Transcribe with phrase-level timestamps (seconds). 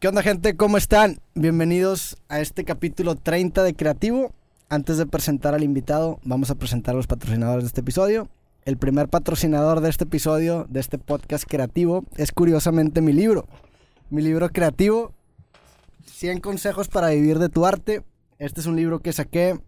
[0.00, 0.56] ¿Qué onda gente?
[0.56, 1.18] ¿Cómo están?
[1.34, 4.32] Bienvenidos a este capítulo 30 de Creativo.
[4.70, 8.30] Antes de presentar al invitado, vamos a presentar a los patrocinadores de este episodio.
[8.64, 13.46] El primer patrocinador de este episodio, de este podcast creativo, es curiosamente mi libro.
[14.08, 15.12] Mi libro creativo,
[16.06, 18.02] 100 consejos para vivir de tu arte.
[18.38, 19.60] Este es un libro que saqué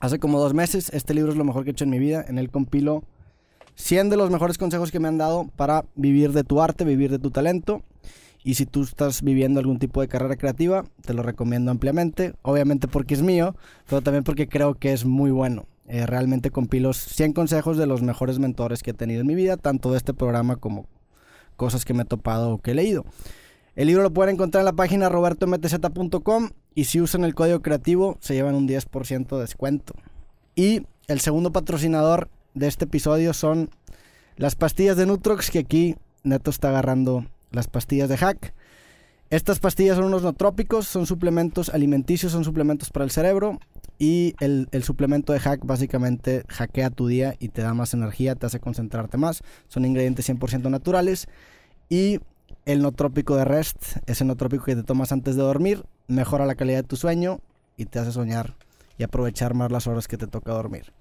[0.00, 0.90] hace como dos meses.
[0.92, 2.24] Este libro es lo mejor que he hecho en mi vida.
[2.26, 3.04] En él compilo
[3.76, 7.12] 100 de los mejores consejos que me han dado para vivir de tu arte, vivir
[7.12, 7.84] de tu talento.
[8.44, 12.34] Y si tú estás viviendo algún tipo de carrera creativa, te lo recomiendo ampliamente.
[12.42, 13.56] Obviamente porque es mío,
[13.88, 15.64] pero también porque creo que es muy bueno.
[15.86, 19.56] Eh, realmente compilo 100 consejos de los mejores mentores que he tenido en mi vida,
[19.56, 20.86] tanto de este programa como
[21.56, 23.04] cosas que me he topado o que he leído.
[23.76, 28.18] El libro lo pueden encontrar en la página robertomtz.com y si usan el código creativo
[28.20, 29.94] se llevan un 10% de descuento.
[30.54, 33.70] Y el segundo patrocinador de este episodio son
[34.36, 38.54] las pastillas de Nutrox que aquí Neto está agarrando las pastillas de hack.
[39.30, 43.58] Estas pastillas son unos nootrópicos, son suplementos alimenticios, son suplementos para el cerebro.
[43.98, 48.34] Y el, el, suplemento de hack básicamente hackea tu día y te da más energía,
[48.34, 49.42] te hace concentrarte más.
[49.68, 51.28] Son ingredientes 100% naturales.
[51.88, 52.18] Y
[52.66, 56.78] el nootrópico de rest, ese nootrópico que te tomas antes de dormir, mejora la calidad
[56.78, 57.40] de tu sueño
[57.76, 58.56] y te hace soñar
[58.98, 60.92] y aprovechar más las horas que te toca dormir.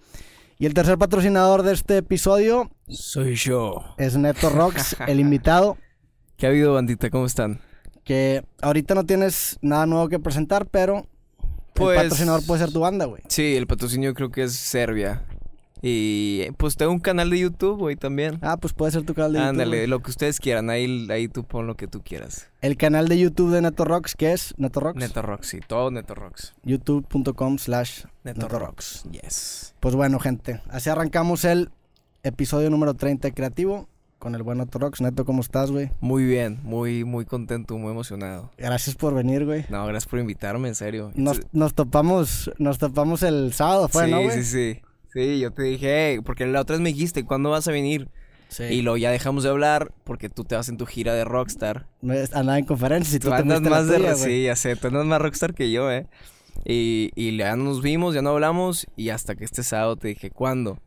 [0.60, 3.84] Y el tercer patrocinador de este episodio soy yo.
[3.98, 5.78] Es Neto Rocks, el invitado.
[6.44, 7.10] ¿Qué ha habido, bandita?
[7.10, 7.62] ¿Cómo están?
[8.04, 11.08] Que ahorita no tienes nada nuevo que presentar, pero
[11.74, 13.22] pues, el patrocinador puede ser tu banda, güey.
[13.30, 15.24] Sí, el patrocinio creo que es Serbia.
[15.82, 18.40] Y pues tengo un canal de YouTube, güey, también.
[18.42, 19.50] Ah, pues puede ser tu canal de YouTube.
[19.52, 20.70] Ándale, lo que ustedes quieran.
[20.70, 22.50] Ahí, ahí tú pon lo que tú quieras.
[22.60, 24.54] El canal de YouTube de Neto Rocks, ¿qué es?
[24.58, 25.00] ¿Neto Rocks?
[25.00, 26.56] Neto Rocks, sí, todo Neto Rocks.
[26.66, 29.06] youtube.com slash Neto Rocks.
[29.10, 29.76] Yes.
[29.80, 31.70] Pues bueno, gente, así arrancamos el
[32.22, 33.88] episodio número 30 de Creativo
[34.24, 35.02] con el buen Neto Rocks.
[35.02, 35.90] Neto, ¿cómo estás, güey?
[36.00, 38.52] Muy bien, muy, muy contento, muy emocionado.
[38.58, 39.66] Gracias por venir, güey.
[39.68, 41.12] No, gracias por invitarme, en serio.
[41.14, 44.42] Nos, nos topamos, nos topamos el sábado, ¿fue, sí, no, güey?
[44.42, 45.40] Sí, sí, sí.
[45.42, 48.08] yo te dije, porque la otra vez me dijiste, ¿cuándo vas a venir?
[48.48, 48.64] Sí.
[48.64, 51.88] Y luego ya dejamos de hablar porque tú te vas en tu gira de rockstar.
[52.32, 54.78] Andaba en conferencias y tú, tú te andas más la tuya, de sí, ya sé,
[54.78, 56.08] tú andas más rockstar que yo, eh.
[56.64, 60.32] Y, y ya nos vimos, ya no hablamos y hasta que este sábado te dije,
[60.32, 60.80] ¿cuándo?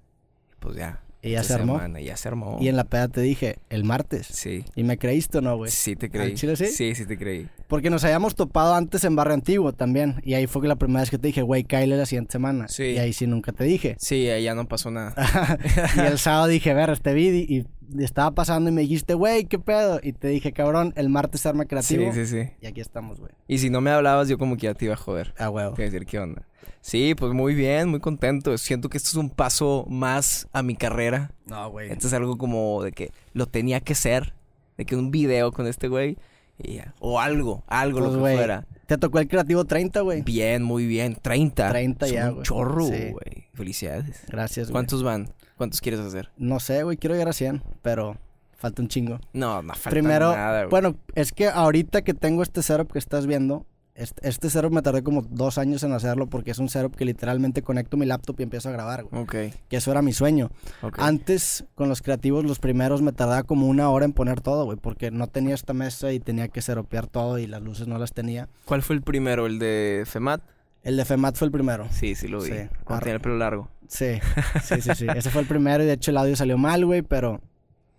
[0.59, 1.03] Pues ya.
[1.27, 1.75] Y ya se armó.
[1.75, 2.59] semana, ya se armó.
[2.61, 4.27] Y en la peda te dije, el martes.
[4.27, 4.65] Sí.
[4.75, 5.71] ¿Y me creíste o no, güey?
[5.71, 6.35] Sí te ¿Al creí.
[6.35, 6.67] chile sí?
[6.67, 7.49] Sí, sí te creí.
[7.69, 10.21] Porque nos habíamos topado antes en Barrio Antiguo también.
[10.23, 12.69] Y ahí fue que la primera vez que te dije, güey, cáele la siguiente semana.
[12.69, 12.85] Sí.
[12.85, 13.97] Y ahí sí nunca te dije.
[13.99, 15.15] Sí, ahí ya no pasó nada.
[15.97, 17.67] y el sábado dije, ver, este video y
[18.03, 20.01] estaba pasando y me dijiste, güey, ¿qué pedo?
[20.03, 22.13] Y te dije, cabrón, el martes se arma creativo.
[22.13, 22.51] Sí, sí, sí.
[22.61, 23.33] Y aquí estamos, güey.
[23.49, 25.35] Y si no me hablabas, yo como que ya te iba a joder.
[25.39, 25.75] Ah, huevo.
[25.75, 26.47] Te iba a decir, ¿qué onda?
[26.81, 28.57] Sí, pues muy bien, muy contento.
[28.59, 31.31] Siento que esto es un paso más a mi carrera.
[31.47, 31.91] No, güey.
[31.91, 34.35] Esto es algo como de que lo tenía que ser.
[34.77, 36.17] De que un video con este güey.
[36.59, 36.95] Y ya.
[37.01, 38.67] O algo, algo Pues, lo que güey, fuera.
[38.87, 40.23] Te tocó el creativo 30, güey.
[40.23, 41.17] Bien, muy bien.
[41.21, 41.69] 30.
[41.71, 42.43] 30 Es ya, un güey.
[42.45, 43.11] chorro, Sí.
[43.11, 43.49] güey.
[43.55, 44.23] Felicidades.
[44.29, 44.73] Gracias, güey.
[44.73, 45.33] ¿Cuántos van?
[45.57, 46.31] ¿Cuántos quieres hacer?
[46.37, 48.17] No sé, güey, quiero llegar a 100, pero
[48.57, 49.19] falta un chingo.
[49.33, 50.71] No, no falta Primero, nada, güey.
[50.71, 54.83] bueno, es que ahorita que tengo este setup que estás viendo, este, este setup me
[54.83, 58.37] tardé como dos años en hacerlo porque es un setup que literalmente conecto mi laptop
[58.39, 59.23] y empiezo a grabar, güey.
[59.23, 59.35] Ok,
[59.69, 60.51] Que eso era mi sueño.
[60.83, 60.99] ok.
[61.01, 64.79] Antes, con los creativos, los primeros me tardaba como una hora en poner todo, güey,
[64.79, 68.13] porque no tenía esta mesa y tenía que seropear todo y las luces no las
[68.13, 68.49] tenía.
[68.67, 69.47] ¿Cuál fue el primero?
[69.47, 70.43] ¿El de FEMAT?
[70.83, 71.89] El de FEMAT fue el primero.
[71.91, 72.51] Sí, sí lo vi.
[72.51, 72.69] Sí.
[72.85, 73.69] Cuando tenía el pelo largo.
[73.89, 74.19] Sí,
[74.63, 75.07] sí, sí, sí.
[75.15, 77.41] Ese fue el primero y de hecho el audio salió mal, güey, pero,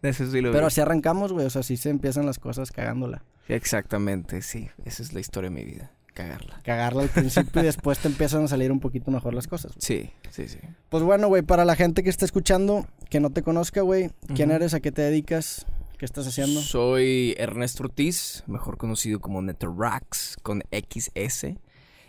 [0.01, 0.67] Ese sí lo pero vi.
[0.67, 3.23] así arrancamos, güey, o sea, así se empiezan las cosas cagándola.
[3.47, 4.69] Exactamente, sí.
[4.85, 5.91] Esa es la historia de mi vida.
[6.13, 6.59] Cagarla.
[6.63, 9.73] Cagarla al principio y después te empiezan a salir un poquito mejor las cosas.
[9.77, 10.57] Sí, sí, sí.
[10.89, 14.51] Pues bueno, güey, para la gente que está escuchando, que no te conozca, güey, ¿quién
[14.51, 14.73] eres?
[14.73, 15.65] ¿A qué te dedicas?
[15.97, 16.61] ¿Qué estás haciendo?
[16.61, 21.55] Soy Ernesto Ortiz, mejor conocido como Neterax con XS.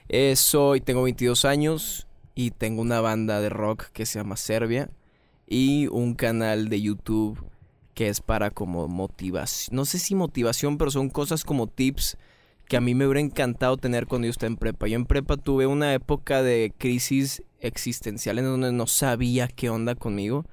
[0.08, 4.90] Eh, soy, tengo 22 años y tengo una banda de rock que se llama Serbia
[5.46, 7.42] y un canal de YouTube
[7.98, 12.16] que es para como motivación, no sé si motivación, pero son cosas como tips
[12.68, 14.86] que a mí me hubiera encantado tener cuando yo estaba en prepa.
[14.86, 19.96] Yo en prepa tuve una época de crisis existencial en donde no sabía qué onda
[19.96, 20.46] conmigo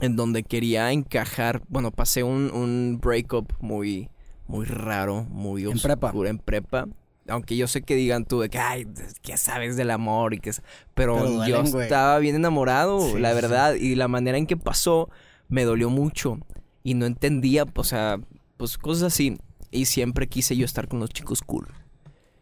[0.00, 4.10] en donde quería encajar, bueno, pasé un, un breakup muy,
[4.48, 6.08] muy raro, muy ¿En prepa?
[6.08, 6.88] oscuro en prepa.
[7.28, 8.88] Aunque yo sé que digan tú de que, ay,
[9.22, 10.34] ¿qué sabes del amor?
[10.34, 10.62] y que es-?"
[10.94, 13.74] Pero, Pero yo estaba bien enamorado, Sí, la sí, verdad.
[13.76, 15.08] Y la manera en que pasó
[15.48, 16.38] me dolió mucho.
[16.82, 18.20] Y no entendía, o sea,
[18.56, 19.38] pues cosas así.
[19.70, 21.66] Y siempre quise yo estar con los chicos cool.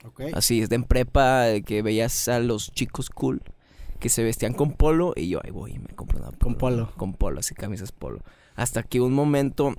[0.04, 0.22] Ok.
[0.34, 3.43] Así, desde en prepa, que veías a los chicos cool
[4.00, 6.38] que se vestían con polo y yo ahí voy y me compro una polo.
[6.40, 6.93] Con polo.
[6.96, 8.19] Con polo, así camisas polo.
[8.56, 9.76] Hasta que un momento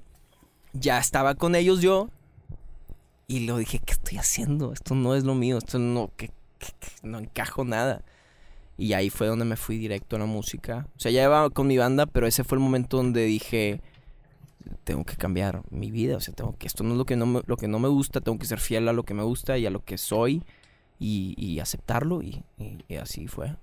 [0.71, 2.09] ya estaba con ellos yo
[3.27, 4.71] Y lo dije, ¿qué estoy haciendo?
[4.71, 8.01] Esto no es lo mío, esto no, que, que- que no encajo nada.
[8.77, 10.87] Y ahí fue donde me fui directo a la música.
[10.95, 13.81] O sea, ya iba con mi banda, pero ese fue el momento donde dije,
[14.83, 16.17] tengo que cambiar mi vida.
[16.17, 17.87] O sea, tengo que, esto no es lo que no me, lo que no me
[17.87, 20.43] gusta, tengo que ser fiel a lo que me gusta y a lo que soy
[20.99, 22.21] y, y aceptarlo.
[22.23, 23.55] Y, y- y así fue.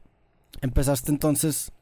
[0.60, 1.72] Empezaste entonces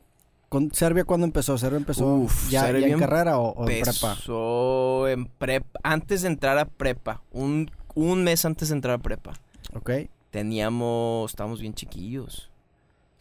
[0.48, 3.82] con Serbia cuando empezó, Serbia empezó Uf, ya, ya Serbia en carrera o, o en
[3.82, 4.10] prepa.
[4.12, 9.02] Empezó en prepa, antes de entrar a prepa, un, un mes antes de entrar a
[9.02, 9.34] prepa.
[9.74, 9.90] Ok.
[10.30, 12.50] Teníamos, estábamos bien chiquillos.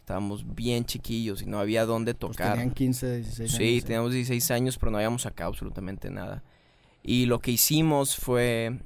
[0.08, 2.52] Estábamos bien chiquillos y no había dónde Pues tocar.
[2.54, 3.82] tenían 15, 16 Sí, años.
[3.82, 3.86] ¿eh?
[3.86, 6.42] teníamos 16 años, pero no habíamos sacado absolutamente nada.
[7.02, 8.78] Y lo que hicimos fue...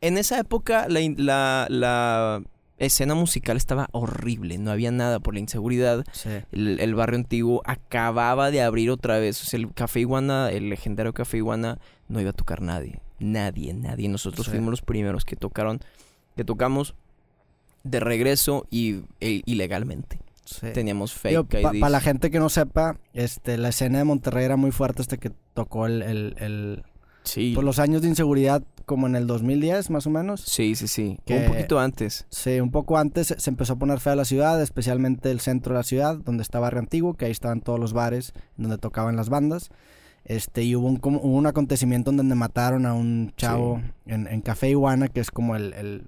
[0.00, 2.42] En esa época la, la, la
[2.76, 6.04] escena musical estaba horrible, no había nada por la inseguridad.
[6.10, 6.30] Sí.
[6.50, 9.40] El, el barrio antiguo acababa de abrir otra vez.
[9.40, 11.78] O sea, el Café Iguana, el legendario Café Iguana,
[12.08, 12.98] no iba a tocar nadie.
[13.20, 14.08] Nadie, nadie.
[14.08, 14.50] Nosotros Sí.
[14.50, 15.78] fuimos los primeros que tocaron,
[16.36, 16.96] que tocamos
[17.84, 20.18] de regreso y e- ilegalmente.
[20.48, 20.66] Sí.
[20.74, 24.70] Teníamos fake Para la gente que no sepa, este, la escena de Monterrey era muy
[24.70, 26.82] fuerte hasta que tocó el, el, el-
[27.24, 27.52] Sí.
[27.54, 30.40] pues, los años de inseguridad como en el 2010 más o menos.
[30.40, 31.18] Sí, sí, sí.
[31.26, 32.26] Que- Un poquito antes.
[32.30, 35.80] Sí, un poco antes se- empezó a poner fea la ciudad, especialmente el centro de
[35.80, 39.28] la ciudad, donde está Barrio Antiguo, que ahí estaban todos los bares donde tocaban las
[39.28, 39.68] bandas.
[40.24, 44.40] Este, y hubo un, como- hubo un acontecimiento donde mataron a un chavo en, en
[44.40, 45.74] Café Iguana, que es como el...
[45.74, 46.02] el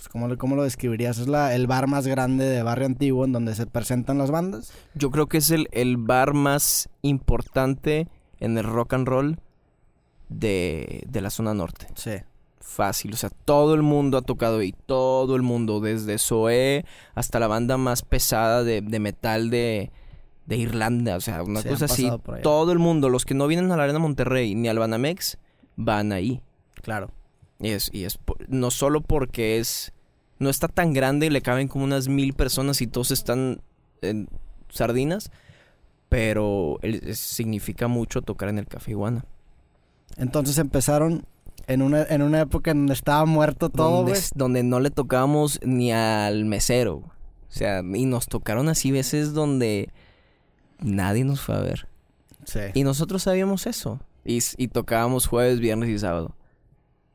[0.00, 1.18] pues, ¿cómo, lo- cómo lo describirías?
[1.18, 4.72] Es la, el bar más grande de Barrio Antiguo en donde se presentan las bandas.
[4.94, 8.08] Yo creo que es el, el bar más importante
[8.38, 9.38] en el rock and roll
[10.30, 11.86] de, de la zona norte.
[11.94, 12.12] Sí.
[12.60, 17.38] Fácil, o sea, todo el mundo ha tocado ahí, todo el mundo, desde Zoé hasta
[17.40, 19.90] la banda más pesada de, de metal de,
[20.46, 22.08] de Irlanda, o sea, una cosa así.
[22.42, 25.36] Todo el mundo, los que no vienen a la Arena Monterrey ni al Banamex,
[25.76, 26.42] van ahí.
[26.80, 27.10] Claro.
[27.60, 28.18] Y es, y es
[28.48, 29.92] no solo porque es,
[30.38, 33.60] no está tan grande y le caben como unas mil personas y todos están
[34.02, 34.28] en
[34.70, 35.30] sardinas,
[36.08, 39.24] pero es- significa mucho tocar en el Café Iguana.
[40.16, 41.26] Entonces empezaron
[41.66, 45.60] en una, en una época en donde estaba muerto todo, donde, donde no le tocábamos
[45.62, 46.96] ni al mesero.
[46.96, 49.90] O sea, y nos tocaron así veces donde
[50.78, 51.88] nadie nos fue a ver.
[52.44, 52.60] Sí.
[52.74, 54.00] Y nosotros sabíamos eso.
[54.24, 56.34] Y, y tocábamos jueves, viernes y sábado.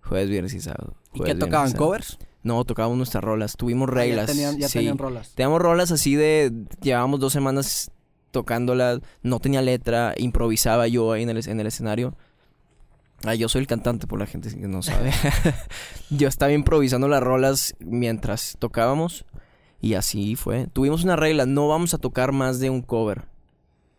[0.08, 0.94] Jueves, viernes y sábado.
[1.14, 1.72] ¿Y qué tocaban?
[1.74, 2.18] ¿Covers?
[2.44, 3.56] No, tocábamos nuestras rolas.
[3.58, 4.28] Tuvimos Ah, reglas.
[4.28, 4.80] Ya tenían, ya sí.
[4.80, 5.32] tenían rolas.
[5.34, 6.52] Teníamos rolas así de.
[6.82, 7.90] Llevábamos dos semanas
[8.32, 9.00] tocándolas.
[9.24, 10.14] No tenía letra.
[10.18, 12.16] Improvisaba yo ahí en el, en el escenario.
[13.24, 15.12] Ah, yo soy el cantante, por la gente que no sabe.
[16.12, 19.26] yo estaba improvisando las rolas mientras tocábamos.
[19.82, 20.68] Y así fue.
[20.68, 23.24] Tuvimos una regla: no vamos a tocar más de un cover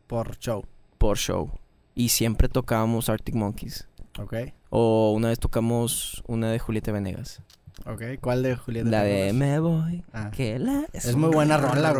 [0.06, 0.64] Por show.
[0.98, 1.50] por show.
[1.96, 3.88] Y siempre tocábamos Arctic Monkeys.
[4.20, 4.34] Ok.
[4.70, 7.42] O una vez tocamos una de Julieta Venegas.
[7.84, 8.02] Ok.
[8.20, 8.88] ¿Cuál de Julieta?
[8.90, 9.32] La te de?
[9.32, 10.02] Me voy.
[10.12, 10.30] Ah.
[10.30, 10.86] Que la...
[10.92, 11.94] Es muy buena rola.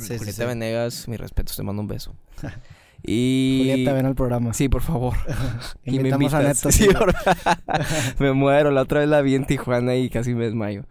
[0.00, 0.46] Sí, Julieta sí.
[0.46, 2.14] Venegas, mi respeto, te mando un beso.
[3.02, 3.58] y...
[3.60, 4.52] Julieta, ven al programa.
[4.52, 5.14] Sí, por favor.
[5.84, 6.42] Y me a.
[6.42, 6.70] Neto.
[6.70, 6.88] Sí,
[8.18, 8.70] me muero.
[8.70, 10.84] La otra vez la vi en Tijuana y casi me desmayo.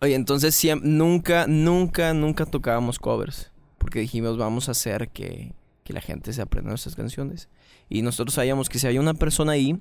[0.00, 3.50] Oye, entonces siem- nunca, nunca, nunca tocábamos covers.
[3.78, 5.52] Porque dijimos, vamos a hacer que,
[5.82, 7.48] que la gente se aprenda nuestras canciones.
[7.88, 9.78] Y nosotros sabíamos que si había una persona ahí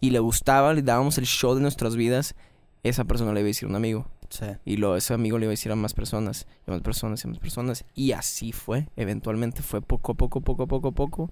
[0.00, 2.34] y le gustaba, le dábamos el show de nuestras vidas,
[2.82, 4.06] esa persona le iba a decir a un amigo.
[4.30, 4.46] Sí.
[4.64, 7.24] Y lo, ese amigo le iba a decir a más personas, y a más personas,
[7.24, 7.84] y a más personas.
[7.94, 8.88] Y así fue.
[8.96, 11.30] Eventualmente fue poco a poco, poco a poco, poco.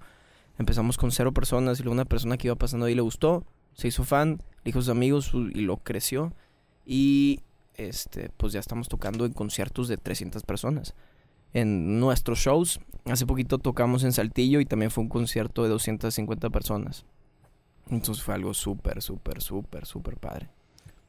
[0.57, 3.87] Empezamos con cero personas y luego una persona que iba pasando ahí le gustó, se
[3.87, 6.33] hizo fan, le dijo a sus amigos y lo creció.
[6.85, 7.41] Y
[7.75, 10.95] este, pues ya estamos tocando en conciertos de 300 personas.
[11.53, 12.79] En nuestros shows,
[13.11, 17.05] hace poquito tocamos en Saltillo y también fue un concierto de 250 personas.
[17.89, 20.49] Entonces fue algo súper, súper, súper, súper padre.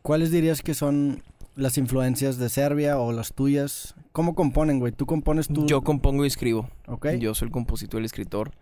[0.03, 1.23] ¿Cuáles dirías que son
[1.57, 3.95] las influencias de Serbia o las tuyas?
[4.13, 4.93] ¿Cómo componen, güey?
[4.93, 5.67] ¿Tú compones tú?
[5.67, 6.69] Yo compongo y escribo.
[6.87, 7.09] Ok.
[7.19, 8.53] Yo soy el compositor y el escritor.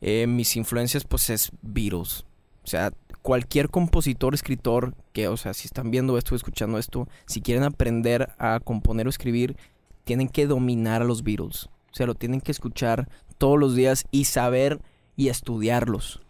[0.00, 2.24] Eh, mis influencias, pues, es Beatles.
[2.64, 2.92] O sea,
[3.22, 8.30] cualquier compositor, escritor, que, o sea, si están viendo esto, escuchando esto, si quieren aprender
[8.38, 9.56] a componer o escribir,
[10.04, 11.68] tienen que dominar a los Beatles.
[11.92, 13.08] O sea, lo tienen que escuchar
[13.38, 14.80] todos los días y saber
[15.14, 16.22] y estudiarlos.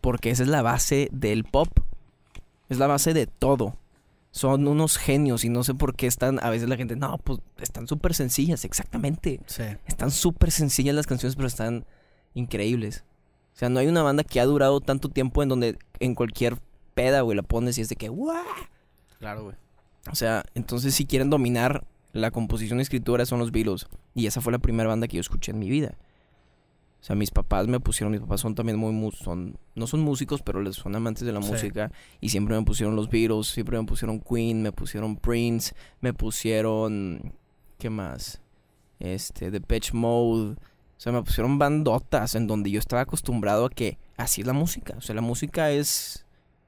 [0.00, 1.68] Porque esa es la base del pop.
[2.68, 3.76] Es la base de todo.
[4.30, 7.40] Son unos genios y no sé por qué están, a veces la gente, no, pues
[7.58, 9.40] están súper sencillas, exactamente.
[9.46, 9.64] Sí.
[9.86, 11.84] Están súper sencillas las canciones, pero están
[12.34, 13.04] increíbles.
[13.54, 16.58] O sea, no hay una banda que ha durado tanto tiempo en donde en cualquier
[16.94, 18.44] peda, güey, la pones y es de que, ¡guau!
[19.18, 19.56] Claro, güey.
[20.10, 21.84] O sea, entonces si quieren dominar
[22.14, 23.86] la composición y escritura son los Beatles.
[24.14, 25.98] Y esa fue la primera banda que yo escuché en mi vida.
[27.00, 30.00] O sea, mis papás me pusieron, mis papás son también muy, mu- son, no son
[30.00, 31.50] músicos, pero les son amantes de la Sí.
[31.50, 31.92] música.
[32.22, 37.34] Y siempre me pusieron los Beatles, siempre me pusieron Queen, me pusieron Prince, me pusieron,
[37.78, 38.40] ¿qué más?
[39.00, 40.52] Este, Depeche Mode.
[40.52, 44.52] O sea, me pusieron bandotas en donde yo estaba acostumbrado a que así es la
[44.54, 44.94] música.
[44.96, 46.24] O sea, la música es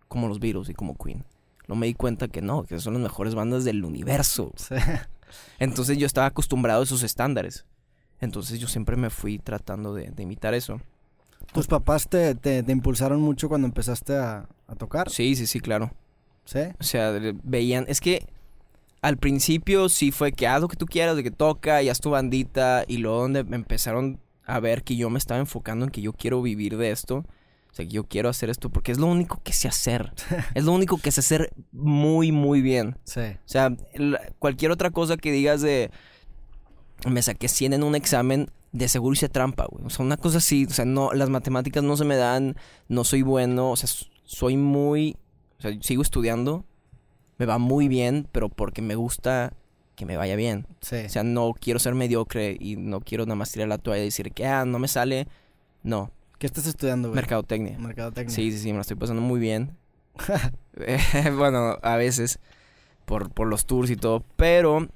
[0.08, 1.24] como los Beatles y como Queen.
[1.68, 4.52] No me di cuenta que no, que son las mejores bandas del universo.
[4.56, 4.74] Sí.
[5.58, 7.64] Entonces yo estaba acostumbrado a esos estándares.
[8.20, 10.80] Entonces yo siempre me fui tratando de, de imitar eso.
[11.52, 15.10] ¿Tus papás te, te, te impulsaron mucho cuando empezaste a, a tocar?
[15.10, 15.92] Sí, sí, sí, claro.
[16.44, 16.60] ¿Sí?
[16.80, 18.26] O sea, veían, es que
[19.02, 22.00] al principio sí fue que haz lo que tú quieras, de que toca y haz
[22.00, 22.84] tu bandita.
[22.88, 26.12] Y luego donde me empezaron a ver que yo me estaba enfocando en que yo
[26.12, 27.24] quiero vivir de esto.
[27.76, 30.14] O sea, yo quiero hacer esto porque es lo único que sé hacer.
[30.54, 32.96] es lo único que sé hacer muy, muy bien.
[33.04, 33.20] Sí.
[33.20, 33.70] O sea,
[34.38, 35.90] cualquier otra cosa que digas de...
[37.06, 39.84] Me saqué 100 en un examen, de seguro hice trampa, güey.
[39.84, 42.56] O sea, una cosa así, o sea, no, las matemáticas no se me dan,
[42.88, 43.90] no soy bueno, o sea,
[44.24, 45.18] soy muy...
[45.58, 46.64] O sea, sigo estudiando,
[47.36, 49.52] me va muy bien, pero porque me gusta
[49.96, 50.66] que me vaya bien.
[50.80, 50.96] Sí.
[51.04, 54.06] O sea, no quiero ser mediocre y no quiero nada más tirar la toalla y
[54.06, 55.28] decir que, ah, no me sale.
[55.82, 57.16] No, ¿Qué estás estudiando, güey?
[57.16, 57.78] mercadotecnia.
[57.78, 58.34] Mercadotecnia.
[58.34, 59.76] Sí, sí, sí, me la estoy pasando muy bien.
[60.78, 60.98] Eh,
[61.38, 62.38] bueno, a veces
[63.06, 64.86] por, por los tours y todo, pero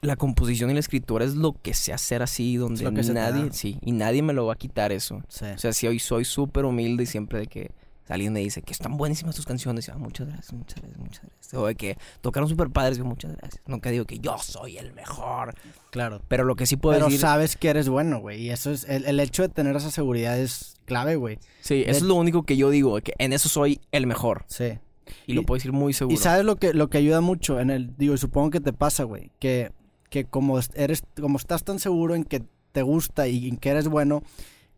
[0.00, 3.78] la composición y la escritura es lo que sé hacer así, donde lo nadie, sí,
[3.82, 5.22] y nadie me lo va a quitar eso.
[5.28, 5.44] Sí.
[5.54, 7.70] O sea, si hoy soy súper humilde y siempre de que
[8.08, 11.22] alguien me dice que están buenísimas tus canciones, y, ah, muchas gracias, muchas gracias, muchas
[11.22, 11.54] gracias.
[11.54, 13.62] O de que tocaron súper padres, digo, muchas gracias.
[13.66, 15.54] Nunca digo que yo soy el mejor,
[15.90, 16.20] claro.
[16.28, 17.20] pero lo que sí puedo Pero decir...
[17.20, 18.42] sabes que eres bueno, güey.
[18.42, 18.84] Y eso es...
[18.84, 21.38] El, el hecho de tener esa seguridad es clave, güey.
[21.60, 24.44] Sí, de- eso es lo único que yo digo, que en eso soy el mejor.
[24.48, 24.78] Sí.
[25.26, 26.14] Y, lo puedo decir muy seguro.
[26.14, 28.72] Y sabes lo que, lo que ayuda mucho en el, digo, y supongo que te
[28.72, 29.70] pasa, güey, que,
[30.10, 33.70] que como es- eres, como estás tan seguro en que te gusta y en que
[33.70, 34.22] eres bueno,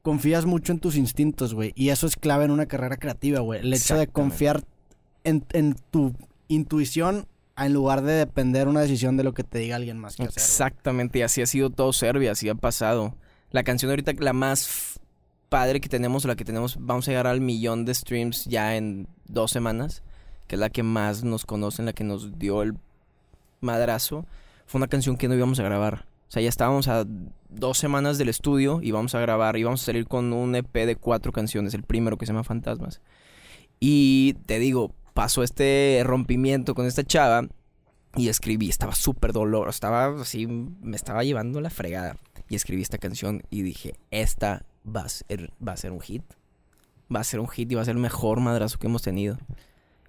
[0.02, 1.72] confías mucho en tus instintos, güey.
[1.74, 3.60] Y eso es clave en una carrera creativa, güey.
[3.60, 4.64] El hecho de confiar
[5.24, 6.14] en, en tu
[6.48, 7.26] intuición
[7.56, 10.42] en lugar de depender una decisión de lo que te diga alguien más que hacer.
[10.42, 13.14] Exactamente, y así ha sido todo Serbia, así ha pasado.
[13.50, 15.00] La canción ahorita, la más
[15.48, 19.08] padre que tenemos, la que tenemos, vamos a llegar al millón de streams ya en
[19.26, 20.02] dos semanas,
[20.46, 22.74] que es la que más nos conocen, la que nos dio el
[23.60, 24.26] madrazo,
[24.66, 26.06] fue una canción que no íbamos a grabar.
[26.28, 27.06] O sea, ya estábamos a
[27.48, 30.72] dos semanas del estudio y vamos a grabar y vamos a salir con un EP
[30.86, 33.00] de cuatro canciones, el primero que se llama Fantasmas.
[33.80, 37.48] Y te digo, pasó este rompimiento con esta chava
[38.16, 42.16] y escribí, estaba súper dolor, estaba así, me estaba llevando la fregada.
[42.48, 46.22] Y escribí esta canción y dije, esta va a ser, va a ser un hit.
[47.14, 49.38] Va a ser un hit y va a ser el mejor madrazo que hemos tenido.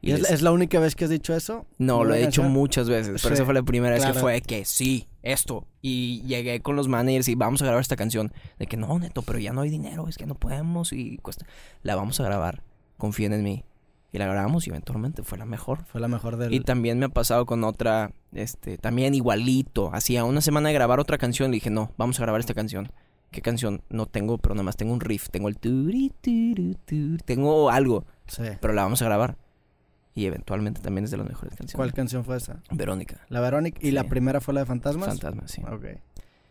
[0.01, 1.65] ¿Y es, es la única vez que has dicho eso?
[1.77, 2.51] no, lo ¿Una he canción?
[2.51, 5.67] muchas veces, pero Sí, esa fue la primera vez que fue que sí, esto.
[5.81, 8.31] Y llegué con los managers y vamos a grabar esta canción.
[8.57, 11.45] De que no, neto, pero ya no hay dinero, es que no podemos y cuesta.
[11.83, 12.63] La vamos a grabar,
[12.97, 13.63] confíen en mí.
[14.11, 15.85] Y la grabamos y eventualmente fue la mejor.
[15.85, 16.51] Fue la mejor del...
[16.51, 19.91] Y también me ha pasado con otra, este, también igualito.
[19.93, 22.91] Hacía una semana de grabar otra canción, le dije, no, vamos a grabar esta canción.
[23.29, 23.83] ¿Qué canción?
[23.89, 25.29] No tengo, pero nada más tengo un riff.
[25.29, 25.57] Tengo el
[27.25, 28.43] tengo algo, Sí.
[28.59, 29.37] pero la vamos a grabar.
[30.15, 31.75] Y eventualmente también es de las mejores canciones.
[31.75, 32.61] ¿Cuál canción fue esa?
[32.71, 33.21] Verónica.
[33.29, 33.79] La Verónica.
[33.81, 35.07] ¿Y la primera fue la de Fantasmas?
[35.07, 35.61] Fantasma, sí.
[35.69, 35.85] Ok.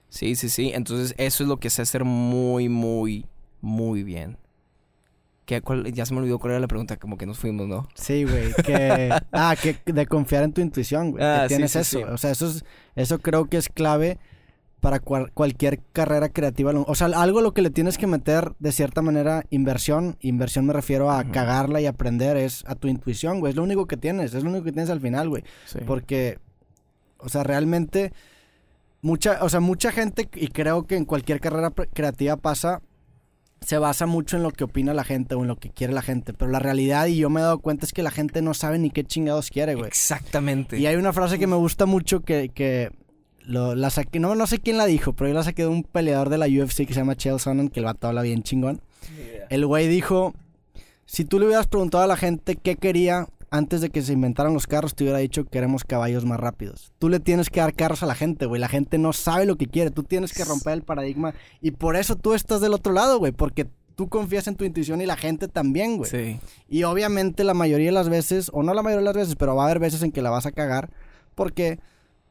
[0.09, 0.71] Sí, sí, sí.
[0.75, 3.27] Entonces, eso es lo que sé hacer muy, muy,
[3.61, 4.39] muy bien.
[5.45, 7.89] ¿Qué, cuál- ya se me olvidó cuál era la pregunta, como que nos fuimos, ¿no?
[7.95, 9.11] Sí, güey, que...
[9.33, 11.25] ah, que de confiar en tu intuición, güey.
[11.25, 12.01] Ah, que sí, tienes sí, eso.
[12.13, 12.65] O sea, eso, es,
[12.97, 14.19] eso creo que es clave
[14.81, 16.73] para cual- cualquier carrera creativa.
[16.87, 20.17] O sea, algo lo que le tienes que meter de cierta manera inversión.
[20.21, 23.51] Inversión me refiero a cagarla y aprender es a tu intuición, güey.
[23.51, 24.35] Es lo único que tienes.
[24.35, 25.43] Es lo único que tienes al final, güey.
[25.67, 25.79] Sí.
[25.87, 26.39] Porque,
[27.19, 28.13] o sea, realmente...
[29.01, 32.83] Mucha, o sea, mucha gente, y creo que en cualquier carrera creativa pasa,
[33.61, 36.03] se basa mucho en lo que opina la gente o en lo que quiere la
[36.03, 36.33] gente.
[36.33, 38.77] Pero la realidad, y yo me he dado cuenta, es que la gente no sabe
[38.81, 39.87] ni qué chingados quiere, güey.
[39.87, 40.79] Exactamente.
[40.81, 42.91] Y hay una frase que me gusta mucho que, que
[43.49, 45.83] lo, la saqué, no, no sé quién la dijo, pero yo la saqué de un
[45.83, 48.81] peleador de la UFC que se llama Chael Sonnen, que el vato habla bien chingón.
[49.49, 50.35] El güey dijo,
[51.07, 54.53] si tú le hubieras preguntado a la gente qué quería antes de que se inventaran
[54.53, 56.93] los carros, te hubiera dicho queremos caballos más rápidos.
[56.99, 58.61] Tú le tienes que dar carros a la gente, güey.
[58.61, 59.91] La gente no sabe lo que quiere.
[59.91, 61.33] Tú tienes que romper el paradigma.
[61.63, 63.33] Y por eso tú estás del otro lado, güey.
[63.33, 66.11] Porque tú confías en tu intuición y la gente también, güey.
[66.11, 66.39] Sí.
[66.69, 69.57] Y obviamente la mayoría de las veces, o no la mayoría de las veces, pero
[69.57, 70.91] va a haber veces en que la vas a cagar
[71.35, 71.79] porque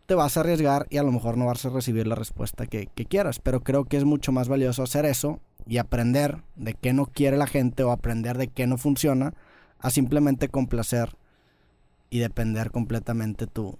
[0.08, 2.88] te vas a arriesgar y a lo mejor no vas a recibir la respuesta que,
[2.88, 3.40] que quieras.
[3.40, 7.38] Pero creo que es mucho más valioso hacer eso y aprender de qué no quiere
[7.38, 9.34] la gente o aprender de qué no funciona
[9.80, 11.16] a simplemente complacer
[12.10, 13.78] y depender completamente tu,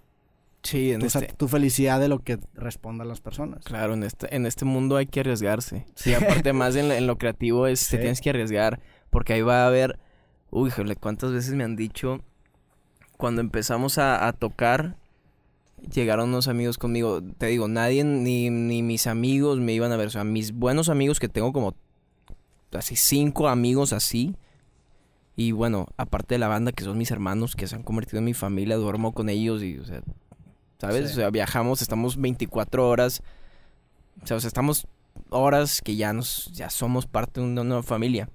[0.64, 3.64] Sí, en tu, este, tu felicidad de lo que respondan las personas.
[3.64, 5.86] Claro, en este, en este mundo hay que arriesgarse.
[5.96, 7.98] Sí, aparte más en, en lo creativo es, te Sí.
[8.00, 8.82] tienes que arriesgar.
[9.10, 9.98] Porque ahí va a haber,
[10.50, 12.20] uy, híjole, cuántas veces me han dicho,
[13.16, 14.98] cuando empezamos a, a tocar,
[15.92, 17.22] llegaron unos amigos conmigo.
[17.38, 20.08] Te digo, nadie, ni, ni mis amigos me iban a ver.
[20.08, 21.76] O sea, mis buenos amigos que tengo como
[22.74, 24.36] así cinco amigos así.
[25.36, 28.26] Y bueno, aparte de la banda, que son mis hermanos, que se han convertido en
[28.26, 30.02] mi familia, duermo con ellos y, o sea,
[30.80, 31.10] ¿sabes?
[31.10, 31.14] Sí.
[31.14, 33.22] O sea, viajamos, estamos 24 horas.
[34.24, 34.88] O sea, o sea, estamos
[35.30, 38.30] horas que ya nos, ya somos parte de una nueva familia.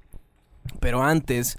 [0.79, 1.57] Pero antes,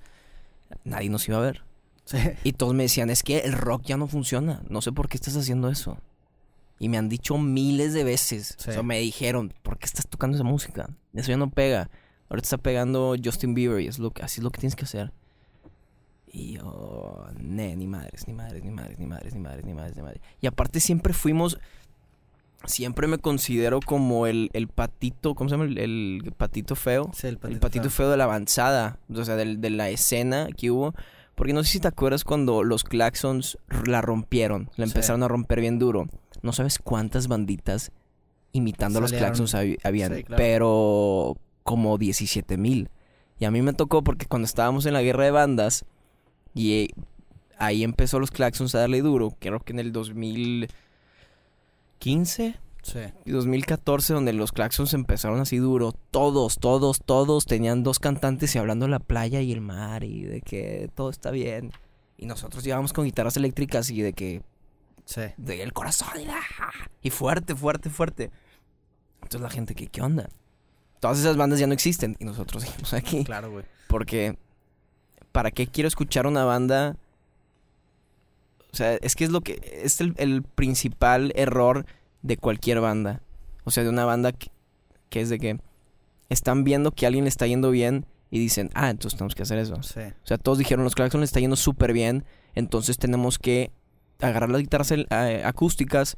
[0.86, 1.64] nadie nos iba a ver.
[2.06, 2.18] Sí.
[2.44, 4.62] Y todos me decían, es que el rock ya no funciona.
[4.70, 5.98] No sé por qué estás haciendo eso.
[6.80, 8.56] Y me han dicho miles de veces.
[8.58, 8.70] Sí.
[8.72, 10.90] O sea, me dijeron, ¿por qué estás tocando esa música?
[11.14, 11.90] Eso ya no pega.
[12.30, 14.86] Ahorita está pegando Justin Bieber y es lo que, así es lo que tienes que
[14.86, 15.12] hacer.
[16.32, 19.96] Y yo, ne, ni madres, ni madres, ni madres, ni madres, ni madres, ni madres,
[19.96, 20.22] ni madres.
[20.42, 21.60] Y aparte siempre fuimos,
[22.66, 25.66] siempre me considero como el, el patito, ¿cómo se llama?
[25.66, 27.12] El, el patito feo.
[27.14, 30.72] Sí, el El patito feo de la avanzada, o sea, del- de, la escena que
[30.72, 30.96] hubo.
[31.36, 34.92] Porque no sé si te acuerdas cuando los Claxons la rompieron, la Sí.
[34.92, 36.08] empezaron a romper bien duro.
[36.42, 37.92] No sabes cuántas banditas
[38.52, 39.12] imitando a los.
[39.14, 40.38] Claxons habían, Sí, claro.
[40.38, 42.90] pero como 17 mil.
[43.40, 45.86] Y a mí me tocó porque cuando estábamos en la guerra de bandas
[46.54, 46.90] y eh,
[47.58, 53.00] ahí empezó los Claxons a darle duro, creo que en el 2015 Sí.
[53.26, 58.60] y 2014 donde los Claxons empezaron así duro, todos, todos, todos tenían dos cantantes y
[58.60, 61.72] hablando de la playa y el mar y de que todo está bien.
[62.18, 64.42] Y nosotros llevábamos con guitarras eléctricas y de que
[65.06, 65.22] Sí.
[65.38, 66.40] de el corazón y, la-
[67.02, 68.32] y fuerte, fuerte, fuerte.
[69.16, 70.30] Entonces la gente que qué onda?
[71.00, 73.66] Todas esas bandas ya no existen y nosotros seguimos aquí Claro, güey.
[73.88, 74.38] porque
[75.32, 76.98] ¿para qué quiero escuchar una banda?
[78.72, 81.86] O sea, es que es lo que es el, el principal error
[82.24, 83.22] de cualquier banda.
[83.64, 84.48] O sea, de una banda que,
[85.10, 85.60] que es de que
[86.30, 89.44] están viendo que a alguien le está yendo bien y dicen, ah, entonces tenemos que
[89.44, 89.82] hacer eso.
[89.84, 90.00] Sí.
[90.00, 92.26] O sea, todos dijeron, los Claxon le está yendo súper bien,
[92.56, 93.70] entonces tenemos que
[94.20, 96.18] agarrar las guitarras el- eh, acústicas,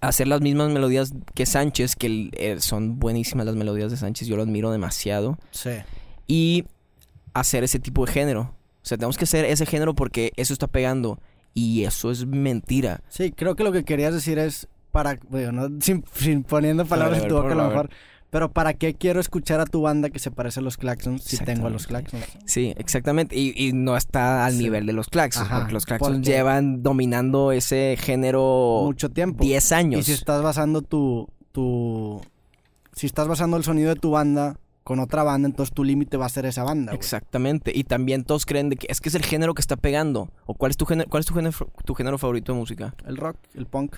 [0.00, 4.36] hacer las mismas melodías que Sánchez, que eh, son buenísimas las melodías de Sánchez, yo
[4.36, 5.70] lo admiro demasiado Sí.
[6.26, 6.64] y
[7.34, 8.54] hacer ese tipo de género.
[8.82, 11.18] O sea, tenemos que hacer ese género porque eso está pegando
[11.54, 13.02] y eso es mentira.
[13.08, 17.22] Sí, creo que lo que querías decir es para, bueno, no, sin, sin poniendo palabras
[17.22, 17.90] en tu boca a lo mejor,
[18.30, 21.36] pero ¿para qué quiero escuchar a tu banda que se parece a los Claxons si
[21.38, 21.86] tengo a los.
[21.86, 22.24] Claxons?
[22.46, 23.36] Sí, exactamente.
[23.36, 24.58] Y, y no está al Sí.
[24.62, 29.42] nivel de los Claxons, Ajá, porque los Claxons porque- llevan dominando ese género Mucho tiempo.
[29.44, 30.00] 10 años.
[30.00, 32.22] Y si estás basando tu, tu,
[32.94, 36.24] si estás basando el sonido de tu banda con otra banda, entonces tu límite va
[36.26, 36.92] a ser esa banda.
[36.94, 37.70] Exactamente.
[37.74, 40.30] Y también todos creen de que es que es el género que está pegando.
[40.46, 42.94] ¿O cuál es tu género, cuál es tu género, tu género favorito de música?
[43.06, 43.96] El rock, el punk.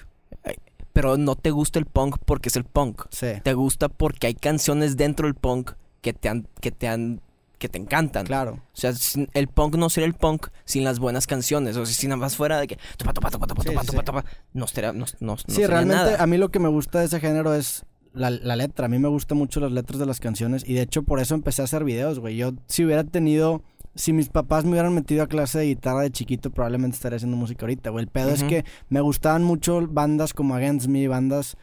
[0.94, 3.02] Pero no te gusta el punk porque es el punk.
[3.10, 3.26] Sí.
[3.42, 7.20] Te gusta porque hay canciones dentro del punk que te han, que te han,
[7.58, 8.24] que te encantan.
[8.26, 8.52] Claro.
[8.54, 8.92] O sea,
[9.34, 11.76] el punk no sería el punk sin las buenas canciones.
[11.76, 13.86] O sea, si nada más fuera de que topa, topa, topa, topa, Sí, topa, sí,
[13.88, 14.04] topa, sí.
[14.06, 16.22] topa, no estaría, no, no- sí, realmente nada.
[16.22, 18.86] a mí lo que me gusta de ese género es la, la letra.
[18.86, 21.34] A mí me gustan mucho las letras de las canciones y de hecho por eso
[21.34, 22.36] empecé a hacer videos, güey.
[22.36, 23.62] Yo si hubiera tenido,
[23.94, 27.36] si mis papás me hubieran metido a clase de guitarra de chiquito, probablemente estaría haciendo
[27.36, 28.04] música ahorita, güey.
[28.04, 31.56] El pedo es que me gustaban mucho bandas como Against Me, bandas,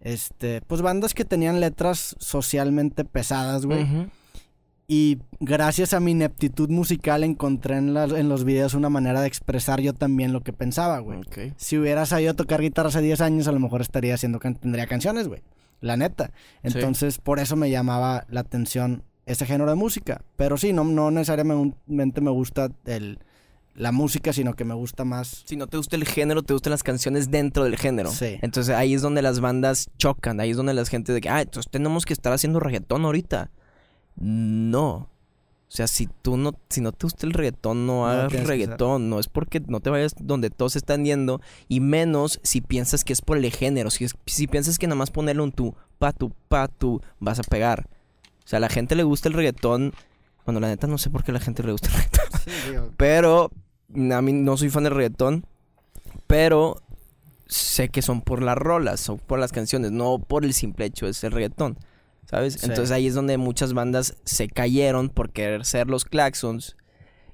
[0.00, 3.86] este, pues bandas que tenían letras socialmente pesadas, güey.
[4.86, 9.80] Y gracias a mi ineptitud musical encontré en, en los videos una manera de expresar
[9.80, 11.20] yo también lo que pensaba, güey.
[11.56, 14.86] Si hubiera sabido tocar guitarra hace 10 años, a lo mejor estaría haciendo, can- tendría
[14.86, 15.42] canciones, güey.
[15.80, 16.26] La neta.
[16.26, 16.72] Sí.
[16.74, 20.22] Entonces, por eso me llamaba la atención ese género de música.
[20.36, 23.18] Pero sí, no, no necesariamente me gusta el,
[23.74, 25.42] la música, sino que me gusta más.
[25.46, 28.10] Si no te gusta el género, te gustan las canciones dentro del género.
[28.10, 28.38] Sí.
[28.42, 31.40] Entonces ahí es donde las bandas chocan, ahí es donde la gente de que, ah,
[31.42, 33.50] entonces tenemos que estar haciendo reggaetón ahorita.
[34.16, 35.08] No.
[35.66, 39.10] O sea, si tú no, si no te gusta el reggaetón, no No hagas reggaetón.
[39.10, 41.40] No es porque no te vayas donde todos están yendo.
[41.66, 43.90] Y menos si piensas que es por el género.
[43.90, 47.40] Si, es- si piensas que nada más ponerlo en tu pa tu pa tu vas
[47.40, 47.88] a pegar.
[48.44, 49.94] O sea, a la gente le gusta el reggaetón.
[50.44, 52.40] Bueno, la neta no sé por qué a la gente le gusta el reggaetón.
[52.44, 53.50] Sí, Pero
[54.12, 55.46] a mí no soy fan del reggaetón.
[56.26, 56.82] Pero
[57.46, 61.06] sé que son por las rolas, son por las canciones, no por el simple hecho
[61.06, 61.78] de ser reggaetón.
[62.26, 62.54] ¿Sabes?
[62.54, 62.60] Sí.
[62.62, 66.76] Entonces ahí es donde muchas bandas se cayeron por querer ser los Claxons.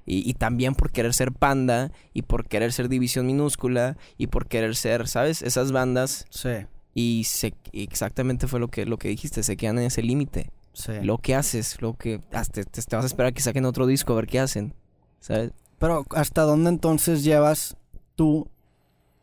[0.05, 1.91] Y, y también por querer ser Panda.
[2.13, 3.97] Y por querer ser División Minúscula.
[4.17, 5.41] Y por querer ser, ¿sabes?
[5.41, 6.25] Esas bandas.
[6.29, 6.49] sí,
[6.93, 9.43] Y se, exactamente fue lo que, lo que dijiste.
[9.43, 10.51] Se quedan en ese límite.
[10.73, 10.93] Sí.
[11.01, 12.21] Lo que haces, lo que...
[12.31, 14.73] Hasta te, te vas a esperar a que saquen otro disco a ver qué hacen.
[15.19, 15.51] ¿Sabes?
[15.79, 17.75] Pero ¿hasta dónde entonces llevas
[18.15, 18.47] tú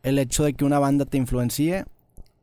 [0.03, 1.85] el hecho de que una banda te influencie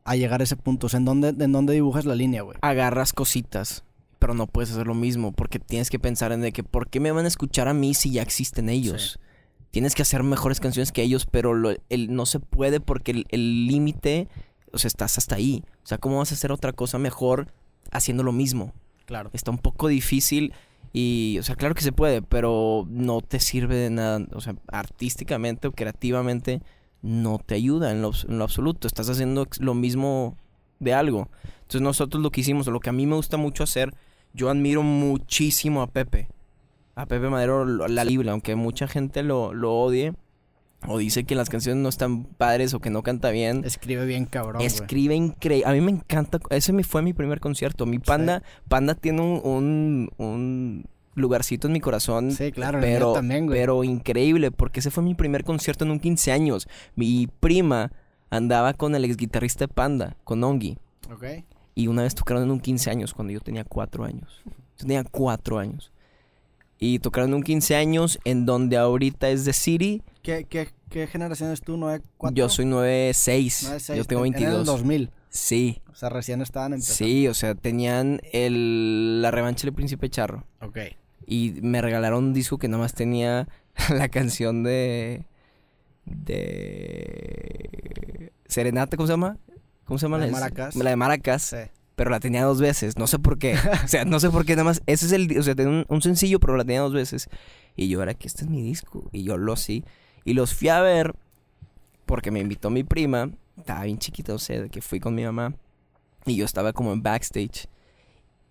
[0.03, 0.87] a llegar a ese punto?
[0.87, 2.57] O sea, ¿en dónde, en dónde dibujas la línea, güey?
[2.61, 3.83] Agarras cositas,
[4.19, 6.99] pero no puedes hacer lo mismo porque tienes que pensar en de que ¿por qué
[6.99, 9.19] me van a escuchar a mí si ya existen ellos?
[9.71, 13.67] Tienes que hacer mejores canciones que ellos, pero lo- el, no se puede porque el
[13.67, 14.27] límite,
[14.71, 15.63] o sea, estás hasta ahí.
[15.83, 17.53] O sea, ¿cómo vas a hacer otra cosa mejor
[17.91, 18.73] haciendo lo mismo?
[19.07, 19.29] Claro.
[19.31, 20.53] Está un poco difícil
[20.91, 24.25] y, o sea, claro que se puede, pero no te sirve de nada.
[24.33, 26.61] O sea, artísticamente o creativamente
[27.01, 28.85] no te ayuda en lo, en lo absoluto.
[28.85, 30.35] Estás haciendo lo mismo
[30.79, 31.29] de algo.
[31.61, 33.93] Entonces nosotros lo que hicimos, lo que a mí me gusta mucho hacer,
[34.33, 36.27] yo admiro muchísimo a Pepe.
[36.95, 40.13] A Pepe Madero, la Biblia, aunque mucha gente lo, lo odie
[40.87, 43.63] o dice que las canciones no están padres o que no canta bien.
[43.65, 44.61] Escribe bien cabrón.
[44.61, 45.69] Escribe increíble.
[45.69, 46.39] A mí me encanta.
[46.49, 47.85] Ese me fue mi primer concierto.
[47.85, 52.31] Mi panda, panda tiene un, un, un lugarcito en mi corazón.
[52.31, 53.59] Sí, claro, pero, también, güey.
[53.59, 56.67] pero increíble, porque ese fue mi primer concierto en un 15 años.
[56.95, 57.91] Mi prima
[58.29, 60.77] andaba con el ex guitarrista de Panda, con Ongi.
[61.11, 61.43] Ok.
[61.75, 64.41] Y una vez tocaron en un 15 años, cuando yo tenía 4 años.
[64.45, 65.91] Yo tenía 4 años.
[66.79, 70.03] Y tocaron en un 15 años, en donde ahorita es The City.
[70.21, 71.77] ¿Qué, qué, qué generación eres tú?
[71.77, 72.35] ¿9, 4?
[72.35, 73.95] Yo soy 9'6".
[73.95, 74.65] Yo tengo En el 22.
[74.65, 75.11] 2000.
[75.29, 75.81] Sí.
[75.91, 76.97] O sea, recién estaban empezando.
[76.97, 80.45] Sí, o sea, tenían el, la revancha del príncipe charro.
[80.61, 80.77] Ok.
[81.25, 83.47] Y me regalaron un disco que nada más tenía
[83.89, 85.25] la canción de.
[86.97, 88.31] de.
[88.47, 89.37] Serenata, ¿cómo se llama?
[89.85, 90.17] ¿Cómo se llama?
[90.17, 90.75] La de Es- Maracas.
[90.75, 91.41] La de Maracas.
[91.43, 91.57] Sí.
[91.95, 92.97] Pero la tenía dos veces.
[92.97, 93.55] No sé por qué.
[93.83, 94.81] o sea, no sé por qué nada más.
[94.85, 95.37] Ese es el.
[95.37, 97.27] O sea, tenía un, un sencillo, pero la tenía dos veces.
[97.75, 99.09] Y yo era que este es mi disco.
[99.11, 99.83] Y yo lo así.
[100.27, 101.15] Y los fui a ver.
[102.05, 103.31] Porque me invitó mi prima.
[103.57, 105.55] Estaba bien chiquita, o sea, que fui con mi mamá.
[106.25, 107.69] Y yo estaba como en backstage.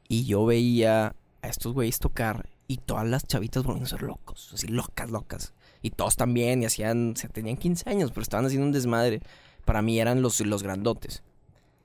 [0.09, 2.49] Y yo veía a estos güeyes tocar.
[2.67, 4.53] Y todas las chavitas ser locos.
[4.55, 5.53] Así locas, locas.
[5.83, 6.63] Y todos también.
[6.63, 7.13] Y hacían.
[7.15, 9.21] O sea, tenían 15 años, pero estaban haciendo un desmadre.
[9.67, 11.23] Para mí eran los, los grandotes.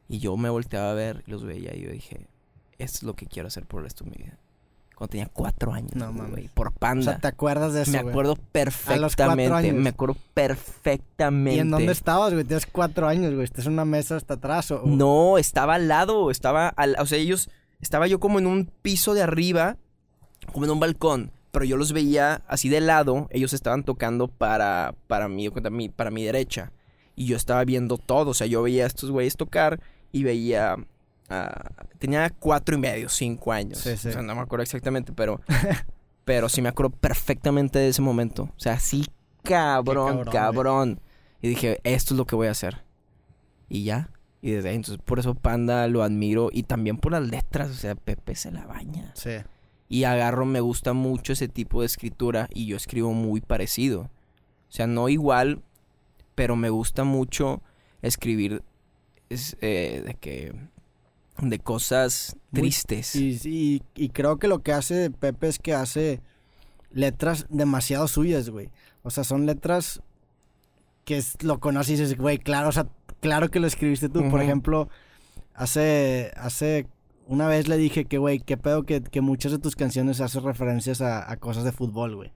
[0.08, 1.76] Y yo me volteaba a ver los veía.
[1.76, 2.28] Y yo dije,
[2.78, 4.40] esto es lo que quiero hacer por el resto de mi vida.
[5.02, 5.96] Cuando tenía cuatro años.
[5.96, 6.52] No mames.
[6.52, 7.04] Por O panda.
[7.14, 8.12] sea, ¿te acuerdas de eso, me güey?
[8.12, 9.52] acuerdo cuatro perfectamente.
[9.52, 9.74] años.
[9.78, 11.58] Me acuerdo perfectamente.
[11.58, 12.46] ¿Y en dónde estabas, güey?
[12.46, 13.44] Tienes cuatro años, güey.
[13.44, 14.84] ¿Estás en una mesa hasta atrás o...?
[14.84, 18.70] o- No, estaba al lado, estaba al, o sea, ellos, estaba yo como en un
[18.84, 19.78] piso de arriba,
[20.54, 24.94] como en un balcón, pero yo los veía así de lado, ellos estaban tocando para,
[25.08, 26.74] para mí, para mi, para mi derecha,
[27.16, 29.80] y yo estaba viendo todo, o sea, yo veía a estos güeyes tocar
[30.12, 30.76] y veía,
[31.32, 34.10] ah, tenía cuatro y medio, cinco años, Sí, sí.
[34.10, 35.42] o sea, no me acuerdo exactamente, pero,
[36.26, 39.08] pero sí me acuerdo perfectamente de ese momento, o sea, sí,
[39.44, 41.00] cabrón, cabrón,
[41.42, 42.84] y dije, esto es lo que voy a hacer,
[43.70, 44.10] y ya.
[44.44, 47.76] Y desde ahí, entonces por eso Panda lo admiro y también por las letras, o
[47.76, 49.12] sea, Pepe se la baña.
[49.14, 49.34] Sí.
[49.88, 54.02] Y agarro, me gusta mucho ese tipo de escritura y yo escribo muy parecido.
[54.02, 55.62] O sea, no igual,
[56.34, 57.62] pero me gusta mucho
[58.02, 58.64] escribir
[59.30, 60.54] es, eh, de que
[61.50, 63.16] de cosas Muy- tristes.
[63.16, 66.22] Y, y, y creo que lo que hace Pepe es que hace
[66.92, 68.70] letras demasiado suyas, güey.
[69.04, 70.02] O sea, son letras
[71.06, 72.88] que es- lo conoces y dices, güey, claro, o sea,
[73.20, 74.30] claro que lo escribiste tú.
[74.30, 74.90] Por ejemplo,
[75.54, 76.88] hace, hace
[77.28, 80.44] una vez le dije que, güey, qué pedo que, que muchas de tus canciones hacen
[80.44, 82.32] referencias a, a cosas de fútbol, güey.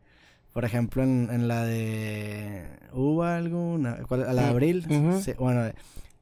[0.53, 2.65] Por ejemplo, en, en la de...
[2.93, 3.97] ¿Hubo alguna?
[4.07, 4.23] ¿Cuál?
[4.23, 4.85] ¿A la de abril?
[5.21, 5.69] Sí, bueno,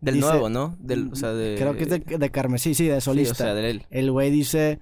[0.04, 0.76] Del dice- nuevo, ¿no?
[0.80, 3.32] Del, o sea, de, creo que es de, de Carmesí, sí, de sí, solista.
[3.34, 3.84] o sea, de él.
[3.90, 4.80] El güey dice,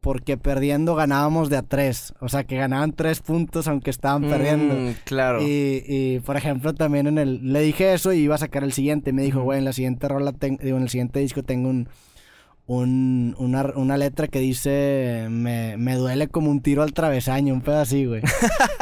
[0.00, 2.12] porque perdiendo ganábamos de a tres.
[2.20, 4.74] O sea, que ganaban tres puntos aunque estaban perdiendo.
[4.74, 5.40] Mm, claro.
[5.42, 7.52] Y, y, por ejemplo, también en el...
[7.52, 9.12] Le dije eso y iba a sacar el siguiente.
[9.14, 11.88] Me dijo, güey, en la siguiente rola, ten- digo, en el siguiente disco tengo un...
[12.66, 17.60] un- una, una letra que dice me, me duele como un tiro al travesaño, un
[17.60, 18.22] pedo así, güey.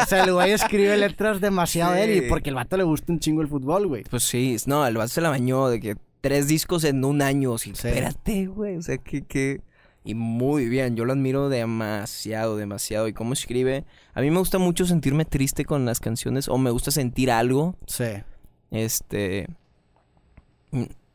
[0.02, 2.26] o sea, el güey escribe letras demasiado de él y Sí.
[2.28, 4.04] porque el vato le gusta un chingo el fútbol, güey.
[4.04, 7.58] Pues sí, no, el vato se la bañó de que tres discos en un año.
[7.58, 7.88] Sí, Sí.
[7.88, 8.76] Espérate, güey.
[8.76, 9.60] O sea, que, que.
[10.04, 13.06] Y muy bien, yo lo admiro demasiado, demasiado.
[13.08, 13.84] Y cómo escribe.
[14.14, 17.76] A mí me gusta mucho sentirme triste con las canciones o me gusta sentir algo.
[17.86, 18.04] Sí.
[18.70, 19.46] Este.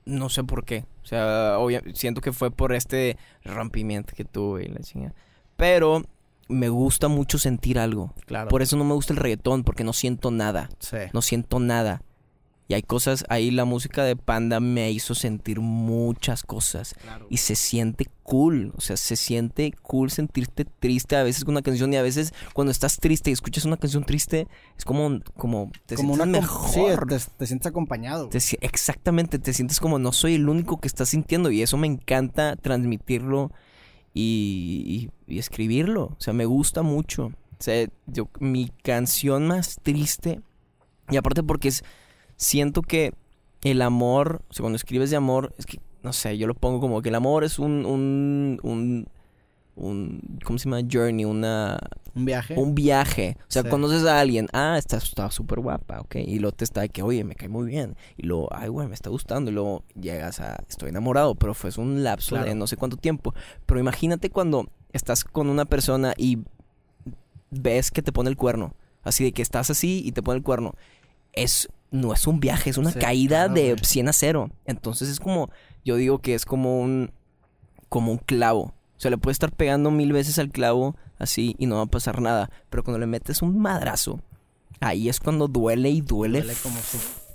[0.05, 0.85] No sé por qué.
[1.07, 3.15] O sea, obvia- siento que fue por este
[3.45, 5.15] rompimiento que tuve y la chingada.
[5.55, 6.03] Pero
[6.49, 8.13] me gusta mucho sentir algo.
[8.25, 8.49] Claro.
[8.49, 10.97] Por eso no me gusta el reggaetón, porque no siento nada Sí.
[11.13, 12.01] no siento nada.
[12.69, 16.95] Y hay cosas, ahí la música de Panda me hizo sentir muchas cosas.
[17.01, 17.25] Claro.
[17.29, 21.61] Y se siente cool, o sea, se siente cool sentirte triste a veces con una
[21.61, 25.71] canción y a veces cuando estás triste y escuchas una canción triste, es como, como
[25.85, 26.69] te como sientes una mejor.
[26.69, 28.27] Sí, te, te sientes acompañado.
[28.27, 31.87] Te exactamente, te sientes como no soy el único que está sintiendo y eso me
[31.87, 33.49] encanta transmitirlo
[34.13, 36.03] y, y- y escribirlo.
[36.05, 37.27] O sea, me gusta mucho.
[37.27, 40.41] O sea, yo, mi canción más triste,
[41.09, 41.83] y aparte porque es,
[42.37, 43.13] siento que
[43.63, 46.79] el amor, o sea, cuando escribes de amor, es que, no sé, yo lo pongo
[46.79, 49.07] como que el amor es un, un, un,
[49.75, 50.87] un ¿cómo se llama?
[50.89, 51.77] Journey, una,
[52.15, 52.53] Un viaje.
[52.55, 53.37] un viaje.
[53.41, 53.69] O sea, Sí.
[53.69, 54.99] conoces a alguien, ah, está
[55.31, 56.15] súper guapa, ok.
[56.17, 57.95] Y luego te está de que, oye, me cae muy bien.
[58.15, 59.51] Y luego, ay, güey, me está gustando.
[59.51, 63.33] Y luego llegas a, estoy enamorado, pero fue un lapso de no sé cuánto tiempo.
[63.65, 66.39] Pero imagínate cuando estás con una persona y
[67.51, 68.73] ves que te pone el cuerno.
[69.03, 70.75] Así de que estás así y te pone el cuerno.
[71.33, 73.83] Es, no es un viaje, es una Sí, caída claro, de güey.
[73.83, 74.49] 100 a 0.
[74.65, 75.49] Entonces es como,
[75.85, 77.11] yo digo que es como un,
[77.89, 78.73] como un clavo.
[78.97, 81.87] O sea, le puedes estar pegando mil veces al clavo así y no va a
[81.87, 82.49] pasar nada.
[82.69, 84.19] Pero cuando le metes un madrazo,
[84.79, 86.77] ahí es cuando duele y duele, Duele como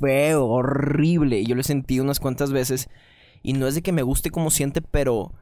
[0.00, 1.40] feo, horrible.
[1.40, 2.88] Y yo lo he sentido unas cuantas veces.
[3.44, 5.32] Y no es de que me guste como siente, pero.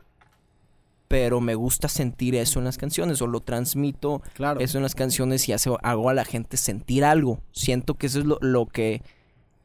[1.10, 3.20] Pero me gusta sentir eso en las canciones.
[3.20, 4.60] O lo transmito Claro.
[4.60, 7.40] eso en las canciones y hace- hago a la gente sentir algo.
[7.50, 9.02] Siento que eso es lo, lo que.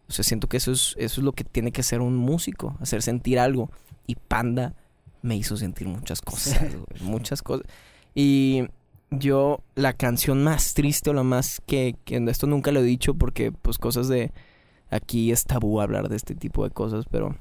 [0.10, 2.76] O sea, siento que eso es, eso es lo que tiene que hacer un músico,
[2.80, 3.70] hacer sentir algo.
[4.08, 4.74] Y Panda
[5.22, 6.60] me hizo sentir muchas cosas,
[7.02, 7.68] muchas cosas.
[8.16, 8.64] Y
[9.12, 13.14] yo, la canción más triste o la más que, que esto nunca lo he dicho
[13.14, 14.32] porque pues cosas de...
[14.90, 17.36] Aquí es tabú hablar de este tipo de cosas, pero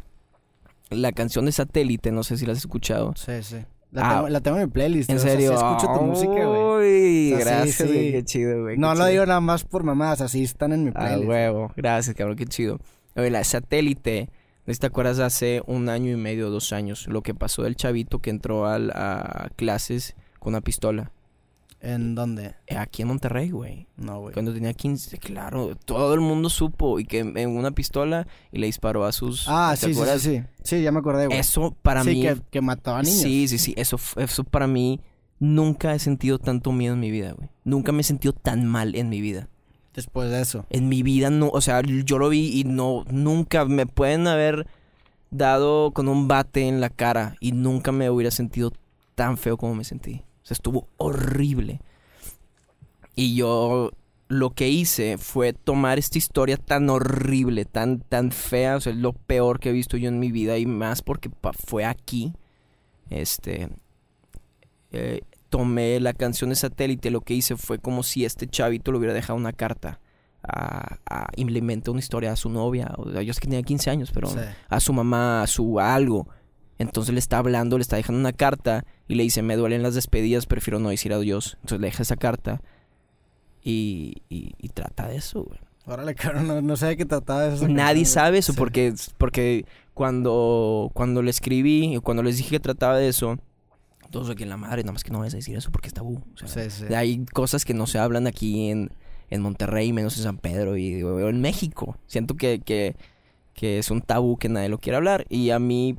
[0.91, 3.13] la canción de satélite, no sé si la has escuchado.
[3.17, 3.57] Sí, sí.
[3.95, 4.15] La, Ah.
[4.17, 5.09] tengo, la tengo en mi playlist.
[5.09, 5.53] En o sea, sí serio.
[5.55, 7.31] escucho tu música, güey.
[7.31, 7.85] Uy, O sea, sí, gracias, sí.
[7.95, 8.77] güey, qué chido, güey.
[8.77, 11.29] No lo digo nada más por mamadas, así están en mi Ah, playlist.
[11.29, 11.73] huevo.
[11.77, 12.81] Gracias, cabrón, qué chido.
[13.17, 14.29] Oye, la satélite,
[14.67, 18.19] no te acuerdas hace un año y medio, dos años, lo que pasó del chavito
[18.19, 21.13] que entró al- a clases con una pistola.
[21.85, 22.55] ¿En dónde?
[22.67, 23.87] Eh, Aquí en Monterrey, güey.
[23.97, 24.33] No, güey.
[24.33, 28.67] Cuando tenía 15, claro, todo el mundo supo y que en una pistola y le
[28.67, 29.45] disparó a sus...
[29.49, 30.43] Ah, ¿te sí, sí, sí, sí.
[30.63, 31.39] Sí, ya me acordé, güey.
[31.39, 32.23] Eso para sí, mí...
[32.23, 33.21] que, que mataba a niños.
[33.21, 33.75] Sí, sí, sí.
[33.77, 35.01] Eso, eso para mí...
[35.41, 37.51] Nunca he sentido tanto miedo en mi vida, güey.
[37.65, 39.49] Nunca me he sentido tan mal en mi vida.
[39.93, 40.65] Después de eso.
[40.71, 44.67] En mi vida no, o sea, yo lo vi y no, nunca me pueden haber
[45.31, 48.73] dado con un bate en la cara y nunca me hubiera sentido
[49.15, 50.23] tan feo como me sentí.
[50.45, 51.81] O sea, estuvo horrible.
[53.17, 53.91] Y yo
[54.29, 58.99] lo que hice fue tomar esta historia tan horrible, tan, tan fea, o sea, es
[58.99, 61.31] lo peor que he visto yo en mi vida y más porque
[61.67, 62.33] fue aquí.
[63.11, 63.69] Este,
[64.93, 68.99] eh, tomé la canción de satélite, lo que hice fue como si este chavito le
[68.99, 70.01] hubiera dejado una carta.
[70.47, 71.29] A, a-
[71.91, 72.93] una historia a su novia.
[72.99, 74.37] O sea, yo sé que tenía 15 años, pero Sí.
[74.69, 76.29] a su mamá, a su algo.
[76.79, 79.95] Entonces le está hablando, le está dejando una carta y le dice, me duelen las
[79.95, 81.55] despedidas, prefiero no decir adiós.
[81.61, 82.61] Entonces le deja esa carta
[83.63, 85.59] y, y- y trata de eso, güey.
[85.87, 87.69] Órale, cabrón, no, no sé de qué trataba eso.
[87.69, 88.59] Nadie sabe eso Sí.
[88.59, 93.39] porque, porque cuando, cuando le escribí, cuando les dije que trataba de eso,
[94.11, 95.95] todos aquí en la madre, nada más que no vayas a decir eso porque es
[95.95, 96.23] tabú.
[96.43, 96.95] O sea, Sí, sí.
[96.95, 98.91] Hay cosas que no se hablan aquí en,
[99.31, 101.99] en Monterrey, menos en San Pedro y o en México.
[102.07, 102.97] Siento que, que,
[103.53, 105.27] que es un tabú que nadie lo quiere hablar.
[105.29, 105.97] Y a mí,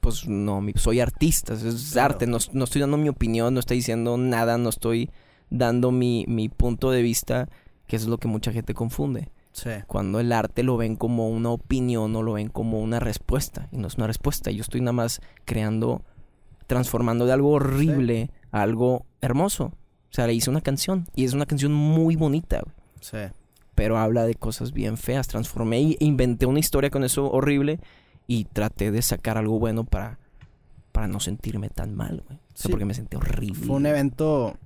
[0.00, 2.14] pues no, soy artista, es Claro.
[2.14, 2.26] arte.
[2.26, 5.10] No, no estoy dando mi opinión, no estoy diciendo nada, no estoy
[5.50, 7.48] dando mi, mi punto de vista,
[7.86, 9.30] que eso es lo que mucha gente confunde.
[9.52, 9.70] Sí.
[9.88, 13.68] Cuando el arte lo ven como una opinión o lo ven como una respuesta.
[13.72, 14.50] Y no es una respuesta.
[14.52, 16.02] Yo estoy nada más creando,
[16.66, 19.64] transformando de algo horrible a algo hermoso.
[19.64, 21.08] O sea, le hice una canción.
[21.16, 22.60] Y es una canción muy bonita.
[22.62, 23.34] güey, Sí.
[23.74, 25.26] Pero habla de cosas bien feas.
[25.26, 27.80] Transformé y inventé una historia con eso horrible.
[28.30, 30.18] Y traté de sacar algo bueno para,
[30.92, 32.38] para no sentirme tan mal, güey.
[32.38, 32.68] O sea, Sí.
[32.68, 33.66] porque me sentí horrible.
[33.66, 34.56] Fue un evento.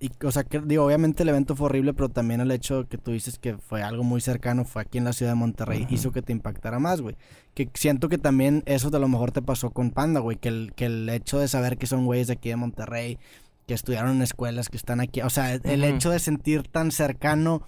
[0.00, 2.98] Y, o sea, que, digo, obviamente el evento fue horrible, pero también el hecho que
[2.98, 6.12] tú dices que fue algo muy cercano, fue aquí en la ciudad de Monterrey, hizo
[6.12, 7.16] que te impactara más, güey.
[7.54, 10.36] Que siento que también eso de lo mejor te pasó con Panda, güey.
[10.36, 13.18] Que el, que el hecho de saber que son güeyes de aquí de Monterrey,
[13.66, 15.22] que estudiaron en escuelas, que están aquí.
[15.22, 17.62] O sea, el hecho de sentir tan cercano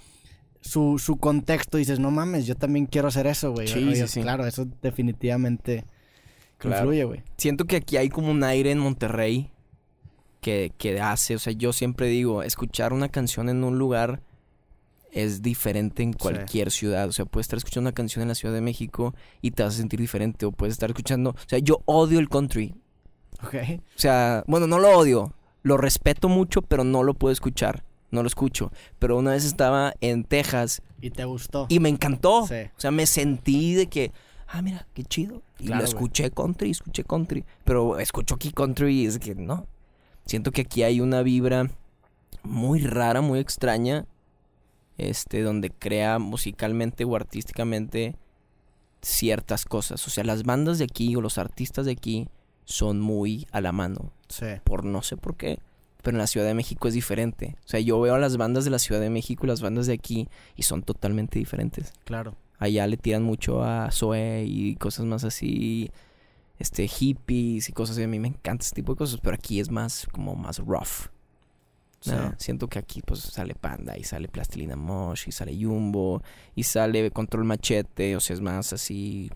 [0.60, 3.68] su, su contexto, dices, no mames, yo también quiero hacer eso, güey.
[3.68, 4.20] Sí, sí.
[4.22, 5.84] Claro, eso definitivamente
[6.58, 6.78] Claro.
[6.86, 7.22] influye, güey.
[7.36, 9.50] siento que aquí hay como un aire en Monterrey
[10.40, 14.22] que, que hace, o sea, yo siempre digo, escuchar una canción en un lugar
[15.12, 18.52] es diferente en cualquier ciudad, o sea, puedes estar escuchando una canción en la Ciudad
[18.54, 21.80] de México y te vas a sentir diferente, o puedes estar escuchando, o sea, yo
[21.86, 22.74] odio el country,
[23.42, 23.54] Ok.
[23.78, 28.22] o sea, bueno, no lo odio, lo respeto mucho, pero no lo puedo escuchar, no
[28.22, 31.66] lo escucho, pero una vez estaba en Texas ¿Y te gustó?
[31.68, 32.54] y me encantó, Sí.
[32.76, 34.12] o sea, me sentí de que,
[34.46, 35.42] ah, mira, qué chido.
[35.58, 35.94] Y Claro, lo güey.
[35.94, 37.44] escuché country, escuché country.
[37.64, 39.66] Pero escucho aquí country y es que no.
[40.24, 41.70] Siento que aquí hay una vibra
[42.42, 44.06] muy rara, muy extraña.
[44.96, 48.16] Este, donde crea musicalmente o artísticamente
[49.00, 50.04] ciertas cosas.
[50.06, 52.28] O sea, las bandas de aquí o los artistas de aquí
[52.64, 54.10] son muy a la mano.
[54.28, 54.46] Sí.
[54.64, 55.60] Por no sé por qué.
[56.08, 57.58] Pero en la Ciudad de México es diferente.
[57.66, 59.86] O sea, yo veo a las bandas de la Ciudad de México y las bandas
[59.86, 61.92] de aquí y son totalmente diferentes.
[62.04, 62.34] Claro.
[62.58, 65.90] Allá le tiran mucho a Zoe y cosas más así,
[66.58, 68.04] este, hippies y cosas así.
[68.04, 71.10] A mí me encanta ese tipo de cosas, pero aquí es más, como más rough.
[72.00, 72.12] Sí.
[72.14, 76.22] Ah, Siento que aquí pues sale Panda y sale Plastilina Mosh y sale Jumbo
[76.54, 79.30] y sale Control Machete, o sea, es más así...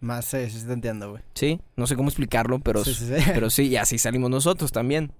[0.00, 1.22] Más, sí, sí, te entiendo, güey.
[1.34, 3.22] Sí, no sé cómo explicarlo, pero Sí, sí, sí.
[3.34, 5.12] pero sí, y así salimos nosotros también.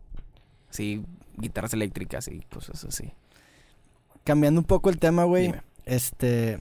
[0.70, 1.02] Sí,
[1.36, 3.12] guitarras eléctricas y cosas así.
[4.24, 5.54] Cambiando un poco el tema, güey.
[5.86, 6.60] Este.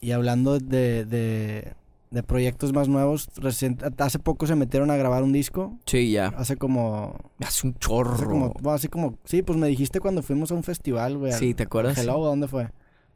[0.00, 1.74] Y hablando de, de,
[2.10, 5.78] de proyectos más nuevos, recién, hace poco se metieron a grabar un disco.
[5.86, 6.28] Sí, ya.
[6.28, 7.16] Hace como.
[7.44, 8.28] Hace un Hace chorro.
[8.28, 9.18] como, bueno, así como.
[9.24, 11.32] Sí, pues me dijiste cuando fuimos a un festival, güey.
[11.32, 11.98] al- Sí, ¿te acuerdas?
[11.98, 12.70] Hello, ¿a ¿dónde fue?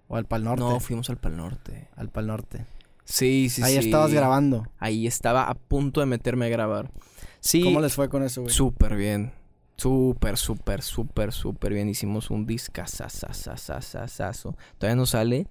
[0.09, 0.61] O al Pal Norte.
[0.65, 1.89] No, fuimos al Pal Norte.
[1.97, 2.65] Al Pal Norte.
[3.05, 3.79] Sí, sí, Ahí sí.
[3.87, 4.67] estabas grabando.
[4.79, 6.91] Ahí estaba a punto de meterme a grabar.
[7.41, 7.63] Sí.
[7.63, 8.53] ¿Cómo les fue con eso, güey?
[8.55, 9.33] Súper bien.
[9.77, 11.89] Súper, súper, súper, súper bien.
[11.89, 14.57] Hicimos un discazazazazazazo.
[14.79, 15.47] Todavía no sale,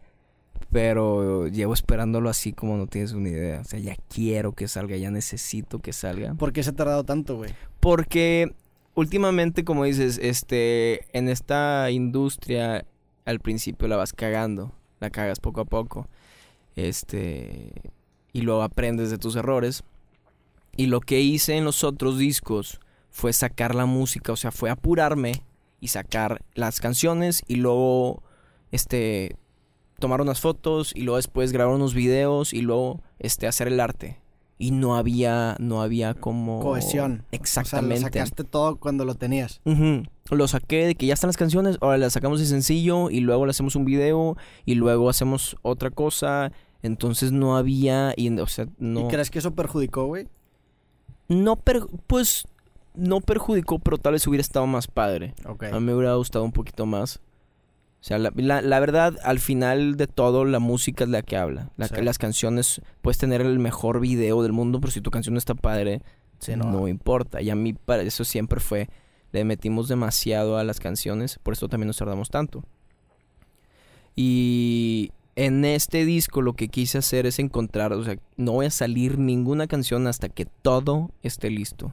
[0.71, 3.61] pero llevo esperándolo así como no tienes una idea.
[3.61, 6.33] O sea, ya quiero que salga, ya necesito que salga.
[6.33, 7.53] ¿Por qué se ha tardado tanto, güey?
[7.79, 8.53] Porque
[8.95, 12.85] últimamente, como dices, este, en esta industria
[13.25, 16.07] al principio la vas cagando, la cagas poco a poco.
[16.75, 17.71] Este,
[18.33, 19.83] y luego aprendes de tus errores.
[20.77, 22.79] Y lo que hice en los otros discos
[23.15, 25.41] fue sacar la música, o sea, fue apurarme
[25.79, 28.21] y sacar las canciones y luego
[28.71, 29.37] este
[29.99, 34.19] tomar unas fotos y luego después grabar unos videos y luego este hacer el arte.
[34.57, 37.23] Y no había no había como Cohesión.
[37.31, 37.95] Exactamente.
[37.95, 39.61] O sea, lo sacaste todo cuando lo tenías.
[40.29, 43.45] Lo saqué de que ya están las canciones, ahora las sacamos de sencillo y luego
[43.45, 46.51] le hacemos un video y luego hacemos otra cosa.
[46.83, 50.27] Entonces no había, y, o sea, no, ¿Y crees que eso perjudicó, güey?
[51.29, 52.45] no per- pues
[52.97, 55.33] no perjudicó, pero tal vez hubiera estado más padre.
[55.45, 57.17] A mí me hubiera gustado un poquito más.
[58.01, 61.37] O sea, la, la- la verdad, al final de todo, la música es la que
[61.37, 61.71] habla.
[61.77, 61.95] La- Sí.
[62.01, 65.55] Las canciones, puedes tener el mejor video del mundo, pero si tu canción no está
[65.55, 66.01] padre,
[66.39, 66.69] Sí, no.
[66.71, 66.87] no.
[66.87, 67.41] importa.
[67.41, 68.89] Y a mí para eso siempre fue,
[69.31, 72.63] le metimos demasiado a las canciones, por eso también nos tardamos tanto.
[74.15, 78.71] Y en este disco lo que quise hacer es encontrar, o sea, no voy a
[78.71, 81.91] salir ninguna canción hasta que todo esté listo.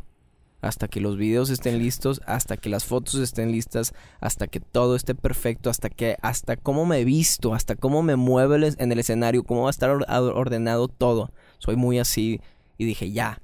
[0.63, 4.97] Hasta que los videos estén listos, hasta que las fotos estén listas, hasta que todo
[4.97, 8.99] esté perfecto, hasta que hasta cómo me he visto, hasta cómo me muevo en el
[8.99, 11.31] escenario, cómo va a estar or- ordenado todo.
[11.59, 12.41] Soy muy así
[12.79, 13.43] y dije, ya,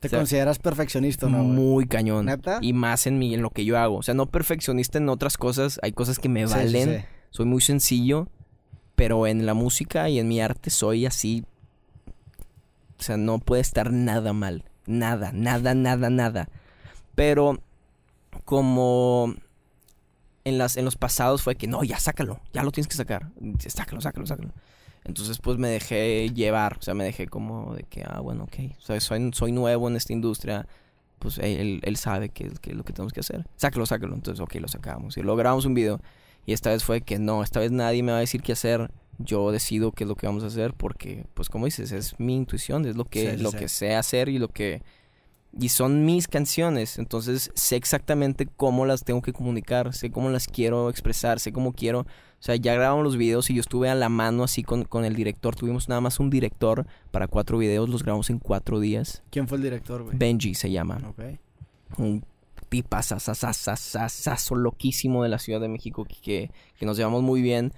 [0.00, 2.26] ¿Te o sea, consideras perfeccionista no, muy cañón.
[2.26, 2.58] ¿Neta?
[2.60, 3.96] Y más en mí, en lo que yo hago.
[3.98, 5.78] O sea, no perfeccionista en otras cosas.
[5.82, 6.98] Hay cosas que me Sí, sí, valen.
[7.00, 7.04] sí.
[7.30, 8.28] Soy muy sencillo.
[8.96, 11.44] Pero en la música y en mi arte soy así.
[12.98, 14.64] O sea, no puede estar nada mal.
[14.86, 16.48] Nada, nada, nada, nada.
[17.14, 17.60] Pero
[18.44, 19.34] como
[20.44, 23.30] en, las, en los pasados fue que no, ya sácalo, ya lo tienes que sacar.
[23.66, 24.50] Sácalo, sácalo, sácalo.
[25.04, 28.54] Entonces pues me dejé llevar, o sea, me dejé como de que, ah, bueno, ok,
[28.78, 30.66] o sea, soy, soy nuevo en esta industria,
[31.18, 33.46] pues él, él sabe qué qué es lo que tenemos que hacer.
[33.56, 34.14] Sácalo, sácalo.
[34.14, 35.16] Entonces, ok, lo sacamos.
[35.16, 36.00] Y luego grabamos un video.
[36.44, 38.90] Y esta vez fue que no, esta vez nadie me va a decir qué hacer.
[39.18, 42.34] Yo decido qué es lo que vamos a hacer porque, pues como dices, es mi
[42.36, 43.56] intuición, es lo que, Sí, sí, lo sí.
[43.58, 44.82] que sé hacer y lo que...
[45.56, 50.48] Y son mis canciones, entonces sé exactamente cómo las tengo que comunicar, sé cómo las
[50.48, 52.00] quiero expresar, sé cómo quiero...
[52.00, 52.06] O
[52.46, 55.14] sea, ya grabamos los videos y yo estuve a la mano así con, con el
[55.16, 55.54] director.
[55.56, 59.22] Tuvimos nada más un director para cuatro videos, los grabamos en cuatro días.
[59.30, 60.14] ¿Quién fue el director, güey?
[60.18, 61.38] Benji se llama Ok.
[61.98, 62.22] un
[62.68, 67.72] tipazazazazazazo loquísimo de la Ciudad de México que, que, que nos llevamos muy bien.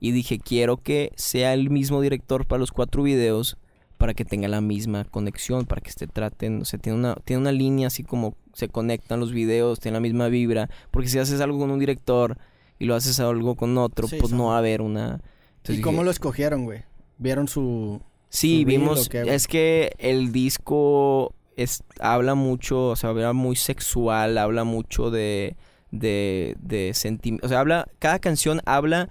[0.00, 3.56] Y dije, quiero que sea el mismo director para los cuatro videos
[3.96, 7.40] para que tenga la misma conexión, para que se traten, o sea, tiene una, tiene
[7.42, 11.40] una línea así como se conectan los videos, tiene la misma vibra, porque si haces
[11.40, 12.38] algo con un director
[12.78, 15.20] y lo haces algo con otro, Sí, pues son- no va a haber una...
[15.66, 16.84] ¿Y cómo dije, lo escogieron, güey?
[17.18, 18.00] ¿Vieron su...?
[18.28, 19.10] Sí, su vimos.
[19.12, 25.56] es que el disco es, habla mucho, o sea, habla muy sexual, habla mucho de.
[25.90, 27.48] de, de sentimientos.
[27.48, 27.88] O sea, habla.
[27.98, 29.08] Cada canción habla.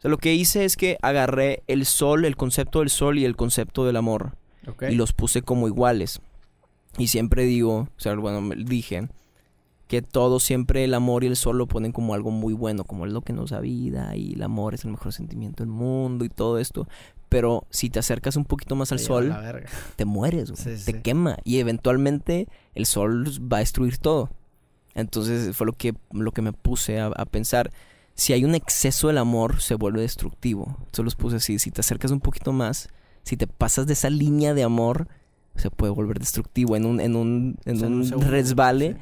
[0.00, 3.26] O sea, lo que hice es que agarré el sol, el concepto del sol y
[3.26, 4.32] el concepto del amor.
[4.88, 6.20] Y los puse como iguales.
[6.96, 9.08] Y siempre digo, o sea, bueno, dije
[9.88, 13.04] que todo siempre el amor y el sol lo ponen como algo muy bueno, como
[13.04, 16.24] es lo que nos da vida y el amor es el mejor sentimiento del mundo
[16.24, 16.88] y todo esto.
[17.28, 19.36] Pero si te acercas un poquito más al Te sol,
[19.96, 20.50] te mueres.
[20.54, 24.30] Sí, sí, te quema y eventualmente el sol va a destruir todo.
[24.94, 27.70] Entonces fue lo que, lo que me puse a, a pensar.
[28.20, 30.76] Si hay un exceso del amor, se vuelve destructivo.
[30.80, 32.90] Entonces los puse así, si te acercas un poquito más,
[33.22, 35.08] si te pasas de esa línea de amor,
[35.56, 36.76] se puede volver destructivo.
[36.76, 38.98] En un, en un, en O sea, un resbale, sí.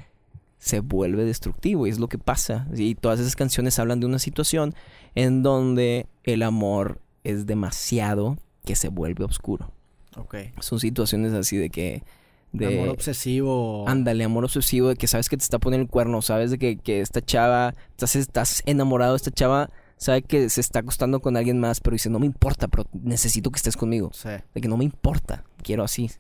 [0.59, 2.69] se vuelve destructivo y es lo que pasa.
[2.77, 4.77] Y todas esas canciones hablan de una situación
[5.17, 9.73] en donde el amor es demasiado que se vuelve oscuro.
[10.17, 10.37] Ok.
[10.61, 12.05] Son situaciones así de que...
[12.53, 13.85] De, Amor obsesivo.
[13.87, 16.79] Ándale, amor obsesivo de que sabes que te está poniendo el cuerno, sabes de que,
[16.79, 21.37] que esta chava, estás, estás enamorado de esta chava, sabe que se está acostando con
[21.37, 24.11] alguien más, pero dice, no me importa, pero necesito que estés conmigo.
[24.15, 24.31] Sí.
[24.55, 26.11] De que no me importa, quiero así.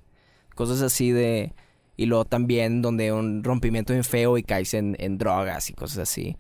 [0.54, 1.54] Cosas así de...
[1.96, 5.98] Y luego también donde un rompimiento bien feo y caes en, en drogas y cosas
[5.98, 6.36] así.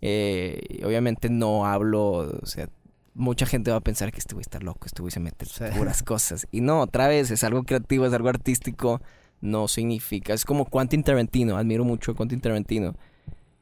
[0.00, 2.68] Eh, obviamente no hablo, o sea,
[3.16, 5.64] mucha gente va a pensar que este güey está loco, este güey se mete Sí.
[5.76, 6.46] puras cosas.
[6.52, 9.00] Y no, otra vez, es algo creativo, es algo artístico,
[9.40, 10.34] no significa.
[10.34, 12.94] Es como Quentin Tarantino, admiro mucho a Quentin Tarantino.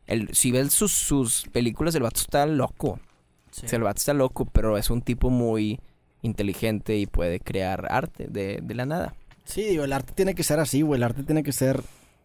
[0.06, 3.00] El, si ves sus, sus películas, el vato está loco.
[3.50, 3.66] Sí.
[3.66, 5.80] O sea, el vato está loco, pero es un tipo muy
[6.22, 9.14] inteligente y puede crear arte de, de la nada.
[9.44, 10.98] Sí, digo, el arte tiene que ser así, güey.
[10.98, 11.82] El arte tiene que ser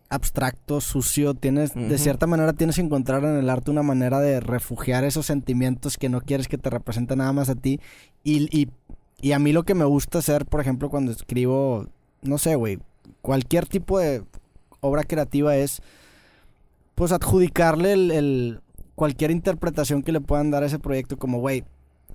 [0.09, 1.33] abstracto, sucio.
[1.33, 5.25] Tienes, de cierta manera, tienes que encontrar en el arte una manera de refugiar esos
[5.25, 7.79] sentimientos que no quieres que te representen nada más a ti.
[8.23, 8.69] Y, y,
[9.21, 11.87] y a mí lo que me gusta hacer, por ejemplo, cuando escribo,
[12.21, 12.79] no sé, güey,
[13.21, 14.23] cualquier tipo de
[14.81, 15.81] obra creativa es,
[16.95, 18.61] pues, adjudicarle el, el-
[18.95, 21.63] cualquier interpretación que le puedan dar a ese proyecto, como, güey.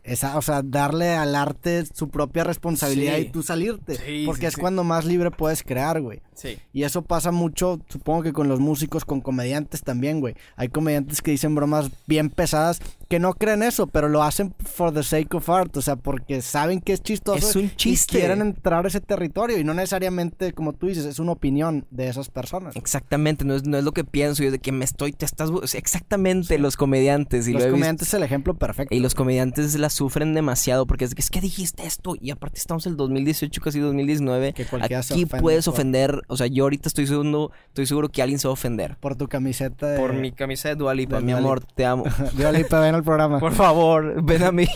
[0.05, 3.22] Esa, o sea, darle al arte su propia responsabilidad Sí.
[3.22, 3.94] y tú salirte.
[3.96, 6.20] Sí, porque sí, es cuando más libre puedes crear, güey.
[6.34, 6.59] Sí.
[6.74, 10.34] Y eso pasa mucho, supongo que con los músicos, con comediantes también, güey.
[10.57, 14.92] Hay comediantes que dicen bromas bien pesadas que no creen eso, pero lo hacen for
[14.92, 17.48] the sake of art, o sea, porque saben que es chistoso.
[17.48, 18.18] Es un Y chiste.
[18.18, 22.09] quieren entrar a ese territorio y no necesariamente, como tú dices, es una opinión de
[22.09, 22.76] esas personas.
[22.76, 25.50] Exactamente, no es, no es lo que pienso yo de que me estoy, te estás,
[25.50, 27.74] o sea, exactamente los comediantes y los lo he visto.
[27.76, 28.94] comediantes es el ejemplo perfecto.
[28.94, 32.59] Y los comediantes la sufren demasiado porque es que, es que dijiste esto y aparte
[32.59, 34.52] estamos en el 2018, casi 2019.
[34.52, 38.09] Que cualquiera se Aquí ofende puedes ofender, o sea, yo ahorita estoy seguro, estoy seguro
[38.09, 38.96] que alguien se va a ofender.
[38.98, 39.98] Por tu camiseta de...
[39.98, 42.05] Por mi camisa de Dualipa, mi amor, te amo.
[42.36, 43.38] Dua Lipa, ven al programa.
[43.38, 44.66] Por favor, ven a mí.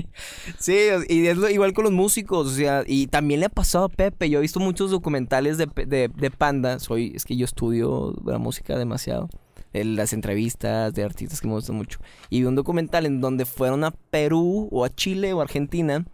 [0.58, 0.76] sí,
[1.08, 4.28] y es igual con los músicos, o sea, y también le ha pasado a Pepe.
[4.28, 6.78] Yo he visto muchos documentales de, de, de Panda.
[6.78, 9.28] Soy, es que yo estudio la música demasiado.
[9.72, 12.00] Las entrevistas de artistas que me gustan mucho.
[12.30, 16.04] Y vi un documental en donde fueron a Perú o a Chile o Argentina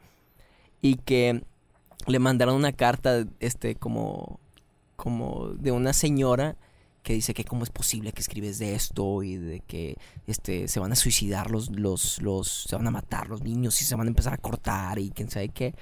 [0.82, 1.42] y que
[2.06, 4.40] le mandaron una carta, este, como,
[4.96, 6.56] como de una señora
[7.04, 9.96] que dice que cómo es posible que escribes de esto y de que
[10.26, 13.84] este se van a suicidar los los los se van a matar los niños y
[13.84, 15.74] se van a empezar a cortar y quién sabe qué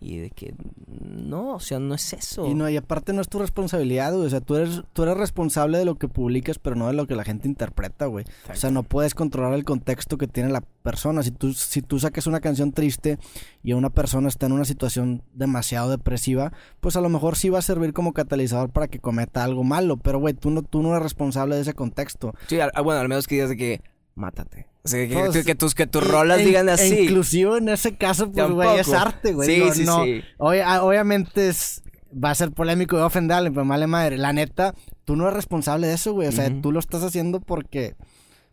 [0.00, 0.54] y de que
[1.00, 2.46] no, o sea, no es eso.
[2.46, 4.26] Y no, y aparte no es tu responsabilidad, güey.
[4.26, 7.06] O sea, tú eres, tú eres responsable de lo que publicas, pero no de lo
[7.06, 8.24] que la gente interpreta, güey.
[8.50, 11.22] O sea, no puedes controlar el contexto que tiene la persona.
[11.22, 13.18] Si tú, si tú sacas una canción triste
[13.62, 17.58] y una persona está en una situación demasiado depresiva, pues a lo mejor sí va
[17.58, 19.96] a servir como catalizador para que cometa algo malo.
[19.96, 22.34] Pero, güey, tú no, tú no eres responsable de ese contexto.
[22.46, 23.80] Sí, al- bueno, al menos que digas de que
[24.14, 24.66] mátate.
[24.88, 26.98] O sea, que, Pues, que- que tus que tus rolas e- digan e así.
[27.00, 29.48] inclusive en ese caso, pues, güey, es arte, güey.
[29.48, 30.22] Sí, Digo, sí, no, sí.
[30.64, 31.82] Ah, obviamente es,
[32.12, 34.16] va a ser polémico y va a ofender a alguien, pero vale madre.
[34.18, 34.74] La neta,
[35.04, 36.28] tú no eres responsable de eso, güey.
[36.28, 36.60] O sea, Ujú.
[36.62, 37.94] tú lo estás haciendo porque...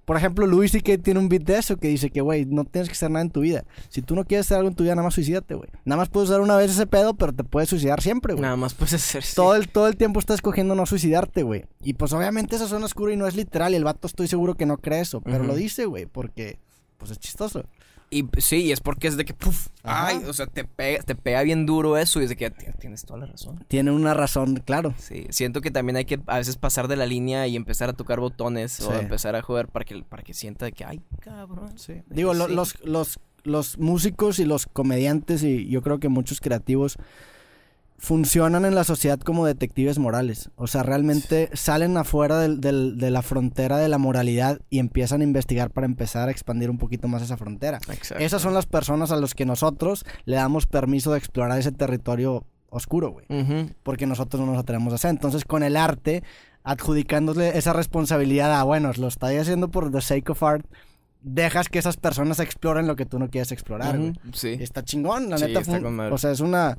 [0.05, 2.89] Por ejemplo, Luis que tiene un beat de eso que dice que, güey, no tienes
[2.89, 3.65] que hacer nada en tu vida.
[3.89, 5.69] Si tú no quieres hacer algo en tu vida, nada más suicídate, güey.
[5.83, 8.41] Nada más puedes usar una vez ese pedo, pero te puedes suicidar siempre, güey.
[8.41, 9.23] Nada más puedes hacer.
[9.35, 11.65] Todo el, todo el tiempo estás escogiendo no suicidarte, güey.
[11.81, 13.73] Y pues obviamente esa zona oscura y no es literal.
[13.73, 15.21] Y el vato estoy seguro que no cree eso.
[15.21, 16.59] Pero lo dice, güey, porque
[16.97, 17.63] pues es chistoso.
[18.11, 20.07] Y sí, y es porque es de que puf, Ajá.
[20.07, 22.71] ay, o sea, te pega, te pega bien duro eso y es de que "Tía,
[22.73, 23.65] tienes toda la razón.
[23.67, 24.93] Tiene una razón, claro.
[24.97, 27.93] Sí, siento que también hay que a veces pasar de la línea y empezar a
[27.93, 31.77] tocar botones o empezar a jugar para que para que sienta de que ay, cabrón.
[31.77, 32.03] Sí.
[32.07, 32.53] Digo, lo- sí".
[32.53, 36.97] los, los, los músicos y los comediantes y yo creo que muchos creativos
[37.97, 40.49] funcionan en la sociedad como detectives morales.
[40.55, 45.21] O sea, realmente salen afuera del- del- de la frontera de la moralidad y empiezan
[45.21, 47.79] a investigar para empezar a expandir un poquito más esa frontera.
[47.91, 48.23] Exacto.
[48.23, 52.45] Esas son las personas a las que nosotros le damos permiso de explorar ese territorio
[52.69, 53.25] oscuro, güey.
[53.83, 55.09] Porque nosotros no nos atrevemos a hacer.
[55.11, 56.21] Entonces, con el arte,
[56.63, 60.65] adjudicándole esa responsabilidad a, bueno, lo estoy haciendo por the sake of art,
[61.21, 64.13] dejas que esas personas exploren lo que tú no quieres explorar, güey.
[64.33, 64.57] Sí.
[64.59, 65.61] Está chingón, la Sí, neta.
[65.61, 66.77] está con o sea, es una...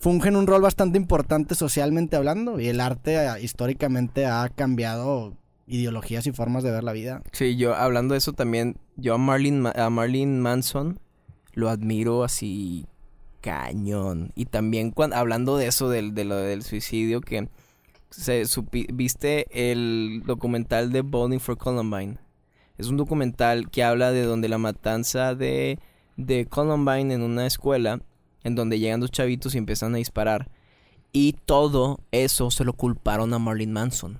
[0.00, 5.36] Fungen un rol bastante importante socialmente hablando y el arte eh, históricamente ha cambiado
[5.66, 7.22] ideologías y formas de ver la vida.
[7.32, 10.98] Sí, yo hablando de eso también, yo a Marlene, Manson
[11.52, 12.86] lo admiro así
[13.40, 14.32] cañón.
[14.34, 17.48] Y también cuando, hablando de eso, del, de lo del suicidio, que
[18.10, 18.44] se
[18.92, 22.18] viste el documental de Bowling for Columbine.
[22.78, 25.78] Es un documental que habla de donde la matanza de,
[26.16, 28.00] de Columbine en una escuela,
[28.44, 30.48] en donde llegan dos chavitos y empiezan a disparar.
[31.12, 34.18] Y todo eso se lo culparon a Marlene Manson.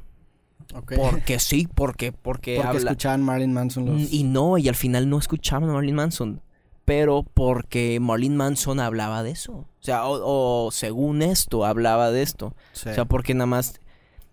[0.96, 2.90] Porque sí, porque, porque, Porque habla...
[2.90, 4.12] escuchaban Marilyn Manson los...
[4.12, 6.42] Y no, y al final no escuchaban a Marilyn Manson.
[6.84, 9.52] pero porque Marlene Manson hablaba de eso.
[9.52, 12.54] O sea, o, o según esto, hablaba de esto.
[12.72, 12.88] Sí.
[12.88, 13.80] O sea, porque nada más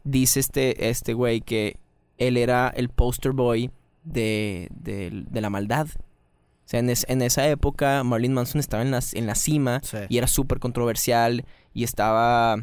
[0.03, 1.77] dice este, este güey que
[2.17, 3.69] él era el poster boy
[4.03, 5.87] de, de, de la maldad.
[6.67, 9.79] O sea, en, es- en esa época Marlene Manson estaba en la, en la cima
[9.83, 9.99] Sí.
[10.09, 12.57] y era súper controversial y estaba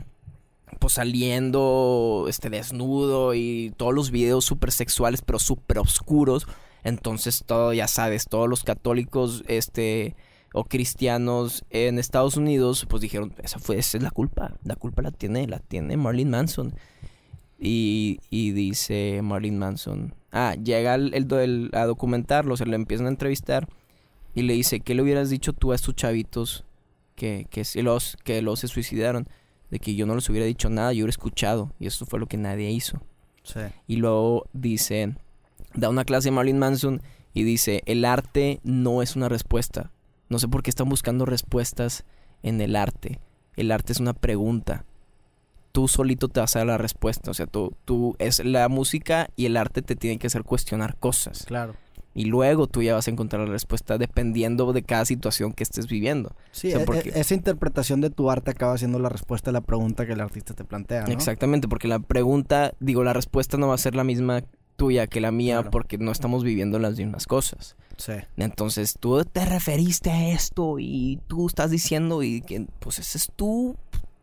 [0.79, 6.47] pues saliendo este desnudo y todos los videos súper sexuales pero súper oscuros.
[6.83, 10.15] Entonces todo, ya sabes, todos los católicos este
[10.53, 15.01] o cristianos en Estados Unidos pues dijeron, esa fue esa es la culpa, la culpa
[15.03, 16.75] la tiene, la tiene Marlene Manson.
[17.59, 22.77] Y, y dice Marlene Manson, ah, llega el, el do- el- a documentarlo, se le
[22.77, 23.69] empiezan a entrevistar
[24.35, 26.65] y le dice, ¿qué le hubieras dicho tú a estos chavitos
[27.15, 29.29] que, que, los, que los se suicidaron?
[29.71, 31.73] De que yo no les hubiera dicho nada, yo hubiera escuchado.
[31.79, 33.01] Y eso fue lo que nadie hizo.
[33.43, 33.61] Sí.
[33.87, 35.15] Y luego dice,
[35.75, 39.91] da una clase Marlene Manson y dice, el arte no es una respuesta.
[40.29, 42.05] No sé por qué están buscando respuestas
[42.43, 43.21] en el arte.
[43.57, 44.85] El arte es una pregunta.
[45.73, 47.31] Tú solito te vas a dar la respuesta.
[47.31, 50.97] O sea, tú, tú es la música y el arte te tienen que hacer cuestionar
[50.97, 51.45] cosas.
[51.47, 51.75] Claro.
[52.15, 55.87] Y luego tú ya vas a encontrar la respuesta dependiendo de cada situación que estés
[55.89, 56.35] viviendo.
[56.53, 59.51] Sí, O sea, e- porque- e- esa interpretación de tu arte acaba siendo la respuesta
[59.51, 61.13] a la pregunta que el artista te plantea, ¿no?
[61.13, 64.43] Exactamente, porque la pregunta, digo, la respuesta no va a ser la misma
[64.77, 65.71] tuya que la mía Claro.
[65.71, 67.77] porque no estamos viviendo las mismas cosas.
[67.97, 68.15] Sí.
[68.37, 73.29] Entonces tú te referiste a esto y tú estás diciendo y que pues ese es
[73.37, 73.77] tu,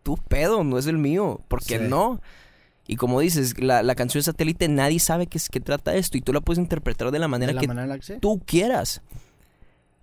[0.04, 1.40] tu pedo, no es el mío.
[1.48, 1.86] ¿Por qué Sí.
[1.90, 2.20] no?
[2.88, 6.22] Y como dices, la, la canción satélite nadie sabe qué es que trata esto y
[6.22, 9.02] tú la puedes interpretar de la manera de la que manera que tú quieras.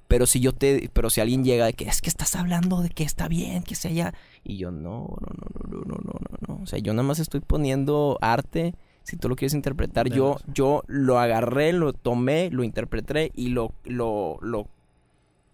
[0.09, 2.89] Pero si yo te, pero si alguien llega de que es que estás hablando de
[2.89, 5.35] que está bien, que sea ya, y yo no, no,
[5.68, 6.62] no, no, no, no, no, no.
[6.62, 8.74] O sea, yo nada más estoy poniendo arte.
[9.03, 13.49] Si tú lo quieres interpretar, De yo, yo lo agarré, lo tomé, lo interpreté y
[13.49, 14.66] lo, lo, lo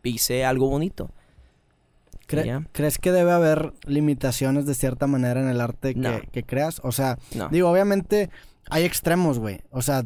[0.05, 1.11] hice algo bonito.
[2.27, 2.67] Cre- Ya.
[2.73, 6.21] ¿Crees que debe haber limitaciones de cierta manera en el arte que, No.
[6.33, 6.81] que creas?
[6.85, 7.49] O sea, No.
[7.49, 8.31] digo, obviamente
[8.71, 9.61] hay extremos, güey.
[9.71, 10.05] O sea,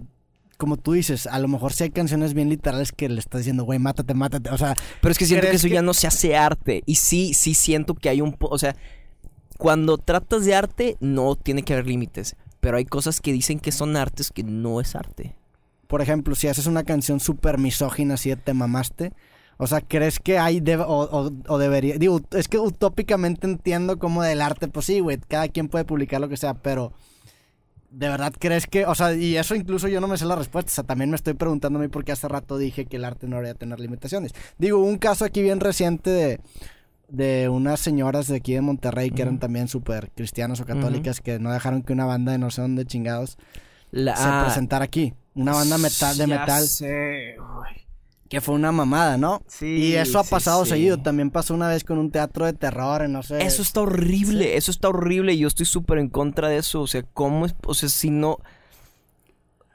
[0.56, 3.62] como tú dices, a lo mejor sí hay canciones bien literales que le estás diciendo,
[3.64, 4.50] güey, mátate, mátate.
[4.50, 6.82] O sea, Pero es que siento que ¿Crees eso que- ya no se hace arte.
[6.86, 8.32] Y sí, sí siento que hay un...
[8.32, 8.74] po- O sea,
[9.56, 12.36] cuando tratas de arte, no tiene que haber límites.
[12.60, 15.36] Pero hay cosas que dicen que son artes que no es arte.
[15.86, 19.12] por ejemplo, si haces una canción súper misógina, así de te mamaste.
[19.59, 21.98] O sea, ¿crees que hay deb- o, o- o debería?
[21.98, 26.20] Digo, es que utópicamente entiendo como del arte, pues sí, güey, cada quien puede publicar
[26.20, 26.92] lo que sea, pero
[27.90, 30.70] ¿de verdad crees que, o sea, y eso incluso yo no me sé la respuesta,
[30.70, 33.26] o sea, también me estoy preguntando a mí porque hace rato dije que el arte
[33.26, 34.32] no debería tener limitaciones.
[34.59, 36.40] Digo, un caso aquí bien reciente de,
[37.09, 41.38] de unas señoras de aquí de Monterrey que eran también súper cristianas o católicas que
[41.38, 43.38] no dejaron que una banda de no sé dónde chingados
[43.90, 45.14] La, se ah, presentara aquí.
[45.34, 47.88] Una banda metal, de ya metal sé, güey.
[48.28, 49.42] Que fue una mamada, ¿no?
[49.46, 50.72] Sí, y eso ha sí, pasado sí.
[50.72, 50.98] seguido.
[50.98, 53.42] También pasó una vez con un teatro de terror, no sé.
[53.42, 56.82] Eso está horrible, eso está horrible y yo estoy súper en contra de eso.
[56.82, 57.54] O sea, ¿cómo es?
[57.64, 58.38] O sea, si no...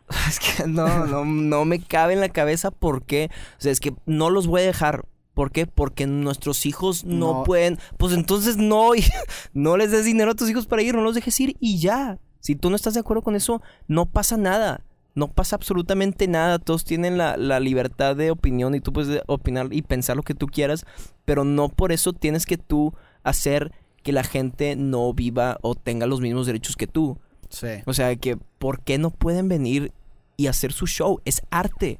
[0.29, 3.31] Es que no, no, no me cabe en la cabeza por qué.
[3.57, 5.05] O sea, es que no los voy a dejar.
[5.33, 5.65] ¿Por qué?
[5.65, 7.43] Porque nuestros hijos no, No.
[7.43, 7.79] pueden.
[7.97, 8.91] Pues entonces no,
[9.53, 12.19] no les des dinero a tus hijos para ir, no los dejes ir y ya.
[12.39, 14.81] Si tú no estás de acuerdo con eso, no pasa nada.
[15.15, 16.57] No pasa absolutamente nada.
[16.59, 20.33] Todos tienen la, la libertad de opinión y tú puedes opinar y pensar lo que
[20.33, 20.85] tú quieras.
[21.25, 22.93] Pero no por eso tienes que tú
[23.23, 27.19] hacer que la gente no viva o tenga los mismos derechos que tú.
[27.49, 27.67] Sí.
[27.85, 29.93] O sea, que ¿por qué no pueden venir
[30.35, 31.21] y hacer su show?
[31.25, 31.99] Es arte.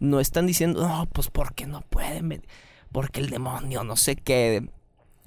[0.00, 2.48] No están diciendo, no, pues porque no pueden venir.
[2.90, 4.68] Porque el demonio, no sé qué.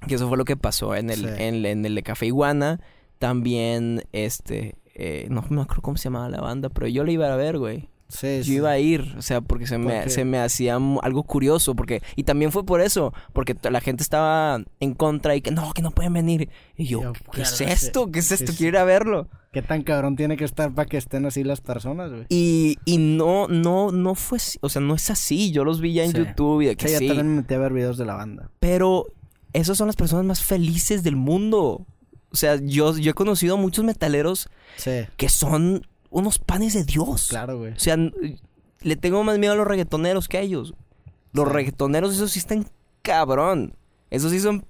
[0.06, 1.26] Que eso fue lo que pasó en el, Sí.
[1.42, 2.80] en, en el de Café Iguana.
[3.18, 7.32] También, este, eh, no me acuerdo cómo se llamaba la banda, pero yo la iba
[7.32, 7.88] a ver, güey.
[8.06, 8.54] Sí, Yo sí.
[8.56, 12.24] iba a ir, o sea, porque se me, se me hacía algo curioso, porque, y
[12.24, 15.90] también fue por eso, porque la gente estaba en contra y que no, que no
[15.90, 16.50] pueden venir.
[16.76, 18.12] Y yo, Yo, ¿qué es esto?
[18.12, 18.52] ¿Qué es esto?
[18.56, 19.28] Quiero ir a verlo.
[19.52, 22.26] ¿Qué tan cabrón tiene que estar para que estén así las personas, güey?
[22.28, 25.50] Y, y no, no, no fue, así, o sea, no es así.
[25.50, 26.18] Yo los vi ya en Sí.
[26.18, 28.50] YouTube y de que Sí, yo también me metí a ver videos de la banda.
[28.60, 29.06] Pero
[29.54, 31.86] esas son las personas más felices del mundo.
[32.34, 36.82] O sea, yo, yo he conocido a muchos metaleros Sí, que son unos panes de
[36.84, 37.28] Dios.
[37.28, 37.72] claro, güey.
[37.72, 40.74] O sea, le tengo más miedo a los reggaetoneros que a ellos.
[41.32, 42.66] Los reggaetoneros, esos sí están
[43.02, 43.76] cabrón.
[44.10, 44.66] Esos sí son.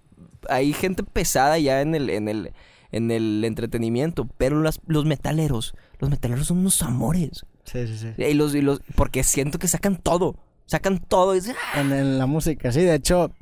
[0.50, 2.52] Hay gente pesada ya en el, en el,
[2.92, 4.28] en el entretenimiento.
[4.36, 7.46] Pero las- los metaleros, los metaleros son unos amores.
[7.64, 8.08] Sí, sí, sí.
[8.22, 10.36] Y los, y los, porque siento que sacan todo.
[10.66, 11.34] Sacan todo.
[11.34, 11.40] y
[11.74, 11.80] "Ah".
[11.80, 12.80] En, en la música, sí.
[12.82, 13.32] De hecho,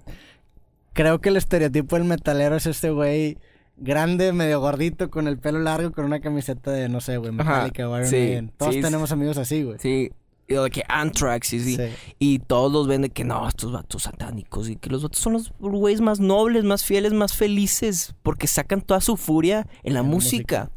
[0.92, 3.38] creo que el estereotipo del metalero es este güey
[3.82, 7.88] grande, medio gordito, con el pelo largo, con una camiseta de, no sé, güey, Metallica
[7.88, 8.52] o Iron sí, Maiden.
[8.56, 9.78] Todos sí, tenemos amigos así, güey.
[9.78, 10.12] Sí.
[10.48, 11.76] y de que Anthrax y.
[11.76, 11.82] Sí.
[12.18, 14.68] Y todos los ven de que no, estos vatos satánicos.
[14.68, 18.14] Y que los vatos son los güeyes más nobles, más fieles, más felices.
[18.22, 20.70] Porque sacan toda su furia en la En música.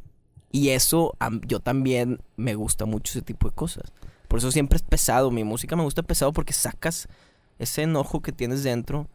[0.52, 3.92] Y eso, yo también me gusta mucho ese tipo de cosas.
[4.28, 5.30] Por eso siempre es pesado.
[5.30, 7.08] Mi música me gusta pesado porque sacas
[7.60, 9.08] ese enojo que tienes dentro.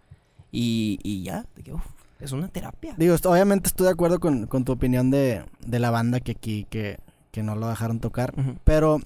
[0.53, 1.83] Y, y ya, de que, uf,
[2.21, 2.95] es una terapia.
[2.97, 6.67] Digo, obviamente estoy de acuerdo con, con tu opinión de, de la banda que aquí,
[6.69, 6.99] que,
[7.31, 8.33] que no lo dejaron tocar.
[8.39, 8.57] Ujú.
[8.65, 9.01] Pero,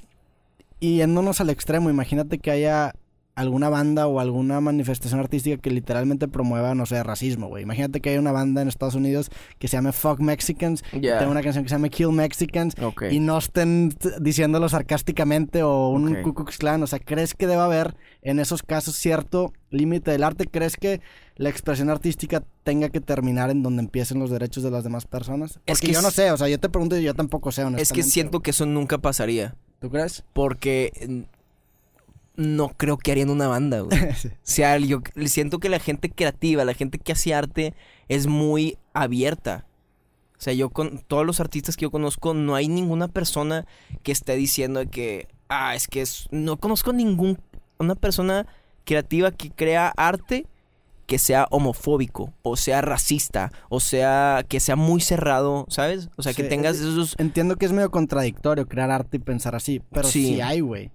[0.80, 2.94] y yéndonos al extremo, imagínate que haya
[3.36, 7.64] alguna banda o alguna manifestación artística que literalmente promueva, no sé, racismo, güey.
[7.64, 11.18] Imagínate que hay una banda en Estados Unidos que se llame Fuck Mexicans, Ya.
[11.18, 12.74] tenga una canción que se llame Kill Mexicans,
[13.10, 16.22] y no estén diciéndolo sarcásticamente o un Ok.
[16.22, 16.82] Ku Klux Klan.
[16.82, 20.46] O sea, ¿crees que debe haber en esos casos cierto límite del arte?
[20.46, 21.00] ¿Crees que
[21.36, 25.58] la expresión artística tenga que terminar en donde empiecen los derechos de las demás personas?
[25.66, 27.66] Es que yo no sé, o sea, yo te pregunto y yo tampoco sé, Es
[27.66, 27.94] honestamente.
[27.94, 29.56] que siento que eso nunca pasaría.
[29.80, 30.24] ¿Tú crees?
[30.32, 31.20] Porque mm,
[32.36, 33.98] no creo que harían una banda, güey.
[34.16, 34.28] Sí.
[34.28, 37.74] O sea, yo siento que la gente creativa, la gente que hace arte,
[38.08, 39.66] es muy abierta.
[40.36, 43.66] O sea, yo con todos los artistas que yo conozco, no hay ninguna persona
[44.02, 46.26] que esté diciendo que, ah, es que es...
[46.30, 47.38] No conozco ningún,
[47.78, 48.46] una persona
[48.84, 50.46] creativa que crea arte
[51.06, 56.08] que sea homofóbico, o sea racista, o sea que sea muy cerrado, ¿sabes?
[56.16, 57.14] O sea, que tengas es- esos...
[57.18, 60.40] Entiendo que es medio contradictorio crear arte y pensar así, pero sí, Sí.
[60.40, 60.90] hay, güey.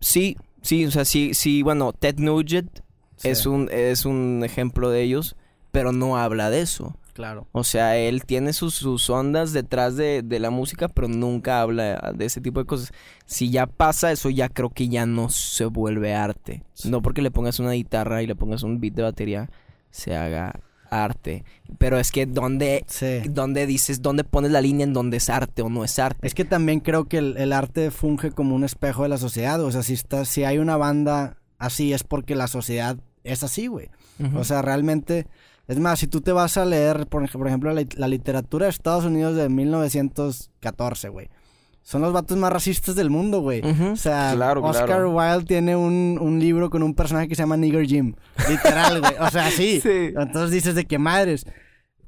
[0.00, 2.80] Sí, sí, o sea, sí, sí, bueno, Ted Nugent
[3.16, 5.36] Sí, es, un, es un ejemplo de ellos,
[5.70, 6.96] pero no habla de eso.
[7.12, 7.46] Claro.
[7.52, 12.12] O sea, él tiene sus, sus ondas detrás de, de la música, pero nunca habla
[12.16, 12.90] de ese tipo de cosas.
[13.26, 16.64] Si ya pasa eso, ya creo que ya no se vuelve arte.
[16.72, 16.90] Sí.
[16.90, 19.50] No porque le pongas una guitarra y le pongas un beat de batería,
[19.90, 20.58] se haga
[20.92, 21.44] arte.
[21.78, 23.20] Pero es que ¿dónde, Sí.
[23.28, 26.26] dónde dices, dónde pones la línea en dónde es arte o no es arte?
[26.26, 29.60] Es que también creo que el, el arte funge como un espejo de la sociedad.
[29.62, 33.66] O sea, si, está, si hay una banda así es porque la sociedad es así,
[33.66, 33.88] güey.
[34.34, 35.26] O sea, realmente...
[35.68, 39.04] Es más, si tú te vas a leer, por ejemplo, la, la literatura de Estados
[39.04, 41.28] Unidos de 1914, güey.
[41.82, 43.60] Son los vatos más racistas del mundo, güey.
[43.60, 45.10] O sea, Claro, Oscar claro.
[45.10, 48.14] Wilde tiene un, un libro con un personaje que se llama Nigger Jim.
[48.48, 49.12] Literal, güey.
[49.20, 49.80] O sea, sí.
[49.82, 50.12] Sí.
[50.16, 51.44] Entonces dices de qué madres.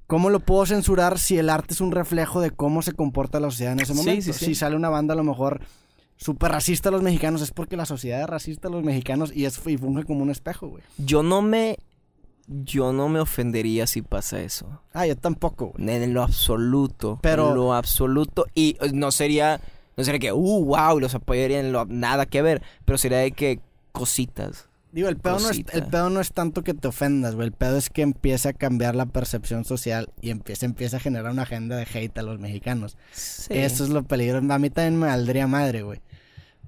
[0.06, 3.50] ¿Cómo lo puedo censurar si el arte es un reflejo de cómo se comporta la
[3.50, 4.22] sociedad en ese Sí, momento?
[4.22, 4.44] sí, sí.
[4.46, 5.60] Si sale una banda a lo mejor
[6.16, 9.46] súper racista a los mexicanos, es porque la sociedad es racista a los mexicanos y,
[9.46, 10.82] es, y funge como un espejo, güey.
[10.98, 11.78] Yo no me.
[12.46, 14.80] Yo no me ofendería si pasa eso.
[14.92, 15.88] Ah, yo tampoco, güey.
[15.90, 17.18] En lo absoluto.
[17.22, 18.46] Pero- En lo absoluto.
[18.54, 19.60] Y eh, no sería.
[19.96, 21.86] No sería que, uh, wow, los apoyaría en lo.
[21.86, 22.62] Nada que ver.
[22.84, 23.60] Pero sería de que
[23.92, 24.68] cositas.
[24.92, 27.46] Digo, el pedo, no es, el pedo no es tanto que te ofendas, güey.
[27.48, 31.32] El pedo es que empiece a cambiar la percepción social y empiece, empiece a generar
[31.32, 32.96] una agenda de hate a los mexicanos.
[33.12, 33.54] Sí.
[33.54, 34.52] Eso es lo peligroso.
[34.52, 36.00] A mí también me valdría madre, güey.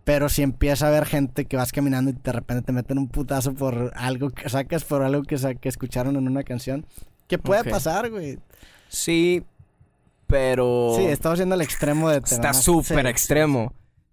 [0.07, 3.09] Pero si empieza a haber gente que vas caminando y de repente te meten un
[3.09, 6.87] putazo por algo que sacas, por algo que, sa- que escucharon en una canción,
[7.27, 8.39] ¿qué puede pasar, güey?
[8.89, 9.43] Sí.
[10.29, 10.93] Pero.
[10.97, 12.19] Sí, estamos yendo al extremo de...
[12.19, 13.73] Está súper Sí, extremo.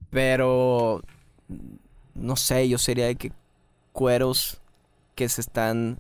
[0.09, 1.01] Pero.
[2.15, 3.31] No sé, yo sería de que
[3.91, 4.61] cueros
[5.13, 5.99] que se están.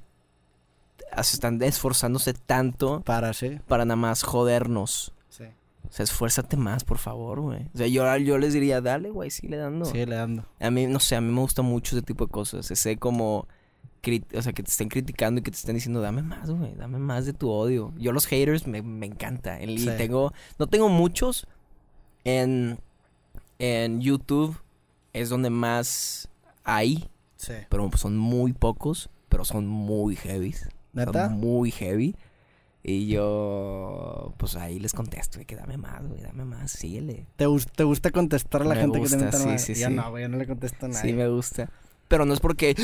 [1.21, 3.59] Se están esforzándose tanto Para, sí.
[3.67, 5.13] para nada más jodernos.
[5.95, 7.67] Sea, esfuérzate más, por favor, güey.
[7.73, 9.85] O sea, yo, yo les diría, dale, güey, sigue dando.
[9.85, 10.43] sí le dando.
[10.59, 12.71] A mí, no sé, a mí me gusta mucho ese tipo de cosas.
[12.71, 13.47] Ese como...
[14.35, 16.97] O sea, que te estén criticando y que te estén diciendo, dame más, güey, dame
[16.97, 17.93] más de tu odio.
[17.97, 19.61] Yo los haters me, me encanta.
[19.61, 19.89] Y Sí.
[19.97, 20.33] tengo...
[20.57, 21.45] No tengo muchos
[22.23, 22.79] en...
[23.59, 24.57] En YouTube
[25.13, 26.27] es donde más
[26.63, 27.53] hay, Sí.
[27.69, 30.55] pero son muy pocos, pero son muy heavy.
[30.91, 31.29] ¿Neta?
[31.29, 32.15] Muy heavy.
[32.85, 37.25] Y yo, pues ahí les contesto, de que dame más, güey, dame más, síguele.
[37.37, 39.87] ¿Te, te gusta contestar a la Me gente gusta, que te meten sí, sí, Yo
[39.87, 39.93] sí.
[39.93, 41.01] no, güey, yo no le contesto a nadie.
[41.11, 41.69] Sí, me gusta.
[42.09, 42.75] Pero no es porque,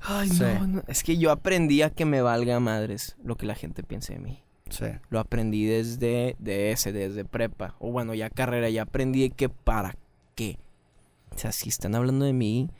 [0.00, 0.42] ay, Sí.
[0.42, 3.82] no, no, es que yo aprendí a que me valga madres lo que la gente
[3.82, 4.42] piense de mí.
[4.70, 4.86] Sí.
[5.10, 7.74] Lo aprendí desde de ese, desde prepa.
[7.78, 9.94] O bueno, ya carrera, ya aprendí que para
[10.34, 10.58] qué.
[11.34, 12.70] O sea, si están hablando de mí,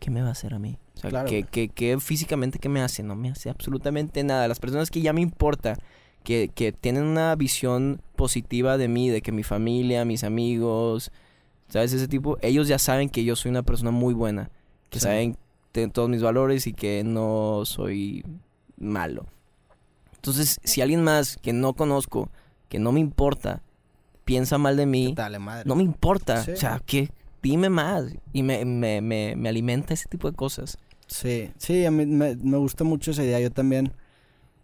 [0.00, 0.78] ¿qué me va a hacer a mí?
[1.02, 1.50] Sea, Claro, ¿qué, güey.
[1.50, 3.02] qué- qué físicamente qué me hace?
[3.02, 4.48] No me hace absolutamente nada.
[4.48, 5.76] Las personas que ya me importa,
[6.24, 11.10] que, que tienen una visión positiva de mí, de que mi familia, mis amigos,
[11.68, 11.92] ¿sabes?
[11.92, 14.50] Ese tipo, ellos ya saben que yo soy una persona muy buena.
[14.90, 15.04] Que Sí.
[15.04, 15.36] saben
[15.74, 18.24] de todos mis valores y que no soy
[18.78, 19.26] malo.
[20.16, 22.28] Entonces, si alguien más que no conozco,
[22.68, 23.62] que no me importa,
[24.24, 25.64] piensa mal de mí, madre.
[25.66, 26.44] no me importa.
[26.44, 26.52] Sí.
[26.52, 27.10] O sea, que
[27.42, 28.04] dime más.
[28.32, 30.78] Y me, me, me, me alimenta ese tipo de cosas.
[31.12, 33.38] Sí, sí, a mí me, me gusta mucho esa idea.
[33.38, 33.92] Yo también,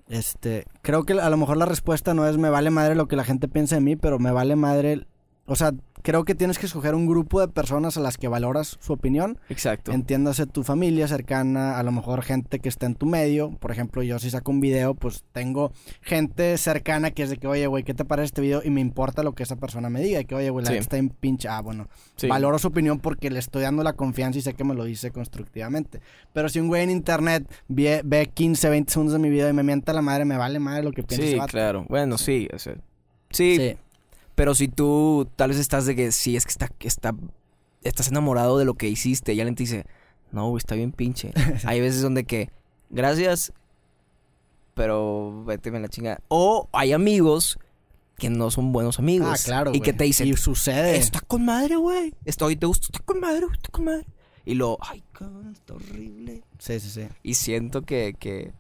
[0.09, 3.17] este, creo que a lo mejor la respuesta no es me vale madre lo que
[3.17, 5.07] la gente piensa de mí, pero me vale madre
[5.49, 5.73] o sea,
[6.03, 9.39] creo que tienes que escoger un grupo de personas a las que valoras su opinión.
[9.49, 9.91] Exacto.
[9.93, 13.51] Entiéndase tu familia cercana, a lo mejor gente que está en tu medio.
[13.59, 17.47] Por ejemplo, yo si saco un video, pues tengo gente cercana que es de que,
[17.49, 18.63] oye, güey, ¿qué te parece este video?
[18.65, 20.21] Y me importa lo que esa persona me diga.
[20.21, 20.77] Y que, oye, güey, la Sí.
[20.79, 21.49] está en pinche.
[21.49, 22.29] Ah, bueno, Sí.
[22.29, 25.11] valoro su opinión porque le estoy dando la confianza y sé que me lo dice
[25.11, 26.01] constructivamente.
[26.33, 29.53] Pero si un güey en internet ve, ve 15, 20 segundos de mi video y
[29.53, 31.51] me mienta la madre, me vale madre lo que piensa Sí, ese vato.
[31.53, 31.87] claro.
[31.89, 32.49] Bueno, sí.
[32.55, 32.75] o sea,
[33.31, 33.77] sí, Sí.
[34.39, 37.13] Pero si tú tal vez estás de que sí, es que está, está,
[37.83, 39.85] estás enamorado de lo que hiciste y alguien te dice,
[40.31, 41.33] no, está bien pinche.
[41.65, 42.49] Hay veces donde que,
[42.89, 43.53] gracias,
[44.75, 46.21] pero vete en la chingada.
[46.29, 47.59] O hay amigos
[48.17, 49.29] que no son buenos amigos.
[49.29, 49.73] Ah, claro.
[49.75, 50.97] Y que te dicen, Y sucede.
[50.99, 52.15] está con madre, güey.
[52.25, 54.07] Estoy, te gusta, está con madre, güey, está con madre.
[54.45, 56.45] Y lo, ay, cabrón, está horrible.
[56.61, 57.09] Sí, sí, sí.
[57.25, 58.53] Y siento que, que,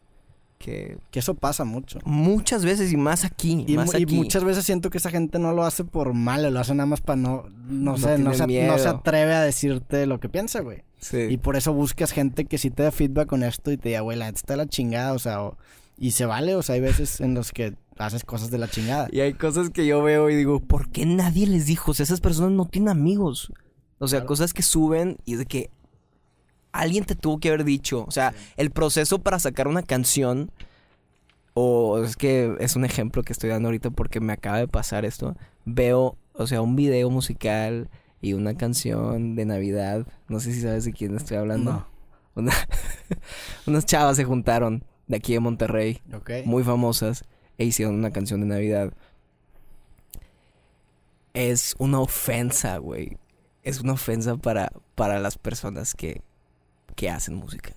[0.58, 1.98] que Que eso pasa mucho.
[2.04, 4.14] muchas veces y más aquí, Y, más mu- y aquí.
[4.16, 7.00] muchas veces siento que esa gente no lo hace por mal, lo hace nada más
[7.00, 8.72] para no, no, No sé, no se, miedo.
[8.72, 10.82] no se atreve a decirte lo que piensa, güey.
[10.98, 11.18] Sí.
[11.30, 14.00] Y por eso buscas gente que sí te da feedback con esto y te diga,
[14.00, 15.56] güey, la está la chingada, o sea, o-
[15.96, 19.08] y se vale, o sea, hay veces en los que haces cosas de la chingada.
[19.12, 21.92] Y hay cosas que yo veo y digo, ¿por qué nadie les dijo?
[21.92, 23.52] O sea, esas personas no tienen amigos.
[23.98, 24.28] O sea, Claro.
[24.28, 25.70] cosas que suben y de que
[26.80, 28.04] alguien te tuvo que haber dicho.
[28.06, 30.50] O sea, el proceso para sacar una canción,
[31.54, 35.04] o es que es un ejemplo que estoy dando ahorita porque me acaba de pasar
[35.04, 35.36] esto.
[35.64, 37.88] Veo, o sea, un video musical
[38.20, 40.06] y una canción de Navidad.
[40.28, 41.72] No sé si sabes de quién estoy hablando.
[41.72, 41.86] No.
[42.34, 42.52] Una-
[43.66, 46.30] unas chavas se juntaron de aquí de Monterrey Ok.
[46.44, 47.24] muy famosas
[47.56, 48.92] e hicieron una canción de Navidad.
[51.34, 53.16] Es una ofensa, güey.
[53.62, 56.22] Es una ofensa para, para las personas que,
[56.98, 57.72] que hacen música.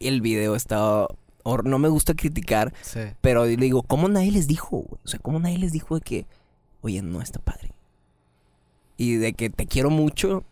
[0.00, 1.06] El video está...
[1.44, 3.00] hor- No me gusta criticar, Sí.
[3.22, 4.80] pero le digo, ¿cómo nadie les dijo?
[4.82, 5.00] güey?
[5.02, 6.26] O sea, ¿cómo nadie les dijo de que,
[6.82, 7.72] oye, no está padre?
[8.98, 10.44] Y de que te quiero mucho.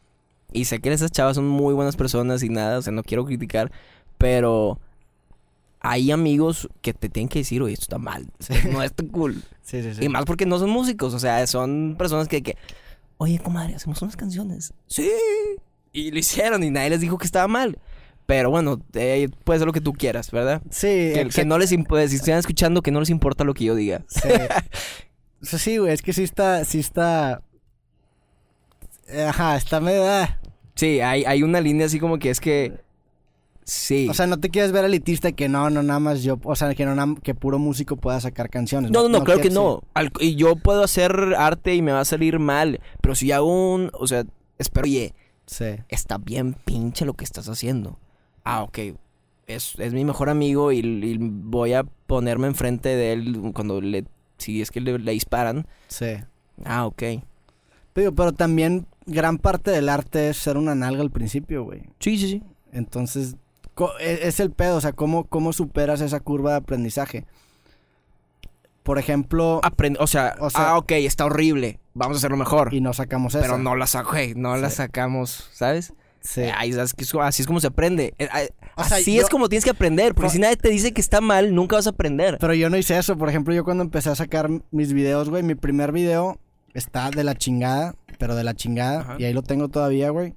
[0.53, 3.25] Y sé que esas chavas son muy buenas personas y nada, o sea, no quiero
[3.27, 3.71] criticar,
[4.17, 4.79] pero
[5.81, 8.27] hay amigos que te tienen que decir, oye, esto está mal,
[8.73, 9.43] no está cool.
[9.67, 10.05] Sí, sí, sí.
[10.05, 12.57] Y más porque no son músicos, o sea, son personas que, que
[13.19, 14.73] oye, comadre, hacemos unas canciones.
[14.87, 15.11] Sí.
[15.97, 17.79] Y lo hicieron y nadie les dijo que estaba mal.
[18.27, 20.61] Pero bueno, eh, puede ser lo que tú quieras, ¿verdad?
[20.69, 23.65] Sí, Que, que no les importa, si están escuchando, que no les importa lo que
[23.65, 24.05] yo diga.
[24.09, 24.29] Sí.
[25.43, 27.43] O sea, sí, güey, es que sí está, sí está...
[29.09, 30.03] Eh, Ajá, está medio...
[30.09, 30.39] ah.
[30.75, 32.81] Sí, hay, hay una línea así como que es que.
[33.65, 34.09] Sí.
[34.11, 36.75] O sea, no te quieres ver elitista que no, no nada más yo, o sea,
[36.75, 38.91] que no que puro músico pueda sacar canciones.
[38.91, 39.83] no, no, no, claro que no.
[39.95, 42.81] Al- y yo puedo hacer arte y me va a salir mal.
[43.01, 43.91] Pero si hago un.
[43.95, 44.25] O sea,
[44.59, 45.15] espero, oye,
[45.47, 45.77] Sí.
[45.89, 47.99] está bien pinche lo que estás haciendo.
[48.45, 48.79] Ah, ok.
[49.47, 54.05] Es, es mi mejor amigo y, y voy a ponerme enfrente de él cuando le.
[54.39, 55.67] Si es que le, le disparan.
[55.89, 56.15] Sí.
[56.65, 57.03] Ah, ok.
[57.93, 61.83] Pero, pero también gran parte del arte es ser una nalga al principio, güey.
[62.01, 62.43] Sí, sí, sí.
[62.73, 63.37] Entonces,
[64.01, 67.25] e- es el pedo, o sea, ¿cómo, cómo superas esa curva de aprendizaje?
[68.83, 69.61] Por ejemplo,
[69.99, 71.79] o sea, O sea- ah, ok, está horrible.
[71.97, 72.73] Vamos a hacerlo mejor.
[72.75, 73.43] y no sacamos eso.
[73.43, 74.77] Pero no la saco, no la Sí.
[74.77, 75.93] sacamos, ¿sabes?
[76.21, 76.43] Sí.
[76.43, 78.15] Eh, es- así es como se aprende.
[78.19, 80.69] Eh, eh, O sea, así yo- es como tienes que aprender, porque si nadie te
[80.69, 82.37] dice que está mal, nunca vas a aprender.
[82.41, 83.17] Pero yo no hice eso.
[83.17, 86.39] Por ejemplo, yo cuando empecé a sacar mis videos, güey, mi primer video
[86.75, 89.01] está de la chingada, pero de la chingada.
[89.01, 89.17] Ajá.
[89.19, 90.35] Y ahí lo tengo todavía, güey.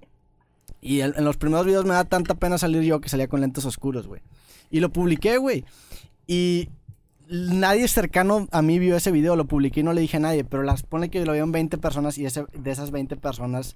[0.79, 3.41] Y el- en los primeros videos me da tanta pena salir yo que salía con
[3.41, 4.21] lentes oscuros, güey.
[4.69, 5.65] Y lo publiqué, güey.
[6.27, 6.69] Y
[7.29, 10.43] nadie cercano a mí vio ese video, lo publiqué y no le dije a nadie.
[10.43, 13.75] Pero las pone que lo vieron 20 personas y ese, de esas 20 personas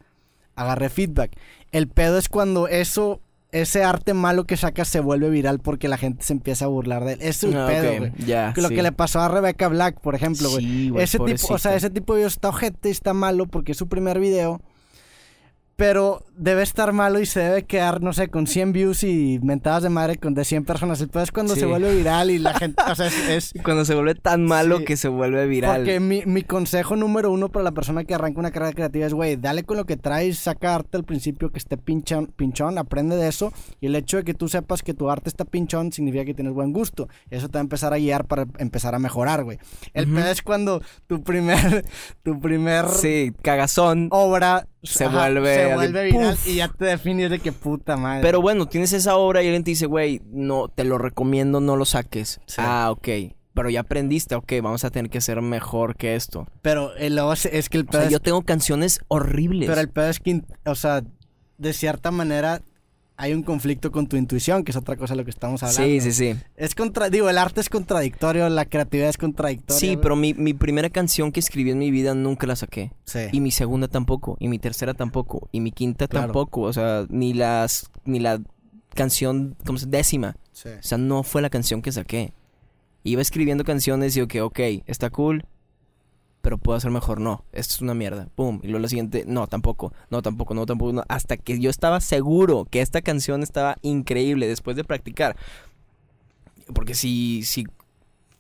[0.56, 1.32] agarré feedback.
[1.72, 3.20] El pedo es cuando eso...
[3.52, 7.04] Ese arte malo que sacas se vuelve viral porque la gente se empieza a burlar
[7.06, 7.20] de él.
[7.22, 8.12] Es el Ah, pedo, güey.
[8.26, 8.74] Ya, Lo sí.
[8.74, 10.66] que le pasó a Rebecca Black, por ejemplo, güey.
[10.66, 13.74] Sí, ese tipo, o sea, ese tipo de video está ojete y está malo porque
[13.74, 14.60] es su primer video.
[15.76, 19.82] Pero debe estar malo y se debe quedar, no sé, con 100 views y mentadas
[19.82, 21.02] de madre con de 100 personas.
[21.02, 21.62] El peor es cuando Sí.
[21.62, 23.52] se vuelve viral y la gente, o sea, es...
[23.64, 24.86] Cuando se vuelve tan malo Sí.
[24.86, 25.78] que se vuelve viral.
[25.78, 29.14] porque mi, mi consejo número uno para la persona que arranca una carrera creativa es,
[29.16, 33.16] güey, dale con lo que traes, saca arte al principio que esté pinchón, pinchón, aprende
[33.16, 33.52] de eso.
[33.82, 36.54] Y el hecho de que tú sepas que tu arte está pinchón significa que tienes
[36.54, 37.10] buen gusto.
[37.32, 39.58] Eso te va a empezar a guiar para empezar a mejorar, güey.
[39.96, 40.16] El Ujú.
[40.16, 41.84] peor es cuando tu primer,
[42.24, 44.08] tu primer Sí, cagazón.
[44.12, 46.48] obra Se vuelve se de vuelve viral puff.
[46.48, 48.22] y ya te defines de que puta madre.
[48.22, 51.76] Pero bueno, tienes esa obra y alguien te dice, güey, no, te lo recomiendo, no
[51.76, 52.40] lo saques.
[52.46, 52.56] Sí.
[52.64, 53.08] Ah, ok.
[53.56, 56.48] Pero ya aprendiste, ok, vamos a tener que ser mejor que esto.
[56.62, 59.70] Pero el es, es que el O pedo sea, es- yo tengo canciones horribles.
[59.70, 61.04] pero el pedo es que, o sea,
[61.58, 62.62] de cierta manera
[63.16, 65.84] hay un conflicto con tu intuición, que es otra cosa de lo que estamos hablando.
[65.84, 66.36] Sí, sí, sí.
[66.56, 69.80] Es contra, digo, el arte es contradictorio, la creatividad es contradictoria.
[69.80, 72.92] Sí, pero mi, mi primera canción que escribí en mi vida nunca la saqué.
[73.06, 73.20] Sí.
[73.32, 74.36] Y mi segunda tampoco.
[74.40, 75.48] Y mi tercera tampoco.
[75.52, 76.28] Y mi quinta Claro.
[76.28, 76.62] tampoco.
[76.62, 77.90] O sea, ni las.
[78.06, 78.42] ni la
[78.96, 79.56] canción.
[79.66, 80.36] ¿Cómo se décima.
[80.52, 80.70] sí.
[80.70, 82.34] O sea, no fue la canción que saqué.
[83.04, 85.46] Iba escribiendo canciones y yo que, ok, está cool,
[86.44, 87.22] pero puedo hacer mejor.
[87.22, 88.28] No, esto es una mierda.
[88.36, 88.60] Pum.
[88.64, 89.94] Y luego la siguiente, no, tampoco.
[90.10, 90.92] No, tampoco, no, tampoco.
[90.92, 91.04] no.
[91.08, 95.38] Hasta que yo estaba seguro que esta canción estaba increíble después de practicar.
[96.76, 97.64] Porque si, si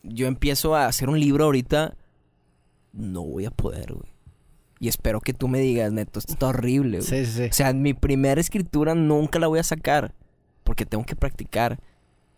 [0.04, 1.95] yo empiezo a hacer un libro ahorita,
[2.91, 4.12] no voy a poder, güey.
[4.82, 7.10] Y espero que tú me digas, neto, esto está horrible, güey.
[7.10, 7.49] Sí, sí, sí.
[7.51, 10.14] O sea, mi primera escritura nunca la voy a sacar.
[10.66, 11.80] Porque tengo que practicar.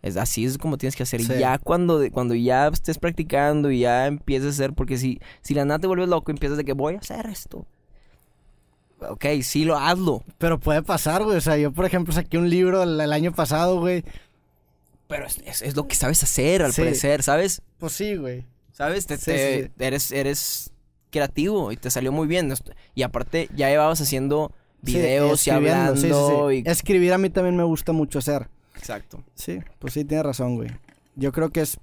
[0.06, 1.20] Es así es como tienes que hacer.
[1.22, 1.32] Sí.
[1.34, 4.72] Y ya cuando, cuando ya estés practicando y ya empieces a hacer.
[4.72, 7.66] Porque si, si la nada te vuelves loco, empiezas de que voy a hacer esto.
[9.00, 10.22] Ok, sí, lo hazlo.
[10.38, 11.36] Pero puede pasar, güey.
[11.36, 14.04] O sea, yo, por ejemplo, saqué un libro el, el año pasado, güey.
[15.08, 16.82] Pero es, es- es lo que sabes hacer, al Sí.
[16.82, 17.62] parecer, ¿sabes?
[17.78, 18.44] Pues sí, güey.
[18.72, 19.06] ¿Sabes?
[19.06, 19.70] Te, Sí.
[19.78, 20.72] Eres, eres
[21.10, 22.52] creativo y te salió muy bien.
[22.94, 24.52] Y aparte, ya llevabas haciendo
[24.84, 25.96] Sí, videos y hablando.
[25.96, 26.62] sí, sí, sí.
[26.66, 28.48] y- Escribir a mí también me gusta mucho hacer.
[28.76, 29.22] Exacto.
[29.34, 30.70] Sí, pues sí, tienes razón, güey.
[31.14, 31.78] Yo creo que es,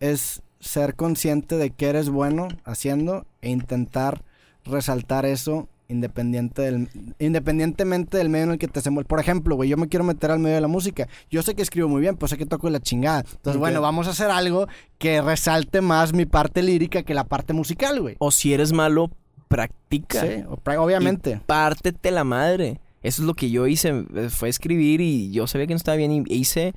[0.00, 4.22] es ser consciente de que eres bueno haciendo e intentar
[4.64, 6.88] resaltar eso independiente del,
[7.18, 9.08] independientemente del medio en el que te desenvuelves.
[9.08, 11.08] Por ejemplo, güey, yo me quiero meter al medio de la música.
[11.30, 13.24] Yo sé que escribo muy bien, pues sé que toco la chingada.
[13.30, 14.66] Entonces, bueno, vamos a hacer algo
[14.98, 18.16] que resalte más mi parte lírica que la parte musical, güey.
[18.18, 19.10] O si eres malo,
[19.48, 20.20] practica.
[20.20, 20.44] Sí,
[20.78, 21.40] obviamente.
[21.44, 22.80] Pártete la madre.
[23.02, 24.04] Eso es lo que yo hice.
[24.14, 26.12] eh, Fue escribir y yo sabía que no estaba bien.
[26.12, 26.74] Y hice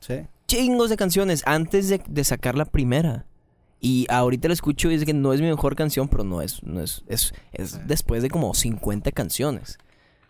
[0.00, 0.14] Sí.
[0.46, 3.26] chingos de canciones antes de, de sacar la primera.
[3.80, 6.62] Y ahorita la escucho y es que no es mi mejor canción, pero no es.
[6.62, 9.78] No es, es, es después de como 50 canciones.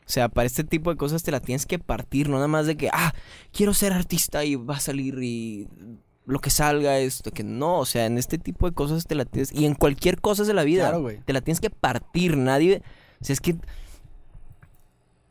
[0.00, 2.66] O sea, para este tipo de cosas te la tienes que partir, no nada más
[2.66, 3.12] de que, ah,
[3.52, 5.66] quiero ser artista y va a salir y
[6.26, 9.16] lo que salga es de que no, o sea, en este tipo de cosas te
[9.16, 12.36] la tienes, y en cualquier cosa de la vida, Claro, te la tienes que partir,
[12.36, 12.82] nadie,
[13.20, 13.56] o sea, es que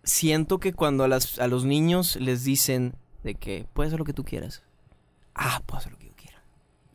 [0.05, 4.05] siento que cuando a, las, a los niños les dicen de que puedes hacer lo
[4.05, 4.63] que tú quieras,
[5.33, 6.43] ah, puedo hacer lo que yo quiera.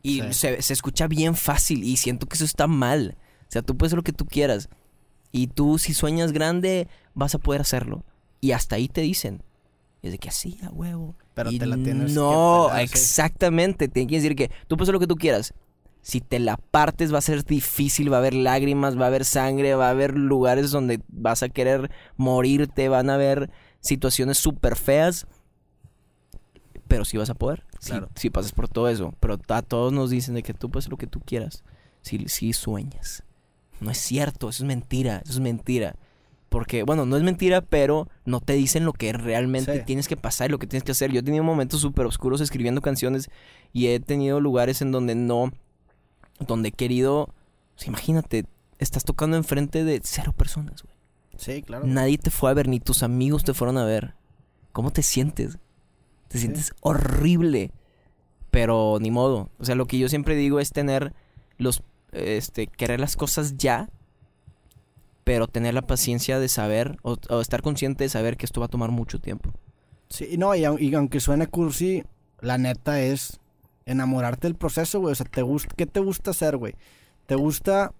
[0.02, 0.32] Y Sí.
[0.32, 3.16] se, se escucha bien fácil y siento que eso está mal.
[3.42, 4.68] O sea, tú puedes hacer lo que tú quieras.
[5.32, 8.04] Y tú, si sueñas grande, vas a poder hacerlo.
[8.40, 9.42] Y hasta ahí te dicen.
[10.02, 11.14] Y es de que así, a huevo.
[11.34, 13.88] Pero Y te la tienes que No, pelar, exactamente.
[13.88, 15.52] Tiene que decir que tú puedes hacer lo que tú quieras.
[16.02, 19.24] Si te la partes va a ser difícil, va a haber lágrimas, va a haber
[19.24, 24.76] sangre, va a haber lugares donde vas a querer morirte, van a haber situaciones súper
[24.76, 25.26] feas.
[26.88, 27.64] Pero sí vas a poder.
[27.84, 28.10] Claro.
[28.14, 29.14] si pasas por todo eso.
[29.20, 31.64] Pero a todos nos dicen de que tú puedes lo que tú quieras.
[32.02, 33.22] Si, si sueñas.
[33.80, 35.96] No es cierto, eso es mentira, eso es mentira.
[36.50, 39.84] Porque, bueno, no es mentira, pero no te dicen lo que realmente Sí.
[39.86, 41.10] tienes que pasar y lo que tienes que hacer.
[41.12, 43.30] Yo he tenido momentos súper oscuros escribiendo canciones
[43.72, 45.52] y he tenido lugares en donde no,
[46.46, 47.32] donde he querido,
[47.86, 48.46] imagínate,
[48.78, 50.94] estás tocando enfrente de cero personas, güey.
[51.36, 51.86] Sí, claro.
[51.86, 54.14] Nadie te fue a ver, ni tus amigos te fueron a ver.
[54.72, 55.58] ¿Cómo te sientes?
[56.28, 56.40] Te Sí.
[56.42, 57.72] sientes horrible.
[58.50, 59.48] Pero ni modo.
[59.58, 61.14] O sea, lo que yo siempre digo es tener
[61.56, 61.82] los,
[62.12, 63.88] este, querer las cosas ya,
[65.24, 68.66] pero tener la paciencia de saber, o, o estar consciente de saber que esto va
[68.66, 69.50] a tomar mucho tiempo.
[70.08, 72.02] Sí, no, y, y aunque suene cursi,
[72.40, 73.39] la neta es
[73.90, 75.12] enamorarte del proceso, güey.
[75.12, 76.74] O sea, te gusta, ¿qué te gusta hacer, güey?
[77.26, 77.92] ¿Te gusta.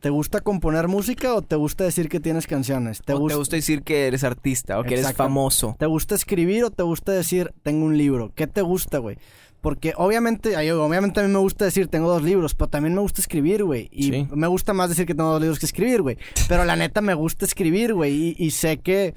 [0.00, 3.02] ¿Te gusta componer música o te gusta decir que tienes canciones?
[3.02, 5.74] ¿Te, o gusta, te gusta decir que eres artista o que eres famoso.
[5.78, 8.30] ¿Te gusta escribir o te gusta decir tengo un libro?
[8.34, 9.18] ¿Qué te gusta, güey?
[9.62, 13.20] Porque obviamente, obviamente a mí me gusta decir tengo dos libros, pero también me gusta
[13.20, 13.88] escribir, güey.
[13.90, 14.28] Y Sí.
[14.32, 16.18] me gusta más decir que tengo dos libros que escribir, güey.
[16.48, 18.12] Pero la neta me gusta escribir, güey.
[18.14, 19.14] Y, y sé que,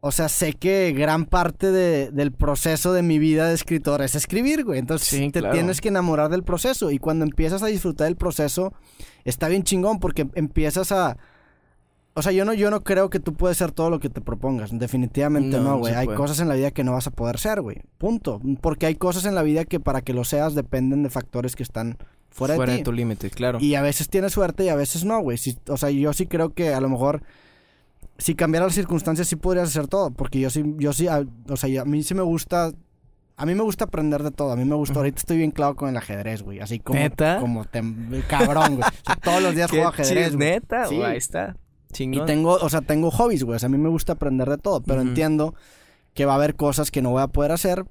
[0.00, 4.14] o sea, sé que gran parte de- del proceso de mi vida de escritor es
[4.14, 4.78] escribir, güey.
[4.78, 5.54] Entonces Sí, te claro.
[5.54, 6.90] tienes que enamorar del proceso.
[6.90, 8.72] Y cuando empiezas a disfrutar del proceso,
[9.24, 11.18] está bien chingón porque empiezas a...
[12.14, 14.20] O sea, yo no, yo no creo que tú puedes ser todo lo que te
[14.20, 14.76] propongas.
[14.76, 15.94] Definitivamente No, güey.
[15.94, 17.82] hay cosas en la vida que no vas a poder ser, güey.
[17.98, 18.40] Punto.
[18.60, 21.62] Porque hay cosas en la vida que para que lo seas dependen de factores que
[21.62, 21.98] están
[22.30, 22.84] fuera, Fuera de de ti.
[22.84, 23.58] tu límite, claro.
[23.60, 25.36] Y a veces tienes suerte y a veces no, güey.
[25.38, 27.22] Si- o sea, yo sí creo que a lo mejor
[28.20, 30.10] si cambiaran las circunstancias sí podrías hacer todo.
[30.12, 32.72] Porque yo sí, yo sí, a- o sea, a mí sí me gusta.
[33.36, 34.52] A mí me gusta aprender de todo.
[34.52, 34.98] A mí me gusta.
[34.98, 36.60] Ahorita estoy bien clavo con el ajedrez, güey.
[36.60, 36.98] Así como.
[36.98, 37.40] ¿Neta?
[37.40, 37.64] Como
[38.28, 38.88] cabrón, güey.
[38.88, 40.50] O sea, todos los días juego ajedrez, güey.
[40.50, 40.96] neta, Sí.
[40.96, 41.56] güey, ahí está.
[41.88, 42.26] Y Chingón.
[42.26, 43.56] tengo, o sea, tengo hobbies, güey.
[43.56, 45.54] O sea, a mí me gusta aprender de todo, pero entiendo
[46.14, 47.84] que va a haber cosas que no voy a poder hacer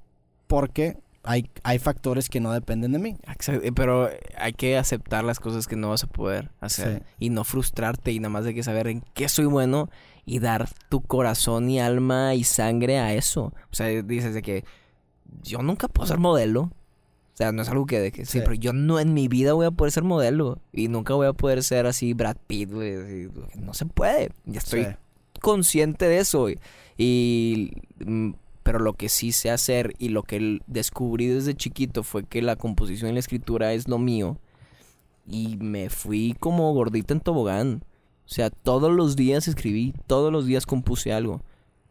[0.46, 3.16] porque hay, hay factores que no dependen de mí.
[3.30, 4.08] Exacto, eh, Pero
[4.38, 6.98] hay que aceptar las cosas que no vas a poder hacer.
[7.00, 7.14] Sí.
[7.18, 9.90] Y no frustrarte y nada más hay que saber en qué soy bueno
[10.30, 13.52] y dar tu corazón y alma y sangre a eso.
[13.72, 14.64] O sea, dices de que
[15.42, 16.62] yo nunca puedo ser modelo.
[16.62, 18.40] O sea, no es algo que, de que sí, Sí.
[18.44, 20.60] pero yo no en mi vida voy a poder ser modelo.
[20.72, 23.28] Y nunca voy a poder ser así Brad Pitt, güey.
[23.56, 24.30] No se puede.
[24.44, 24.90] Ya estoy Sí.
[25.40, 26.48] consciente de eso.
[26.48, 26.60] Y,
[26.96, 27.72] y,
[28.04, 32.40] mm, pero lo que sí sé hacer y lo que descubrí desde chiquito fue que
[32.40, 34.38] la composición y la escritura es lo mío.
[35.26, 37.82] Y me fui como gordita en tobogán.
[38.30, 41.42] O sea, todos los días escribí, todos los días compuse algo.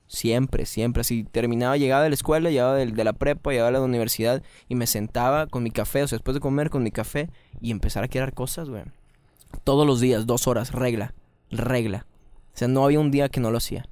[0.07, 1.01] Siempre, siempre.
[1.01, 4.41] Así terminaba, llegaba de la escuela, llegaba de, de la prepa, llegaba de la universidad
[4.69, 7.29] y me sentaba con mi café, o sea, después de comer con mi café
[7.59, 8.83] y empezar a crear cosas, güey.
[9.65, 11.13] Todos los días, dos horas, regla,
[11.51, 12.05] regla.
[12.53, 13.85] O sea, no había un día que no lo hacía.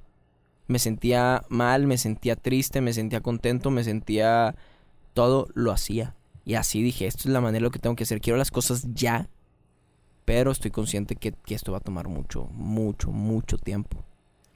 [0.68, 4.56] Me sentía mal, me sentía triste, me sentía contento, me sentía...
[5.12, 6.14] Todo lo hacía.
[6.44, 8.20] Y así dije, esto es la manera lo que tengo que hacer.
[8.20, 9.28] Quiero las cosas ya.
[10.28, 14.04] Pero estoy consciente que, que esto va a tomar mucho, mucho, mucho tiempo.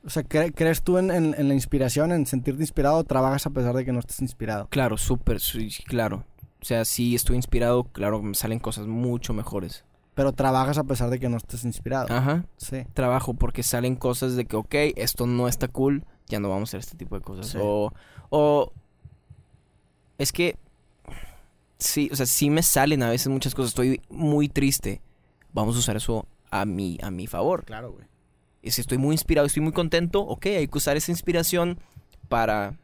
[0.05, 3.47] O sea, ¿cre- ¿crees tú en, en- en la inspiración, en sentirte inspirado o trabajas
[3.47, 4.67] a pesar de que no estés inspirado?
[4.69, 6.25] Claro, súper, sí, claro.
[6.61, 9.87] O sea, si estoy inspirado, claro, me salen cosas mucho mejores.
[10.15, 12.15] Pero trabajas a pesar de que no estés inspirado.
[12.15, 12.45] Ajá.
[12.59, 12.85] Sí.
[12.93, 16.71] Trabajo porque salen cosas de que, ok, esto no está cool, ya no vamos a
[16.73, 17.47] hacer este tipo de cosas.
[17.47, 17.59] Sí.
[17.63, 17.91] O,
[18.29, 18.73] o...
[20.19, 20.57] Es que...
[21.79, 23.71] Sí, o sea, sí me salen a veces muchas cosas.
[23.71, 25.01] Estoy muy triste.
[25.53, 27.65] Vamos a usar eso a mi, a mi favor.
[27.65, 28.05] Claro, güey.
[28.63, 31.79] Y si estoy muy inspirado, estoy muy contento, ok, hay que usar esa inspiración
[32.29, 32.75] para...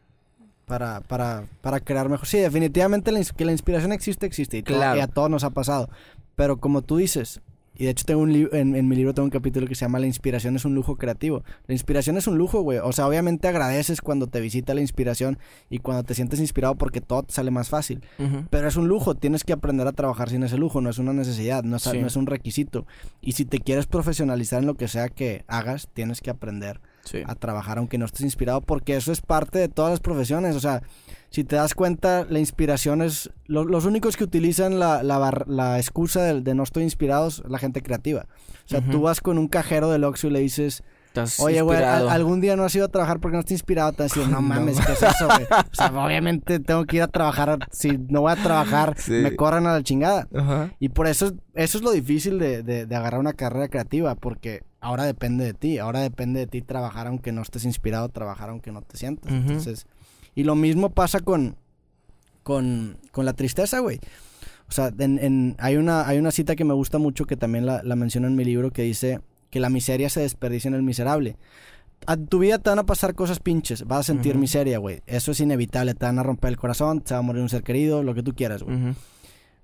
[0.65, 2.27] Para, para, para crear mejor.
[2.27, 4.57] Sí, definitivamente la que la inspiración existe, existe.
[4.57, 4.99] Y, todo- Claro.
[4.99, 5.89] y a todos nos ha pasado.
[6.35, 7.41] Pero como tú dices,
[7.79, 9.97] y de hecho tengo un en, en mi libro tengo un capítulo que se llama
[9.99, 11.43] La inspiración es un lujo creativo.
[11.65, 12.77] La inspiración es un lujo, güey.
[12.79, 16.99] O sea, obviamente agradeces cuando te visita la inspiración y cuando te sientes inspirado porque
[17.01, 18.01] todo te sale más fácil.
[18.49, 21.13] Pero es un lujo, tienes que aprender a trabajar sin ese lujo, no es una
[21.13, 21.97] necesidad, no es, Sí.
[21.99, 22.85] no es un requisito.
[23.21, 27.19] Y si te quieres profesionalizar en lo que sea que hagas, tienes que aprender Sí.
[27.25, 30.55] a trabajar aunque no estés inspirado, porque eso es parte de todas las profesiones.
[30.55, 30.83] O sea,
[31.29, 33.29] si te das cuenta, la inspiración es...
[33.45, 37.27] lo- los únicos que utilizan la, la, bar- la excusa de, de no estoy inspirado
[37.27, 38.25] es la gente creativa.
[38.65, 38.91] O sea, Ujú.
[38.91, 40.83] tú vas con un cajero del Oxxo y le dices...
[41.39, 43.91] Oye, güey, algún día no has ido a trabajar porque no estás inspirado.
[43.91, 44.47] Te vas a decir, no No.
[44.47, 45.43] mames, ¿qué es eso, güey?
[45.43, 47.57] O sea, obviamente tengo que ir a trabajar.
[47.71, 49.11] Si no voy a trabajar, Sí.
[49.13, 50.27] me corren a la chingada.
[50.33, 50.71] Ajá.
[50.79, 54.61] Y por eso, eso es lo difícil de, de- de agarrar una carrera creativa, porque
[54.79, 55.77] ahora depende de ti.
[55.79, 59.29] Ahora depende de ti trabajar aunque no estés inspirado, trabajar aunque no te sientas.
[59.31, 59.41] Ujú.
[59.41, 59.87] Entonces,
[60.35, 61.55] y lo mismo pasa con,
[62.43, 63.99] con, con la tristeza, güey.
[64.67, 67.65] O sea, en, en- hay, una, hay una cita que me gusta mucho que también
[67.65, 69.19] la, la menciono en mi libro que dice
[69.49, 71.37] que la miseria se desperdicia en el miserable.
[72.05, 75.01] A tu vida te van a pasar cosas pinches, vas a sentir miseria, güey.
[75.05, 77.63] Eso es inevitable, te van a romper el corazón, te va a morir un ser
[77.63, 78.77] querido, lo que tú quieras, güey.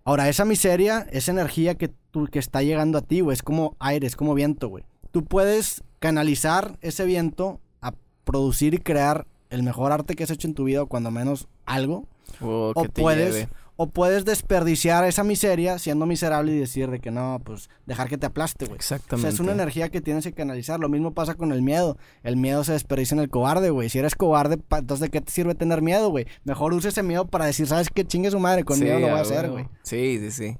[0.03, 3.75] Ahora, esa miseria, esa energía que, tú, que está llegando a ti, güey, es como
[3.79, 4.83] aire, es como viento, güey.
[5.11, 7.93] Tú puedes canalizar ese viento a
[8.23, 11.47] producir y crear el mejor arte que has hecho en tu vida, o cuando menos
[11.65, 12.07] algo.
[12.41, 13.49] O, O puedes, lleve.
[13.77, 18.17] o puedes desperdiciar esa miseria siendo miserable y decir de que no, pues dejar que
[18.17, 18.73] te aplaste, güey.
[18.73, 19.29] O Exactamente.
[19.29, 20.79] sea, es una energía que tienes que canalizar.
[20.79, 21.97] Lo mismo pasa con el miedo.
[22.23, 23.89] El miedo se desperdicia en el cobarde, güey.
[23.89, 26.25] Si eres cobarde, entonces ¿de qué te sirve tener miedo, güey?
[26.43, 28.03] Mejor use ese miedo para decir, ¿sabes qué?
[28.05, 29.67] Chingue su madre, con Sí, miedo lo voy a hacer, güey.
[29.83, 30.57] Sí, sí, sí.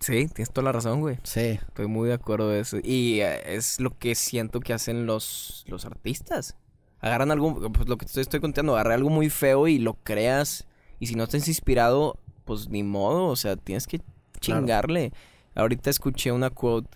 [0.00, 1.18] Sí, tienes toda la razón, güey.
[1.22, 1.58] Sí.
[1.66, 2.78] Estoy muy de acuerdo de eso.
[2.82, 6.56] Y eh, es lo que siento que hacen los, los artistas.
[7.02, 9.94] Agarran algo, pues lo que te estoy, estoy contando, agarra algo muy feo y lo
[9.94, 10.66] creas.
[10.98, 14.00] Y si no estás inspirado, pues ni modo, o sea, tienes que
[14.40, 15.12] chingarle.
[15.54, 16.88] Ahorita escuché una quote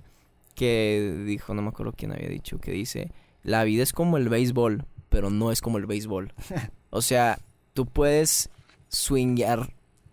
[0.55, 4.29] que dijo, no me acuerdo quién había dicho, que dice, la vida es como el
[4.29, 6.33] béisbol, pero no es como el béisbol.
[6.91, 7.39] o sea,
[7.75, 8.49] tú puedes
[8.89, 9.73] swingar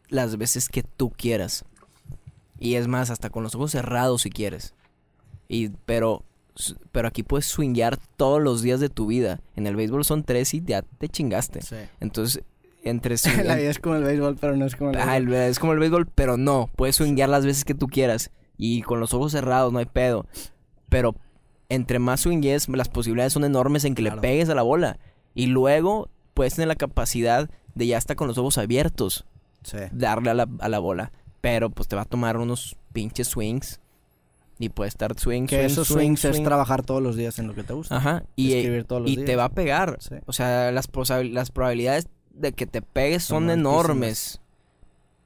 [0.09, 1.65] las veces que tú quieras.
[2.59, 4.73] Y es más, hasta con los ojos cerrados si quieres.
[5.47, 6.23] Y, pero,
[6.91, 9.39] pero aquí puedes swingar todos los días de tu vida.
[9.55, 11.61] En el béisbol son tres y ya te chingaste.
[11.61, 11.75] Sí.
[11.99, 12.43] Entonces,
[12.83, 15.33] entre la vida es como el béisbol, pero no es como el Ah, béisbol.
[15.35, 16.69] el- es como el béisbol, pero no.
[16.75, 18.31] Puedes swinguear las veces que tú quieras.
[18.57, 20.27] Y con los ojos cerrados, no hay pedo.
[20.89, 21.15] Pero
[21.69, 24.17] entre más swingues, las posibilidades son enormes en que Claro.
[24.17, 24.99] le pegues a la bola.
[25.33, 29.25] Y luego puedes tener la capacidad de ya estar con los ojos abiertos,
[29.63, 29.77] Sí.
[29.91, 31.11] darle a la, a la bola.
[31.41, 33.79] Pero pues te va a tomar unos pinches swings.
[34.59, 36.45] Y puede estar swing, Que swing, esos swing, swings es swing.
[36.45, 37.97] trabajar todos los días en lo que te gusta.
[37.97, 38.23] Ajá.
[38.35, 39.25] Y, Escribir todos los y días.
[39.25, 39.97] te va a pegar.
[39.99, 40.15] Sí.
[40.25, 40.87] O sea, las,
[41.31, 44.39] las probabilidades de que te pegues son Son enormes.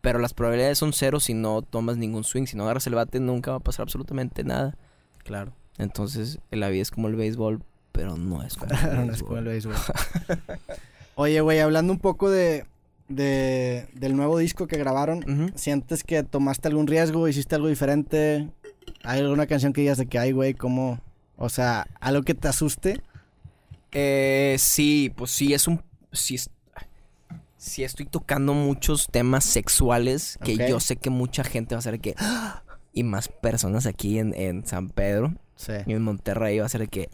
[0.01, 2.45] Pero las probabilidades son cero si no tomas ningún swing.
[2.45, 4.77] Si no agarras el bate, nunca va a pasar absolutamente nada.
[5.23, 5.53] Claro.
[5.77, 7.61] Entonces, la vida es como el béisbol,
[7.91, 9.27] pero no es como el no es béisbol.
[9.27, 9.75] como el béisbol.
[11.15, 12.65] Oye, güey, hablando un poco de,
[13.09, 15.51] de, del nuevo disco que grabaron.
[15.55, 18.49] ¿sientes que tomaste algún riesgo, hiciste algo diferente?
[19.03, 20.99] ¿Hay alguna canción que digas de que, ay, güey, cómo?
[21.37, 23.01] O sea, algo que te asuste.
[23.91, 25.81] Eh, sí, pues sí, es un.
[26.11, 26.49] Sí, es-
[27.57, 31.93] sí estoy tocando muchos temas sexuales que yo sé que mucha gente va a ser
[31.93, 32.15] de que.
[32.17, 32.63] "Ah",
[32.93, 35.73] Y más personas aquí en, en San Pedro Sí.
[35.85, 37.09] y en Monterrey va a ser que.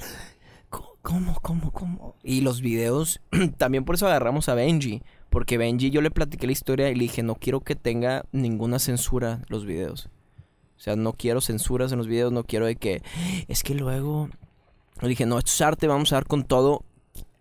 [0.69, 2.15] "¿Cómo, ¿Cómo, cómo, cómo?
[2.23, 3.19] Y los videos.
[3.57, 5.01] también por eso agarramos a Benji.
[5.29, 8.77] Porque Benji, yo le platiqué la historia y le dije, no quiero que tenga ninguna
[8.79, 10.07] censura los videos.
[10.83, 13.01] O sea, no quiero censuras en los videos, no quiero de que.
[13.47, 14.27] Es que luego.
[14.99, 16.83] Le dije, no, esto es arte, vamos a dar con todo.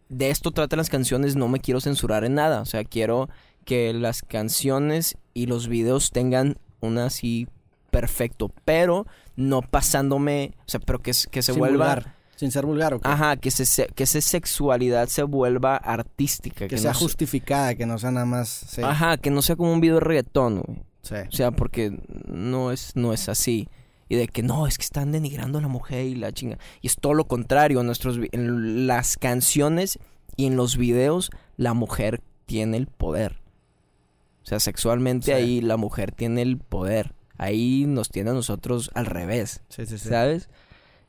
[0.09, 2.61] De esto tratan las canciones, no me quiero censurar en nada.
[2.61, 3.29] O sea, quiero
[3.65, 7.49] que las canciones y los videos tengan una así
[7.91, 11.87] perfecto, pero no pasándome, o sea, pero que, que se Sin vuelva...
[11.97, 13.09] vulgar, sin ser vulgar, ¿o qué?
[13.09, 16.69] Ajá, que, se, que esa sexualidad se vuelva artística.
[16.69, 18.67] Que, sea no se- justificada, que no sea nada más.
[18.69, 18.83] Sí.
[18.83, 20.83] Ajá, que no sea como un video de reggaetón, güey.
[21.03, 21.15] Sí.
[21.29, 23.69] O sea, porque no es, no es así.
[24.09, 26.59] Y de que no, es que están denigrando a la mujer y la chinga.
[26.83, 27.81] Y es todo lo contrario.
[27.81, 29.99] En, nuestros, en las canciones
[30.37, 33.41] y en los videos, la mujer tiene el poder.
[34.43, 35.33] O sea, sexualmente Sí.
[35.33, 37.15] ahí la mujer tiene el poder.
[37.39, 39.63] Ahí nos tiene a nosotros al revés.
[39.69, 40.09] Sí, sí, sí.
[40.09, 40.51] ¿Sabes?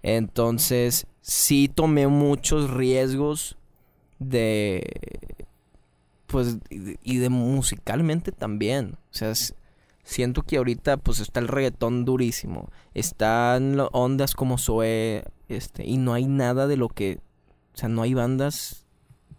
[0.02, 3.58] Entonces, sí tomé muchos riesgos
[4.20, 4.84] de.
[6.28, 8.98] Pues, y de, musicalmente también.
[9.12, 9.34] O sea,
[10.14, 12.70] siento que ahorita, pues, está el reggaetón durísimo.
[12.94, 17.20] Están ondas como Zoe, este, y no hay nada de lo que.
[17.74, 18.86] O sea, no hay bandas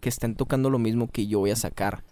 [0.01, 2.03] que estén tocando lo mismo que yo voy a sacar.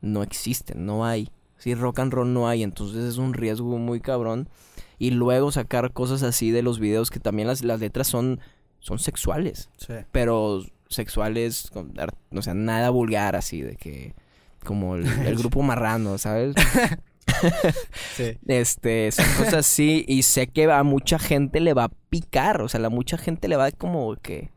[0.00, 1.30] No existen, no hay.
[1.56, 4.48] Sí, rock and roll no hay, entonces es un riesgo muy cabrón
[4.98, 8.40] y luego sacar cosas así de los videos que también las, las letras son,
[8.80, 9.94] son sexuales, Sí.
[10.12, 14.14] pero sexuales, o sea, nada vulgar así, de que
[14.64, 16.54] como el, el grupo marrano, ¿sabes?
[18.16, 18.38] Sí.
[18.46, 22.68] Este, son cosas así y sé que a mucha gente le va a picar, o
[22.68, 24.50] sea, a mucha gente le va como que,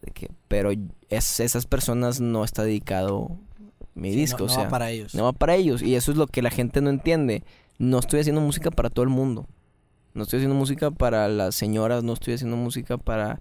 [0.00, 0.70] de que pero
[1.08, 3.36] es, esas personas no está dedicado
[3.94, 5.14] mi Sí, disco, no, o no sea, va para ellos.
[5.14, 5.82] no va para ellos.
[5.82, 7.44] Y eso es lo que la gente no entiende.
[7.78, 9.46] No estoy haciendo música para todo el mundo.
[10.14, 12.02] No estoy haciendo música para las señoras.
[12.02, 13.40] No estoy haciendo música para...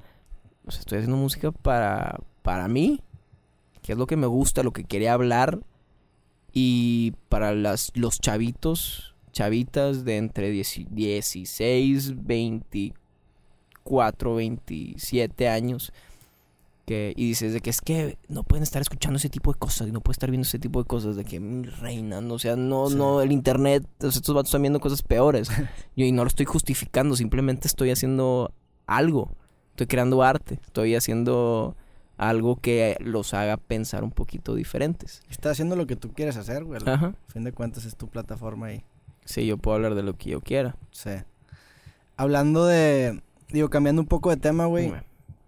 [0.65, 2.19] O sea, estoy haciendo música para...
[2.41, 3.01] Para mí.
[3.81, 5.59] Que es lo que me gusta, lo que quería hablar.
[6.53, 15.91] Y para las, los chavitos, chavitas de entre 10 16, 24, 27 años
[16.85, 19.87] que y dices de que es que no pueden estar escuchando ese tipo de cosas
[19.87, 22.39] y no pueden estar viendo ese tipo de cosas de que mi reina no o
[22.39, 22.95] sea no Sí.
[22.95, 25.49] no el internet estos vatos están viendo cosas peores
[25.95, 28.51] yo y no lo estoy justificando simplemente estoy haciendo
[28.85, 29.31] algo
[29.71, 31.77] estoy creando arte estoy haciendo
[32.29, 36.63] algo que los haga pensar un poquito diferentes Estás haciendo lo que tú quieres hacer,
[36.63, 36.81] güey.
[36.85, 38.83] ajá A fin de cuentas es tu plataforma y...
[39.25, 41.11] sí yo puedo hablar de lo que yo quiera Sí.
[42.15, 43.21] Hablando de...
[43.49, 44.93] Digo, cambiando un poco de tema, güey.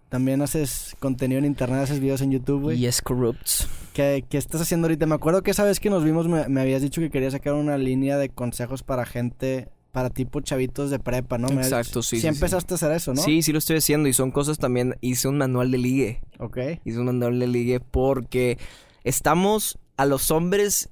[0.08, 2.78] También haces contenido en internet, haces videos en YouTube, güey.
[2.78, 5.06] Yes Corrupts ¿Qué, qué estás haciendo ahorita?
[5.06, 7.54] Me acuerdo que esa vez que nos vimos me, me habías dicho que querías sacar
[7.54, 11.48] una línea de consejos para gente, para tipo chavitos de prepa, ¿no?
[11.48, 12.28] Exacto, sí, Sí sí, sí.
[12.28, 13.22] empezaste a hacer eso, ¿no?
[13.22, 16.58] sí sí lo estoy haciendo y son cosas también hice un manual de ligue Ok.
[16.84, 18.58] Hice un manual de ligue porque
[19.04, 20.90] estamos a los hombres,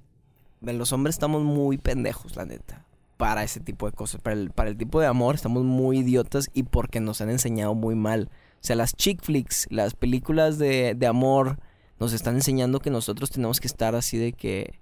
[0.63, 2.87] los hombres estamos muy pendejos, la neta,
[3.19, 4.23] para ese tipo de cosas.
[4.23, 7.75] Para el, para el tipo de amor estamos muy idiotas y porque nos han enseñado
[7.75, 8.31] muy mal.
[8.55, 11.59] O sea, las chick flicks, las películas de, de amor,
[12.01, 14.79] nos están enseñando que nosotros tenemos que estar así de que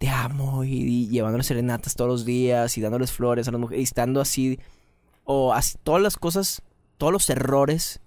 [0.00, 3.80] te amo y, y llevándoles serenatas todos los días y dándoles flores a las mujeres
[3.80, 4.58] y estando así,
[5.24, 6.62] o así, todas las cosas,
[6.96, 8.00] todos los errores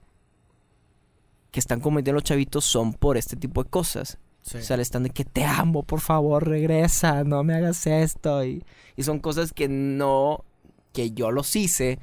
[1.52, 4.18] que están cometiendo los chavitos son por este tipo de cosas.
[4.42, 4.58] Sí.
[4.58, 8.44] O sea, le están de que te amo, por favor, regresa, no me hagas esto.
[8.44, 8.64] Y,
[8.98, 10.44] y son cosas que no,
[10.94, 12.00] que yo los hice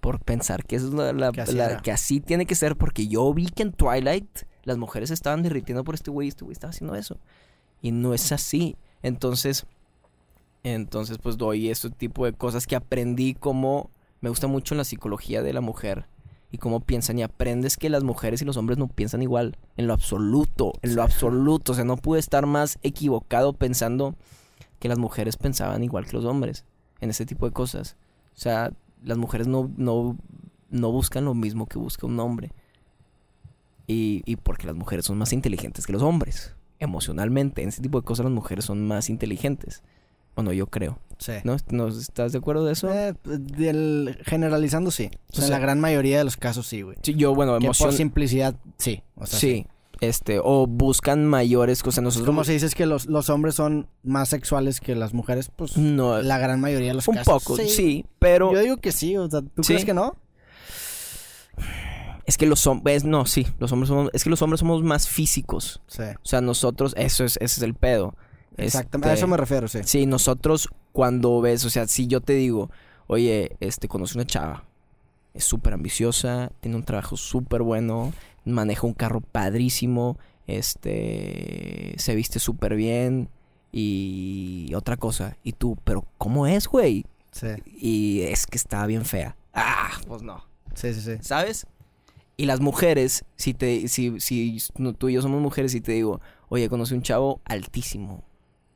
[0.00, 1.80] por pensar que, es la, la- Que así la- era.
[1.80, 5.84] que así tiene que ser, porque yo vi que en Twilight las mujeres estaban derritiendo
[5.84, 7.18] por este güey y este güey estaba haciendo eso.
[7.80, 8.76] Y no es así.
[9.02, 9.66] Entonces,
[10.62, 13.90] entonces pues doy este tipo de cosas que aprendí como,
[14.20, 16.06] me gusta mucho la psicología de la mujer
[16.52, 19.86] y cómo piensan y aprendes que las mujeres y los hombres no piensan igual en
[19.86, 24.14] lo absoluto, en lo absoluto, o sea, no pude estar más equivocado pensando
[24.80, 26.64] que las mujeres pensaban igual que los hombres
[27.00, 27.96] en ese tipo de cosas.
[28.34, 28.72] O sea,
[29.04, 30.16] las mujeres no, no,
[30.70, 32.52] no buscan lo mismo que busca un hombre.
[33.86, 38.00] Y, y porque las mujeres son más inteligentes que los hombres, emocionalmente, en ese tipo
[38.00, 39.82] de cosas las mujeres son más inteligentes.
[40.34, 40.98] Bueno, yo creo.
[41.18, 41.32] Sí.
[41.44, 41.56] ¿No?
[41.70, 42.92] ¿No estás de acuerdo de eso?
[42.92, 45.10] Eh, del- generalizando, sí.
[45.32, 46.96] O sea, O en la gran mayoría de los casos, sí, güey.
[47.02, 47.88] Sí, yo, bueno, emoción...
[47.90, 49.02] por simplicidad, sí.
[49.16, 49.66] O sea, sí.
[50.00, 52.02] este, o buscan mayores cosas.
[52.04, 55.76] Nosotros Como si dices que los, los hombres son más sexuales que las mujeres, pues
[55.76, 57.42] no, la gran mayoría de los un casos.
[57.44, 59.74] poco, sí, pero Yo digo que sí, o sea, ¿tú Sí.
[59.74, 60.16] crees que no?
[62.26, 65.08] Es que los hombres, no, sí, los hombres somos, es que los hombres somos más
[65.08, 65.80] físicos.
[65.86, 66.02] Sí.
[66.02, 68.14] O sea, nosotros, eso es, ese es el pedo.
[68.56, 69.80] Exactamente, a Este, eso me refiero, sí.
[69.84, 72.70] Sí, nosotros cuando ves, o sea, si yo te digo,
[73.06, 74.64] oye, este, conocí una chava,
[75.34, 78.12] es súper ambiciosa, tiene un trabajo súper bueno,
[78.44, 83.28] maneja un carro padrísimo, este, se viste súper bien
[83.72, 87.06] y otra cosa, y tú, pero ¿cómo es, güey?
[87.32, 89.36] Sí, Y es que está bien fea.
[89.54, 90.44] Ah, pues no.
[90.74, 91.00] sí, sí.
[91.00, 91.18] sí.
[91.20, 91.66] ¿Sabes?
[92.40, 95.92] Y las mujeres, si te, si, si no, tú y yo somos mujeres y te
[95.92, 98.24] digo, oye, conocí un chavo altísimo,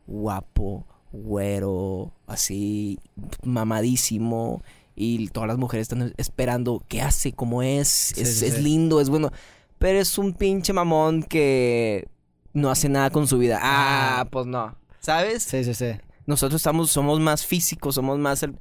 [0.06, 2.98] guapo, güero, así,
[3.42, 4.62] mamadísimo,
[4.96, 8.62] y todas las mujeres están esperando qué hace, cómo es, Sí, es, sí, es sí.
[8.62, 9.30] lindo, es bueno,
[9.78, 12.06] pero es un pinche mamón que
[12.52, 13.58] no hace nada con su vida.
[13.62, 14.24] Ah, Ah.
[14.30, 14.76] pues no.
[15.00, 15.42] ¿Sabes?
[15.42, 15.92] Sí, sí, sí.
[16.26, 18.42] nosotros estamos, somos más físicos, somos más...
[18.42, 18.58] el-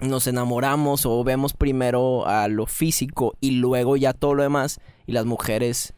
[0.00, 4.80] nos enamoramos o vemos primero a lo físico y luego ya todo lo demás.
[5.06, 5.94] Y las mujeres,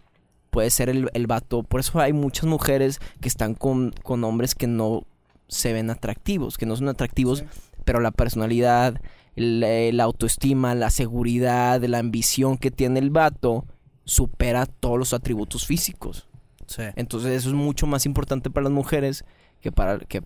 [0.51, 1.63] puede ser el, el vato.
[1.63, 5.03] Por eso hay muchas mujeres que están con, con hombres que no
[5.49, 7.45] se ven atractivos, que no son atractivos, Sí.
[7.85, 9.01] pero la personalidad,
[9.35, 13.65] la autoestima, la seguridad, la ambición que tiene el vato
[14.05, 16.27] supera todos los atributos físicos.
[16.67, 16.83] Sí.
[16.97, 19.25] Entonces eso es mucho más importante para las mujeres
[19.61, 20.23] que para que,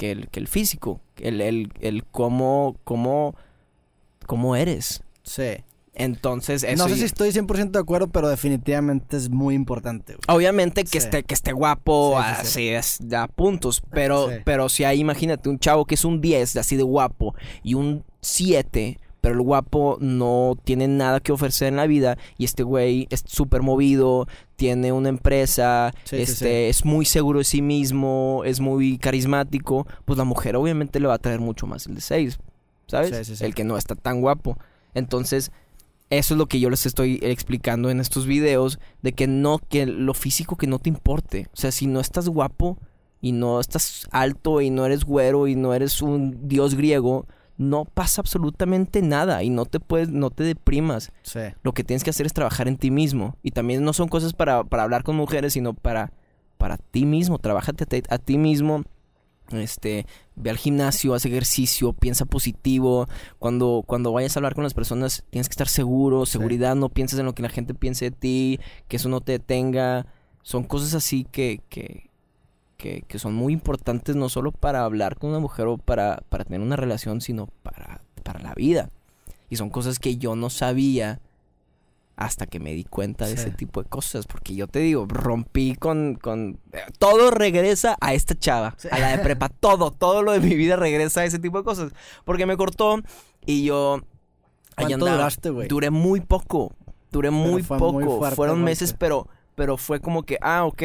[0.00, 3.34] que, el, que el físico, el, el, el cómo, cómo,
[4.26, 5.02] cómo eres.
[5.22, 5.58] Sí.
[5.92, 6.82] Entonces eso...
[6.82, 10.14] No sé y- si estoy 100% de acuerdo, pero definitivamente es muy importante.
[10.14, 10.36] güey.
[10.38, 10.96] Obviamente que, Sí.
[10.98, 12.40] esté, que esté guapo, Sí, sí, sí.
[12.40, 13.82] así es, da puntos.
[13.90, 17.74] Pero, pero si hay, imagínate, un chavo que es un 10, así de guapo, y
[17.74, 22.62] un 7, pero el guapo no tiene nada que ofrecer en la vida, y este
[22.62, 24.26] güey es súper movido,
[24.56, 26.46] tiene una empresa, Sí, este, sí.
[26.70, 31.14] es muy seguro de sí mismo, es muy carismático, pues la mujer obviamente le va
[31.14, 32.38] a traer mucho más el de 6,
[32.86, 33.40] ¿sabes?
[33.40, 34.58] El que no está tan guapo.
[34.94, 35.52] Entonces,
[36.10, 39.86] eso es lo que yo les estoy explicando en estos videos, de que no, que
[39.86, 41.46] lo físico que no te importe.
[41.52, 42.78] O sea, si no estás guapo
[43.20, 47.26] y no estás alto y no eres güero y no eres un dios griego,
[47.60, 51.12] no pasa absolutamente nada y no te puedes, no te deprimas.
[51.20, 51.40] Sí.
[51.62, 53.36] Lo que tienes que hacer es trabajar en ti mismo.
[53.42, 56.10] Y también no son cosas para, para hablar con mujeres, sino para,
[56.56, 57.38] para ti mismo.
[57.38, 58.84] Trabájate a ti, a ti mismo.
[59.50, 60.06] Este,
[60.36, 63.06] ve al gimnasio, haz ejercicio, piensa positivo.
[63.38, 66.32] Cuando, cuando vayas a hablar con las personas, tienes que estar seguro, Sí.
[66.32, 68.58] seguridad, no pienses en lo que la gente piense de ti,
[68.88, 70.06] que eso no te detenga.
[70.42, 72.08] Son cosas así que, que,
[72.80, 76.44] que, que son muy importantes, no solo para hablar con una mujer o para, para
[76.44, 78.88] tener una relación, sino para, para la vida.
[79.50, 81.20] Y son cosas que yo no sabía
[82.16, 83.40] hasta que me di cuenta de Sí.
[83.42, 84.26] ese tipo de cosas.
[84.26, 86.16] Porque yo te digo, rompí con...
[86.20, 88.88] con eh, todo regresa a esta chava, Sí.
[88.90, 89.48] a la de prepa.
[89.60, 91.92] Todo, todo lo de mi vida regresa a ese tipo de cosas.
[92.24, 93.00] Porque me cortó
[93.46, 94.00] y yo...
[94.76, 95.12] ¿Cuánto andaba.
[95.12, 95.68] duraste, güey?
[95.68, 96.72] Duré muy poco.
[97.10, 97.92] Duré muy poco.
[97.92, 100.82] muy fuerte Fueron meses, pero, pero fue como que, ah, ok.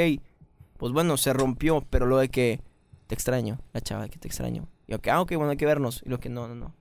[0.78, 2.62] Pues bueno, se rompió, pero lo de que
[3.08, 4.68] te extraño, la chava que te extraño.
[4.88, 6.02] Y yo que, ah, ok, bueno, hay que vernos.
[6.06, 6.74] Y lo que no, no, no.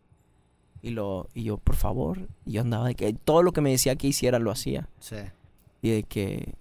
[0.82, 2.28] Y lo, y yo, por favor.
[2.44, 4.88] Y yo andaba de que todo lo que me decía que hiciera lo hacía.
[4.98, 5.16] Sí.
[5.82, 6.54] Y de que.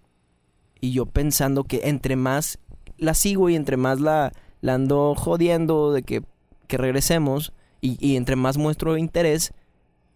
[0.79, 2.59] Y yo pensando que entre más
[2.97, 4.31] la sigo y entre más la,
[4.61, 6.23] la ando jodiendo de que,
[6.67, 7.51] que regresemos.
[7.81, 9.51] Y, y entre más muestro interés,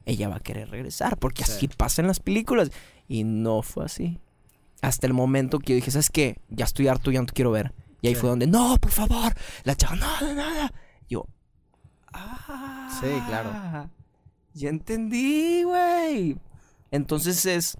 [0.05, 1.17] ella va a querer regresar.
[1.17, 1.51] Porque Sí.
[1.51, 2.71] así pasa en las películas.
[3.09, 4.19] Y no fue así.
[4.81, 6.39] Hasta el momento que yo dije, ¿sabes qué?
[6.49, 7.73] Ya estoy harto, ya no te quiero ver.
[8.01, 8.21] Y ahí Sí.
[8.21, 9.33] fue donde, no, por favor.
[9.63, 10.71] La chava, no, nada.
[11.09, 11.25] Yo,
[12.13, 12.99] ah.
[13.01, 13.89] Sí, claro.
[14.53, 16.37] Ya entendí, güey.
[16.91, 17.77] Entonces es,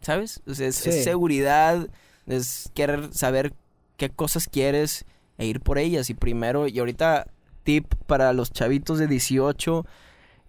[0.00, 0.42] ¿sabes?
[0.46, 1.88] O sea, es, es seguridad,
[2.26, 3.54] es querer saber
[3.96, 5.04] qué cosas quieres
[5.38, 6.10] e ir por ellas.
[6.10, 7.26] Y primero, y ahorita,
[7.64, 9.84] tip para los chavitos de 18,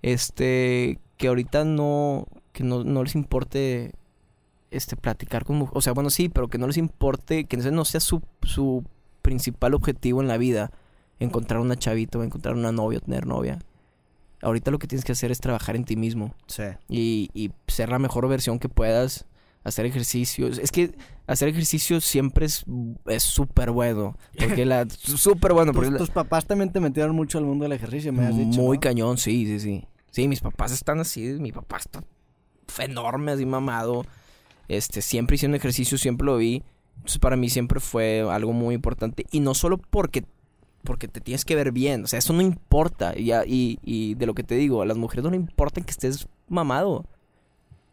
[0.02, 3.94] este, que ahorita no, que no, no les importe,
[4.76, 5.78] este, platicar con mujeres.
[5.78, 8.84] O sea, bueno, sí, pero que no les importe, que no sea su, su
[9.22, 10.72] principal objetivo en la vida,
[11.20, 13.60] encontrar una chavita o encontrar una novia o tener novia.
[14.42, 16.64] Ahorita lo que tienes que hacer es trabajar en ti mismo Sí.
[16.90, 19.26] y, y ser la mejor versión que puedas.
[19.64, 20.60] Hacer ejercicios.
[20.60, 20.96] Es que
[21.26, 22.64] hacer ejercicio siempre es
[23.08, 24.16] es súper bueno.
[24.38, 24.86] Porque la.
[24.90, 25.74] Súper bueno.
[25.74, 28.38] Porque Tus, la- tus papás también te metieron mucho al mundo del ejercicio, me has
[28.38, 28.62] dicho.
[28.62, 28.82] muy ¿no?
[28.82, 29.88] cañón, sí, sí, sí.
[30.12, 31.22] Sí, mis papás están así.
[31.40, 32.04] Mi papá está
[32.78, 34.06] enorme, así mamado.
[34.68, 36.64] Este, siempre hicieron ejercicio, siempre lo vi.
[36.98, 39.26] Entonces, para mí siempre fue algo muy importante.
[39.32, 40.26] Y no solo porque,
[40.84, 42.04] porque te tienes que ver bien.
[42.04, 43.14] O sea, eso no importa.
[43.18, 45.92] Y, y, y de lo que te digo, a las mujeres no le importa que
[45.92, 47.06] estés mamado.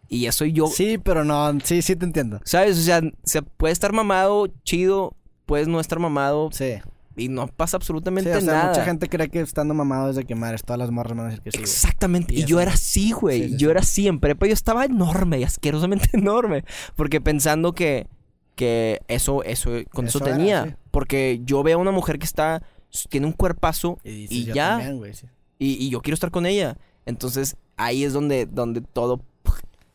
[0.08, 2.40] Y eso yo, Sí, pero no, sí, sí te entiendo.
[2.44, 2.78] ¿sabes?
[2.78, 5.16] O sea, se puede estar mamado, chido,
[5.46, 6.74] puedes no estar mamado Sí.
[7.16, 8.68] Y no pasa Sí, absolutamente o sea, nada.
[8.70, 11.28] mucha gente cree que estando mamado es de que madres, todas las morras van a
[11.30, 11.64] decir que sí, güey.
[11.70, 12.34] Exactamente.
[12.34, 13.42] Y Y, yo era así, güey.
[13.44, 14.08] Sí, sí, yo era así.
[14.08, 16.64] En prepa yo estaba enorme asquerosamente enorme.
[16.96, 18.06] Porque pensando que,
[18.54, 20.78] que eso, eso, con eso, Eso era, tenía.
[20.90, 22.62] Porque yo veo a una mujer que está,
[23.08, 24.68] tiene un cuerpazo Y, dices, Y yo ya.
[24.70, 25.26] también, güey, sí.
[25.58, 26.76] y, y yo quiero estar con ella.
[27.06, 29.22] Entonces ahí es donde, donde todo.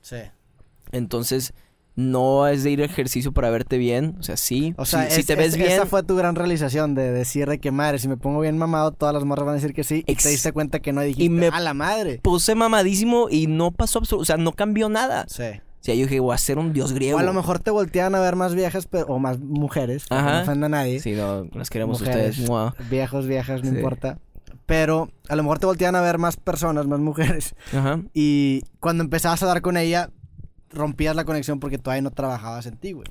[0.02, 0.18] Sí.
[0.91, 1.53] Entonces
[1.98, 4.15] no es de ir a ejercicio para verte bien.
[4.19, 4.74] O sea, sí.
[4.78, 5.72] O sea, si, te ves es- bien.
[5.72, 8.91] esa fue tu gran realización de decir de que madre, si me pongo bien mamado,
[8.91, 10.03] todas las morras van a decir que sí.
[10.07, 12.19] Y te diste cuenta que no dijiste, y me- a la madre.
[12.24, 14.22] Puse mamadísimo y no pasó absolutamente.
[14.22, 15.26] O sea, no cambió nada.
[15.28, 15.44] Sí.
[15.44, 17.18] O sea, yo dije, voy a ser un dios griego.
[17.18, 20.34] O a lo mejor te voltean a ver más viejas pero, o más mujeres, Ajá.
[20.38, 20.99] no ofenda a nadie.
[20.99, 22.32] Sí, no, las queremos Mujeres.
[22.32, 22.48] ustedes.
[22.49, 22.76] Mua.
[22.90, 23.76] Viejos, viejas, no Sí.
[23.76, 24.19] importa.
[24.65, 27.56] Pero a lo mejor te voltean a ver más personas, más mujeres.
[27.74, 28.02] Ajá.
[28.14, 30.10] Y cuando empezabas a dar con ella,
[30.78, 33.08] rompías la conexión porque todavía no trabajabas en ti, güey.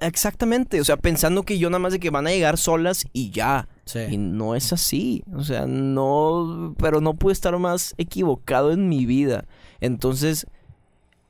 [0.00, 3.30] Exactamente, o sea, pensando que yo nada más de que van a llegar solas y
[3.30, 3.68] ya.
[3.84, 4.16] Y Sí.
[4.18, 5.24] no es así.
[5.34, 6.74] O sea, no.
[6.78, 9.44] Pero no pude estar más equivocado en mi vida.
[9.80, 10.46] Entonces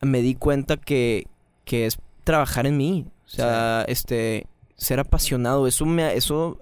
[0.00, 1.26] me di cuenta que,
[1.64, 3.06] que es trabajar en mí.
[3.26, 4.46] O sea, este.
[4.76, 5.66] Ser apasionado.
[5.66, 6.14] Eso me.
[6.14, 6.58] Eso.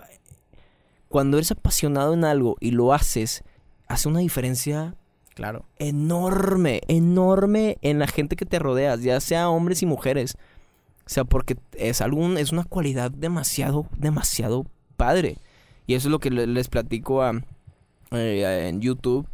[1.08, 3.42] Cuando eres apasionado en algo y lo haces,
[3.88, 4.96] hace una diferencia
[5.36, 5.64] Claro.
[5.78, 10.36] enorme, enorme en la gente que te rodeas, ya sea hombres y mujeres.
[11.06, 14.64] O sea, porque es algún, es una cualidad demasiado, demasiado
[14.96, 15.36] padre.
[15.86, 17.32] Y eso es lo que le- les platico a,
[18.12, 19.28] eh, en YouTube.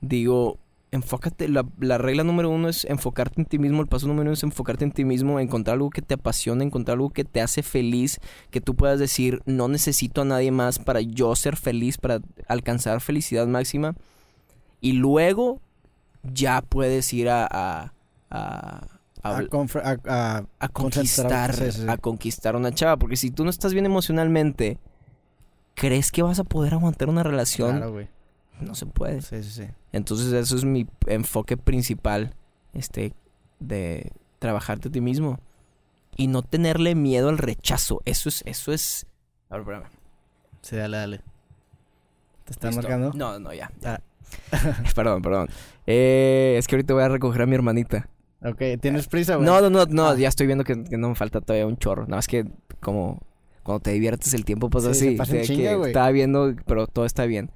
[0.00, 0.56] Digo,
[0.92, 4.32] enfócate, la, la regla número uno es enfocarte en ti mismo, el paso número uno
[4.34, 7.62] es enfocarte en ti mismo, encontrar algo que te apasiona, encontrar algo que te hace
[7.62, 8.18] feliz,
[8.50, 13.00] que tú puedas decir, no necesito a nadie más para yo ser feliz, para alcanzar
[13.00, 13.94] felicidad máxima.
[14.80, 15.60] Y luego
[16.22, 17.46] ya puedes ir a,
[18.30, 18.86] a,
[19.22, 21.88] a, conquistar, sí, sí, sí.
[21.88, 22.96] a conquistar una chava.
[22.96, 24.78] Porque si tú no estás bien emocionalmente,
[25.74, 27.76] ¿crees que vas a poder aguantar una relación?
[27.76, 28.08] Claro, güey.
[28.60, 29.22] No se puede.
[29.22, 29.64] Sí, sí, sí.
[29.92, 32.34] Entonces eso es mi enfoque principal,
[32.74, 33.14] este,
[33.58, 35.40] de trabajarte a ti mismo.
[36.16, 38.00] Y no tenerle miedo al rechazo.
[38.04, 39.06] Eso es, eso es...
[39.48, 39.90] A ver, espérame.
[40.60, 41.20] Sí, dale, dale.
[42.44, 43.12] ¿Te están marcando?
[43.14, 43.70] No, no, ya.
[43.84, 44.00] Ah.
[44.94, 45.48] perdón, perdón.
[45.86, 48.08] Eh, es que ahorita voy a recoger a mi hermanita.
[48.42, 49.46] Ok, ¿tienes prisa, güey?
[49.46, 50.16] No, no, no, no, Ah.
[50.16, 52.02] ya estoy viendo que, que no me falta todavía un chorro.
[52.04, 52.46] Nada más que
[52.80, 53.20] como
[53.62, 55.16] cuando te diviertes el tiempo pasa Sí, se así.
[55.16, 57.50] pasa en de chinga, que estaba viendo, pero todo está bien.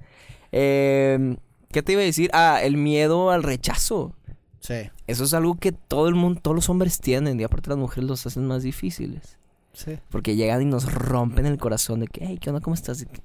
[0.51, 1.37] Eh,
[1.71, 2.29] ¿Qué te iba a decir?
[2.33, 4.13] Ah, el miedo al rechazo.
[4.59, 7.77] Sí, Eso es algo que todo el mundo, todos los hombres tienen y aparte las
[7.77, 9.37] mujeres los hacen más difíciles.
[9.73, 9.97] sí.
[10.09, 12.61] Porque llegan y nos rompen el corazón de que, hey, ¿qué onda?
[12.61, 13.05] ¿Cómo estás?
[13.05, 13.21] Que,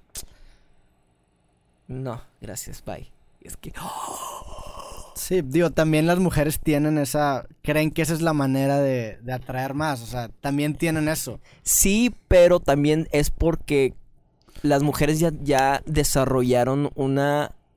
[1.89, 3.11] No, gracias, bye.
[3.41, 3.73] Es que,
[5.15, 7.47] Sí, digo, también las mujeres tienen esa...
[7.63, 10.03] Creen que esa es la manera de, de atraer más.
[10.03, 11.41] O sea, también tienen eso.
[11.63, 13.95] Sí, pero también es porque
[14.63, 17.21] las mujeres ya, ya desarrollaron un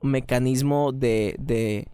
[0.00, 1.86] mecanismo de, de,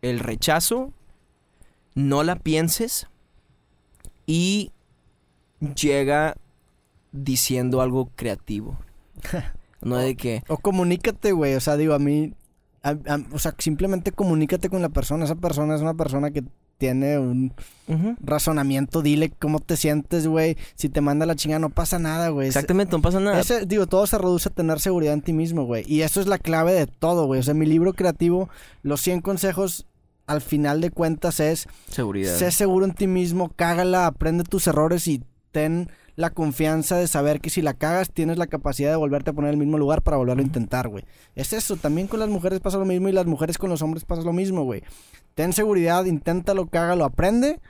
[0.02, 0.93] el rechazo,
[1.94, 3.06] no la pienses
[4.27, 4.73] y
[5.74, 6.36] llega
[7.12, 8.78] diciendo algo creativo.
[9.81, 11.55] No de que, O comunícate, güey.
[11.55, 12.35] O sea, digo, a mí...
[12.82, 12.97] a-
[13.32, 15.24] o sea, simplemente comunícate con la persona.
[15.24, 16.44] Esa persona es una persona que
[16.78, 17.52] tiene un
[18.20, 19.02] razonamiento.
[19.02, 20.56] Dile cómo te sientes, güey.
[20.74, 22.48] Si te manda la chinga, no pasa nada, güey.
[22.48, 23.40] exactamente, no pasa nada.
[23.40, 25.84] Ese, digo, todo se reduce a tener seguridad en ti mismo, güey.
[25.86, 27.40] Y eso es la clave de todo, güey.
[27.40, 28.48] O sea, mi libro creativo,
[28.82, 29.86] los 100 consejos,
[30.26, 32.34] al final de cuentas es, Seguridad.
[32.36, 35.22] sé seguro en ti mismo, cágala, aprende tus errores y
[35.52, 39.32] ten la confianza de saber que si la cagas tienes la capacidad de volverte a
[39.34, 41.04] poner en el mismo lugar para volverlo a intentar, güey.
[41.34, 44.04] Es eso, también con las mujeres pasa lo mismo y las mujeres con los hombres
[44.04, 44.82] pasa lo mismo, güey.
[45.36, 47.60] Ten seguridad, inténtalo, cágalo, aprende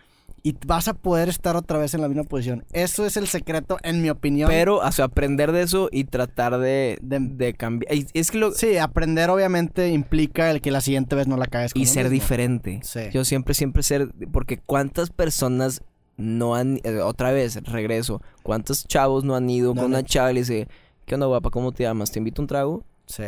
[0.45, 2.65] y vas a poder estar otra vez en la misma posición.
[2.73, 4.49] Eso es el secreto, en mi opinión.
[4.49, 7.93] Pero, o sea, aprender de eso y tratar de, De- de, cambiar.
[8.15, 8.53] Es que lo.
[8.53, 11.91] Sí, aprender obviamente implica el que la siguiente vez no la cagues con y lo
[11.91, 12.15] ser mismo.
[12.15, 12.79] diferente.
[12.85, 13.01] Sí.
[13.13, 14.11] Yo siempre, siempre ser.
[14.31, 15.83] Porque cuántas personas
[16.17, 20.31] no han, eh, otra vez, regreso, ¿cuántos chavos no han ido No con una chava
[20.31, 20.69] y le dice,
[21.05, 21.51] ¿qué onda guapa?
[21.51, 22.13] ¿Cómo te llamas?
[22.13, 22.85] ¿Te invito a un trago?
[23.07, 23.25] Sí.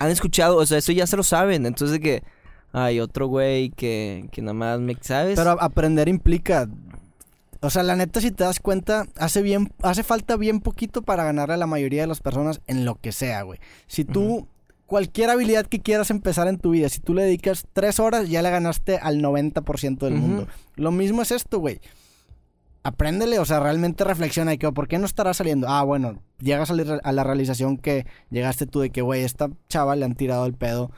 [0.00, 2.22] Han escuchado, o sea, eso ya se lo saben, entonces de que
[2.72, 5.36] hay otro güey que, que nada más me, ¿sabes?
[5.36, 6.68] Pero aprender implica.
[7.60, 11.24] O sea, la neta, si te das cuenta, hace bien, hace falta bien poquito para
[11.24, 13.58] ganarle a la mayoría de las personas en lo que sea, güey.
[13.86, 14.48] Si tú,
[14.86, 18.40] cualquier habilidad que quieras empezar en tu vida, si tú le dedicas tres horas, ya
[18.40, 20.46] le ganaste al 90% del mundo.
[20.76, 21.80] Lo mismo es esto, güey.
[22.82, 25.68] Apréndele, o sea, realmente reflexiona y que, ¿por qué no estará saliendo?
[25.68, 29.50] Ah, bueno, llegas a la, a la realización que llegaste tú de que, güey, esta
[29.68, 30.90] chava le han tirado el pedo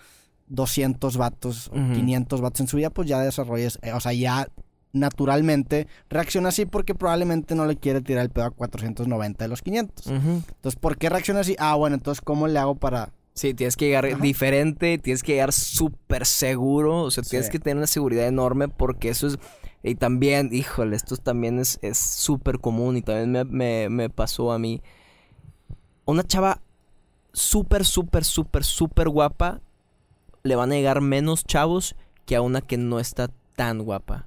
[0.49, 1.93] 200 vatos, o Ujú.
[1.95, 4.49] 500 vatos en su vida, pues ya desarrolles, eh, o sea, ya
[4.95, 9.63] naturalmente reacciona así porque probablemente no le quiere tirar el pedo a 490 de los
[9.63, 10.07] 500.
[10.07, 10.17] Ujú.
[10.49, 11.57] Entonces, ¿por qué reacciona así?
[11.59, 13.11] Ah, bueno, entonces, ¿cómo le hago para...?
[13.35, 14.19] Sí, tienes que llegar Ajá.
[14.23, 17.53] diferente, tienes que llegar súper seguro, o sea, tienes Sí.
[17.53, 19.39] que tener una seguridad enorme porque eso es...
[19.83, 24.53] Y también, híjole, esto también es es súper común y también me, me- me pasó
[24.53, 24.83] a mí.
[26.05, 26.61] Una chava
[27.33, 29.61] súper, súper, súper, súper guapa,
[30.45, 31.95] le van a llegar menos chavos
[32.27, 34.27] que a una que no está tan guapa.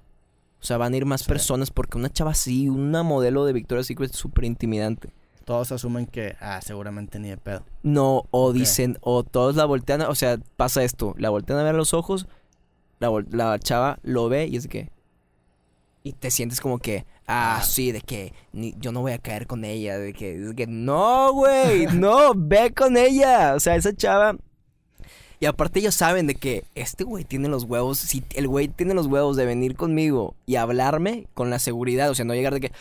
[0.61, 1.27] O sea, van a ir más Sí.
[1.27, 5.09] personas porque una chava así, una modelo de Victoria's Secret es súper intimidante.
[5.43, 7.63] Todos asumen que, ah, seguramente ni de pedo.
[7.83, 11.75] No, o dicen, o todos la voltean, o sea, pasa esto, la voltean a ver
[11.75, 12.27] a los ojos,
[12.99, 14.89] la, la chava lo ve y es de que...
[16.03, 17.63] Y te sientes como que, ah, Ah.
[17.63, 20.65] sí, de que ni- yo no voy a caer con ella, de que, de que
[20.67, 23.53] no, güey, no, ve con ella.
[23.55, 24.35] O sea, esa chava...
[25.39, 28.93] Y aparte ellos saben de que este güey tiene los huevos, si el güey tiene
[28.93, 32.61] los huevos de venir conmigo y hablarme con la seguridad, o sea, no llegar de
[32.61, 32.71] que,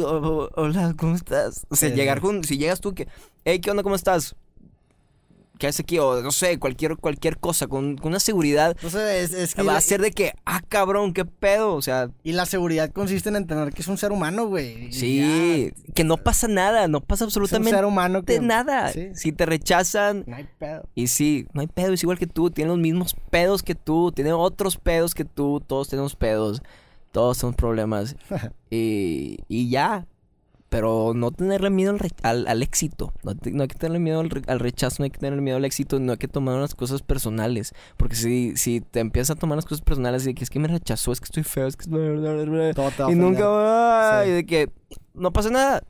[0.00, 1.66] "Oh, hola, ¿cómo estás?
[1.70, 3.08] O sea, Sí, llegar con, si llegas tú que,
[3.44, 4.36] hey, ¿qué onda, cómo estás?
[5.58, 5.98] ¿Qué haces aquí?
[5.98, 9.62] O no sé, cualquier, cualquier cosa, con, con una seguridad, Entonces, es, es que...
[9.62, 13.28] va a ser de que, ah, cabrón, qué pedo, o sea, Y la seguridad consiste
[13.28, 14.92] en entender que es un ser humano, güey.
[14.92, 17.28] sí, que no pasa nada, no pasa ya.
[17.28, 18.40] Es un absolutamente ser humano que...
[18.40, 18.92] nada.
[18.92, 19.08] Sí.
[19.14, 20.88] Si te rechazan, No hay pedo.
[20.94, 24.12] Y sí, no hay pedo, es igual que tú, tiene los mismos pedos que tú,
[24.12, 26.62] tiene otros pedos que tú, todos tenemos pedos,
[27.12, 28.16] todos tenemos problemas.
[28.70, 30.06] y, y ya,
[30.68, 34.20] pero no tenerle miedo al, al, al éxito, no, te- no hay que tenerle miedo
[34.20, 36.56] al, re- al rechazo, no hay que tenerle miedo al éxito, no hay que tomar
[36.60, 40.34] las cosas personales, porque si, si te empiezas a tomar las cosas personales y de
[40.34, 41.86] que es que me rechazó, es que estoy feo, es que...
[42.74, 44.22] Todo va a Y nunca.
[44.24, 44.30] Sí.
[44.30, 44.70] Y de que
[45.14, 45.82] no pasa nada.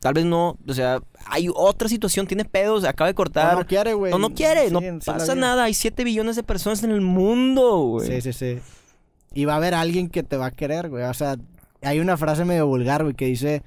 [0.00, 3.56] Tal vez no, o sea, hay otra situación, tiene pedos, acaba de cortar.
[3.56, 4.12] no quiere, güey.
[4.12, 5.64] No, no quiere, no Sí, pasa nada.
[5.64, 8.20] Hay 7 billones de personas en el mundo, güey.
[8.20, 8.58] Sí, sí, sí.
[9.32, 11.04] Y va a haber alguien que te va a querer, güey.
[11.04, 11.36] O sea,
[11.80, 13.62] hay una frase medio vulgar, güey, que dice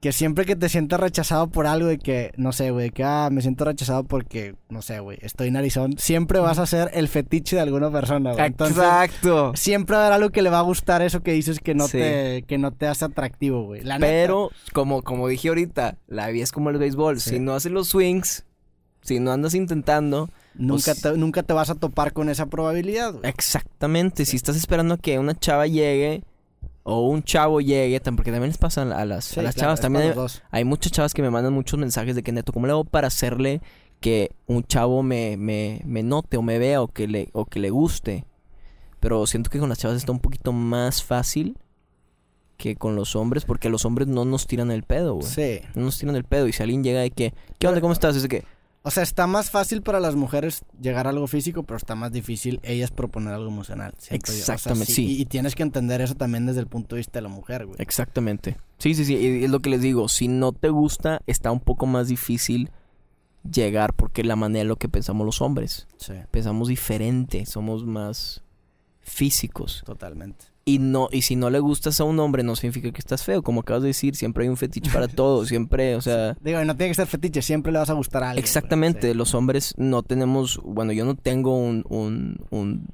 [0.00, 3.30] que siempre que te sientas rechazado por algo de que, no sé, güey, que, ah,
[3.32, 7.56] me siento rechazado porque, no sé, güey, estoy narizón, siempre vas a ser el fetiche
[7.56, 8.46] de alguna persona, güey.
[8.46, 9.52] Exacto.
[9.56, 11.86] siempre va a haber algo que le va a gustar eso que dices que no,
[11.88, 11.98] Sí.
[11.98, 13.82] te, que no te hace atractivo, güey.
[13.82, 14.06] La neta.
[14.06, 17.20] Pero, como, como dije ahorita, la vida es como el béisbol.
[17.20, 17.30] Sí.
[17.30, 18.44] Si no haces los swings,
[19.02, 23.12] si no andas intentando, Nunca, pues- te, nunca te vas a topar con esa probabilidad,
[23.14, 23.28] güey.
[23.28, 24.24] exactamente.
[24.24, 24.30] Sí.
[24.32, 26.22] Si estás esperando a que una chava llegue
[26.90, 29.80] o un chavo llegue, porque también les pasa a las, Sí, a las claro, chavas.
[29.82, 30.14] También
[30.50, 33.08] hay muchas chavas que me mandan muchos mensajes de que neto, ¿cómo le hago para
[33.08, 33.60] hacerle
[34.00, 37.60] que un chavo me, me, me note o me vea o que, le, o que
[37.60, 38.24] le guste?
[39.00, 41.58] Pero siento que con las chavas está un poquito más fácil
[42.56, 45.26] que con los hombres, porque los hombres no nos tiran el pedo, güey.
[45.26, 45.60] Sí.
[45.74, 46.48] No nos tiran el pedo.
[46.48, 47.82] Y si alguien llega de que, ¿qué onda?
[47.82, 48.16] ¿Cómo estás?
[48.16, 48.44] Es de que,
[48.88, 52.10] O sea, está más fácil para las mujeres llegar a algo físico, pero está más
[52.10, 53.92] difícil ellas proponer algo emocional.
[53.98, 55.04] O sea, Exactamente, sí.
[55.04, 57.66] Y, y tienes que entender eso también desde el punto de vista de la mujer,
[57.66, 57.76] güey.
[57.80, 58.56] exactamente.
[58.78, 59.14] Sí, sí, sí.
[59.14, 60.08] Y es lo que les digo.
[60.08, 62.70] Si no te gusta, está un poco más difícil
[63.52, 65.86] llegar porque la manera en lo que pensamos los hombres.
[65.98, 68.42] Sí, Pensamos diferente, somos más
[69.00, 69.82] físicos.
[69.84, 70.46] totalmente.
[70.68, 73.42] Y no, y si no le gustas a un hombre, no significa que estás feo.
[73.42, 75.44] Como acabas de decir, siempre hay un fetiche para todo.
[75.46, 76.36] Siempre, o sea.
[76.40, 78.42] Digo, no tiene que ser fetiche, siempre le vas a gustar a alguien.
[78.42, 78.48] güey.
[78.48, 79.14] Exactamente, Sí.
[79.14, 82.86] los hombres no tenemos, bueno, yo no tengo un, un, un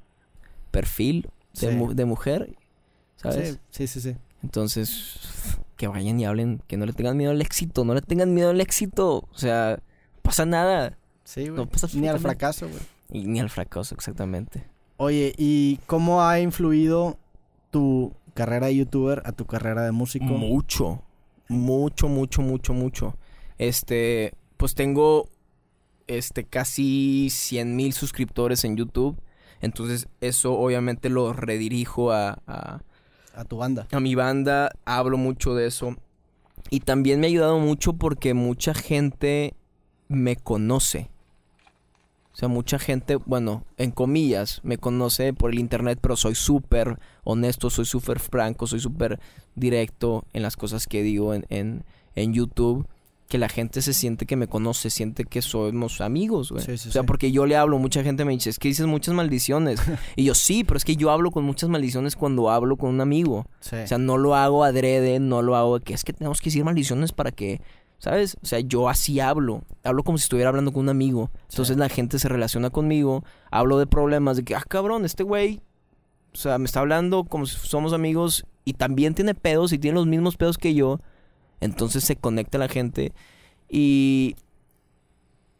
[0.71, 1.29] perfil
[1.61, 1.77] de, Sí.
[1.77, 2.55] mu- de mujer,
[3.17, 3.59] ¿sabes?
[3.71, 4.17] Sí, sí, sí, sí.
[4.43, 5.19] Entonces,
[5.77, 8.51] que vayan y hablen, que no le tengan miedo al éxito, no le tengan miedo
[8.51, 9.79] al éxito, o sea,
[10.23, 11.55] pasa nada, Sí, güey.
[11.57, 12.81] No pasa Ni al fracaso, güey.
[13.11, 14.63] y ni al fracaso, exactamente.
[14.99, 17.17] Oye, ¿y cómo ha influido
[17.75, 20.27] tu carrera de youtuber a tu carrera de músico?
[20.27, 21.03] Mucho,
[21.49, 23.17] mucho, mucho, mucho, mucho.
[23.59, 25.29] Este, pues tengo,
[26.07, 29.17] este, casi 100 mil suscriptores en YouTube,
[29.61, 32.81] entonces eso obviamente lo redirijo a- a
[33.35, 33.89] A tu banda.
[33.91, 35.97] a mi banda, hablo mucho de eso.
[36.71, 39.55] Y también me ha ayudado mucho porque mucha gente
[40.09, 41.11] me conoce.
[42.35, 46.99] O sea, mucha gente, bueno, en comillas, me conoce por el internet, pero soy súper
[47.23, 49.21] honesto, soy súper franco, soy súper
[49.55, 51.85] directo en las cosas que digo en, en,
[52.17, 52.89] en YouTube
[53.29, 56.65] que la gente se siente que me conoce, siente que somos amigos, güey.
[56.65, 57.07] Sí, sí, o sea, sí.
[57.07, 59.81] porque yo le hablo, mucha gente me dice, es que dices muchas maldiciones.
[60.17, 63.01] y yo, sí, pero es que yo hablo con muchas maldiciones cuando hablo con un
[63.01, 63.47] amigo.
[63.61, 66.65] O sea, no lo hago adrede, no lo hago que es que tenemos que decir
[66.65, 67.61] maldiciones para que,
[67.99, 68.37] ¿sabes?
[68.43, 69.63] O sea, yo así hablo.
[69.83, 71.31] Hablo como si estuviera hablando con un amigo.
[71.51, 71.81] Entonces Sí.
[71.81, 75.61] la gente se relaciona conmigo, hablo de problemas, de que, ah, cabrón, este güey,
[76.33, 79.97] o sea, me está hablando como si somos amigos y también tiene pedos y tiene
[79.97, 81.01] los mismos pedos que yo.
[81.61, 83.13] Entonces se conecta la gente
[83.69, 84.37] y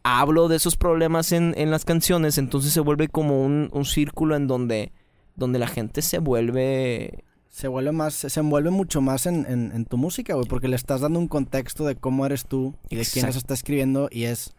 [0.03, 4.35] hablo de esos problemas en, en las canciones, entonces se vuelve como un, un círculo
[4.35, 4.91] en donde,
[5.35, 7.23] donde la gente se vuelve
[7.55, 10.75] se vuelve más, se envuelve mucho más en, en- en tu música, güey, porque le
[10.75, 14.25] estás dando un contexto de cómo eres tú y de quién las está escribiendo y
[14.25, 14.53] es,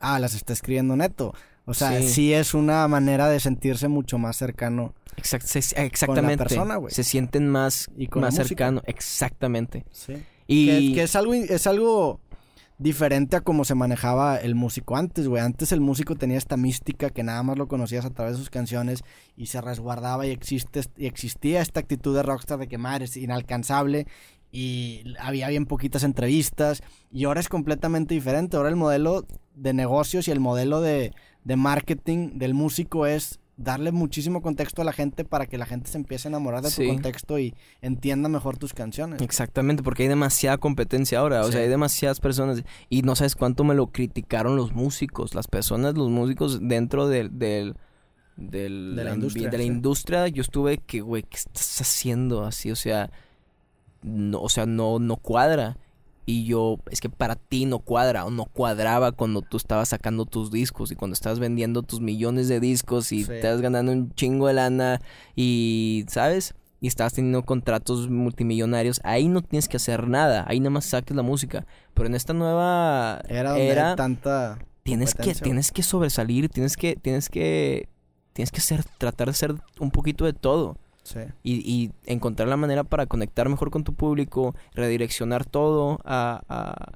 [0.00, 1.34] ah, las está escribiendo neto.
[1.66, 2.32] O sea, sí, Sí.
[2.32, 4.94] es una manera de sentirse mucho más cercano.
[5.18, 6.38] Exact- se- exactamente.
[6.38, 6.94] persona, güey.
[6.94, 8.64] Se sienten más, Y con la más música.
[8.64, 8.82] cercanos.
[8.86, 9.84] Exactamente.
[9.92, 10.14] Sí.
[10.46, 12.18] Y Que, que es algo, es algo
[12.78, 15.42] diferente a cómo se manejaba el músico antes, güey.
[15.42, 18.50] Antes el músico tenía esta mística que nada más lo conocías a través de sus
[18.50, 19.02] canciones
[19.36, 23.16] y se resguardaba y, existe, y existía esta actitud de rockstar de que madre es
[23.16, 24.06] inalcanzable
[24.50, 28.56] y había bien poquitas entrevistas y ahora es completamente diferente.
[28.56, 31.12] Ahora el modelo de negocios y el modelo de,
[31.44, 35.90] de marketing del músico es darle muchísimo contexto a la gente para que la gente
[35.90, 36.86] se empiece a enamorar de Sí.
[36.86, 39.20] tu contexto y entienda mejor tus canciones.
[39.20, 43.64] Exactamente, porque hay demasiada competencia ahora, o sea, hay demasiadas personas y no sabes cuánto
[43.64, 47.74] me lo criticaron los músicos, las personas, los músicos dentro del, del,
[48.36, 49.68] del De la industria, de la sí.
[49.68, 52.70] industria, yo estuve que, güey, ¿qué estás haciendo así?
[52.70, 53.10] O sea,
[54.02, 55.76] no, o sea, no, no cuadra.
[56.30, 60.26] Y yo, es que para ti no cuadra o no cuadraba cuando tú estabas sacando
[60.26, 63.28] tus discos y cuando estabas vendiendo tus millones de discos y Sí.
[63.28, 65.00] te estabas ganando un chingo de lana
[65.34, 66.54] y, ¿sabes?
[66.82, 69.00] Y estabas teniendo contratos multimillonarios.
[69.04, 71.64] Ahí no tienes que hacer nada, ahí nada más saques la música.
[71.94, 76.76] Pero en esta nueva Era donde era, hay tanta tienes que, tienes que sobresalir, tienes
[76.76, 77.88] que, tienes que,
[78.34, 80.76] tienes que ser, tratar de ser un poquito de todo
[81.08, 81.20] Sí.
[81.42, 86.92] y, y encontrar la manera para conectar mejor con tu público, redireccionar todo a, a,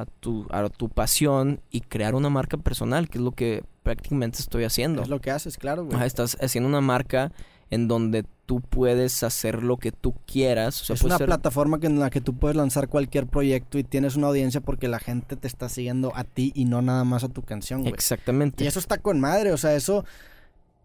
[0.00, 4.38] a tu, a tu pasión y crear una marca personal, que es lo que prácticamente
[4.40, 5.02] estoy haciendo.
[5.02, 5.96] Es lo que haces, claro, güey.
[5.96, 7.32] Ajá, estás haciendo una marca
[7.70, 10.80] en donde tú puedes hacer lo que tú quieras.
[10.82, 13.78] O sea, es una ser- plataforma que en la que tú puedes lanzar cualquier proyecto
[13.78, 17.02] y tienes una audiencia porque la gente te está siguiendo a ti y no nada
[17.04, 17.92] más a tu canción, güey.
[17.92, 18.62] Exactamente.
[18.62, 20.04] Y eso está con madre, o sea, eso...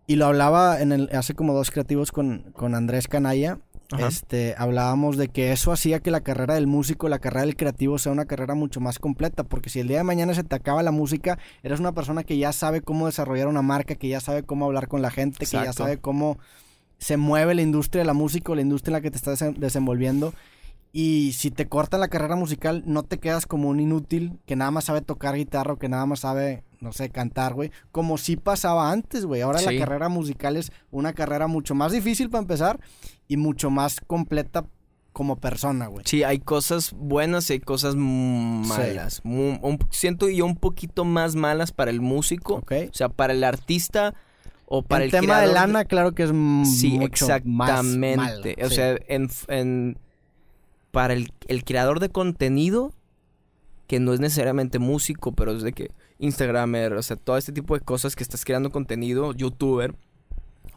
[0.09, 3.59] Y lo hablaba en el, hace como dos creativos con, con Andrés Canalla.
[3.91, 4.07] Ajá.
[4.07, 7.99] Este, hablábamos de que eso hacía que la carrera del músico, la carrera del creativo
[7.99, 10.81] sea una carrera mucho más completa, porque si el día de mañana se te acaba
[10.81, 14.41] la música, eres una persona que ya sabe cómo desarrollar una marca, que ya sabe
[14.41, 16.39] cómo hablar con la gente, que ya sabe cómo
[16.97, 19.39] se mueve la industria de la música o la industria en la que te estás
[19.41, 20.33] desen- desenvolviendo.
[20.91, 24.71] Y si te cortan la carrera musical, no te quedas como un inútil que nada
[24.71, 27.71] más sabe tocar guitarra o que nada más sabe, no sé, cantar, güey.
[27.91, 29.41] Como sí pasaba antes, güey.
[29.41, 32.79] Ahora la carrera musical es una carrera mucho más difícil para empezar
[33.27, 34.65] y mucho más completa
[35.11, 36.03] como persona, güey.
[36.07, 39.21] Sí, hay cosas buenas y hay cosas malas.
[39.23, 42.63] Un- siento yo un poquito más malas para el músico.
[42.69, 44.13] O sea, para el artista
[44.65, 48.17] o para el el tema de lana, claro que es Sí, mucho más exactamente.
[48.17, 48.75] malo, o sí.
[48.75, 49.97] sea, en, en-
[50.91, 52.93] para el, el creador de contenido,
[53.87, 57.73] que no es necesariamente músico, pero es de que Instagramer, o sea, todo este tipo
[57.73, 59.95] de cosas que estás creando contenido, youtuber,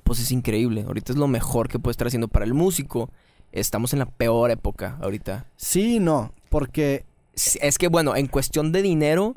[0.05, 0.85] pues es increíble.
[0.87, 3.11] Ahorita es lo mejor que puede estar haciendo para el músico.
[3.51, 5.47] Estamos en la peor época ahorita.
[5.57, 7.05] Sí no, porque
[7.35, 9.35] Es que, bueno, en cuestión de dinero,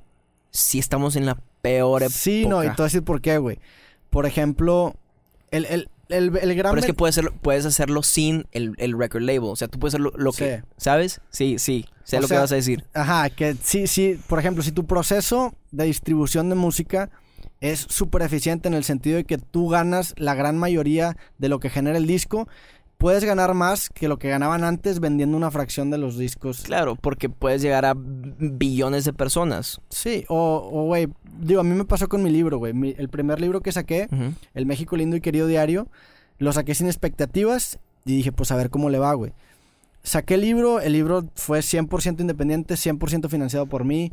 [0.51, 2.17] sí estamos en la peor época.
[2.17, 3.59] sí, no, y te voy a decir por qué, güey.
[4.09, 4.95] Por ejemplo,
[5.51, 6.71] el, el, el, el gran...
[6.71, 9.49] Pero es que puedes hacerlo, puedes hacerlo sin el, el record label.
[9.49, 10.63] O sea, tú puedes hacerlo lo que...
[10.77, 11.21] ¿Sabes?
[11.29, 11.85] Sí, sí.
[12.03, 12.85] Sé O lo sea, que vas a decir.
[12.93, 17.09] Ajá, que sí, sí, por ejemplo, si tu proceso de distribución de música
[17.61, 21.59] es súper eficiente en el sentido de que tú ganas la gran mayoría de lo
[21.59, 22.47] que genera el disco,
[22.97, 26.61] puedes ganar más que lo que ganaban antes vendiendo una fracción de los discos.
[26.61, 29.81] Claro, porque puedes llegar a billones de personas.
[29.89, 31.07] Sí, o, o, güey,
[31.39, 32.95] digo, a mí me pasó con mi libro, güey.
[32.97, 34.07] El primer libro que saqué.
[34.53, 35.87] El México Lindo y Querido Diario,
[36.37, 39.33] lo saqué sin expectativas y dije, pues a ver cómo le va, güey.
[40.03, 44.11] Saqué el libro, el libro fue 100% independiente, 100% financiado por mí.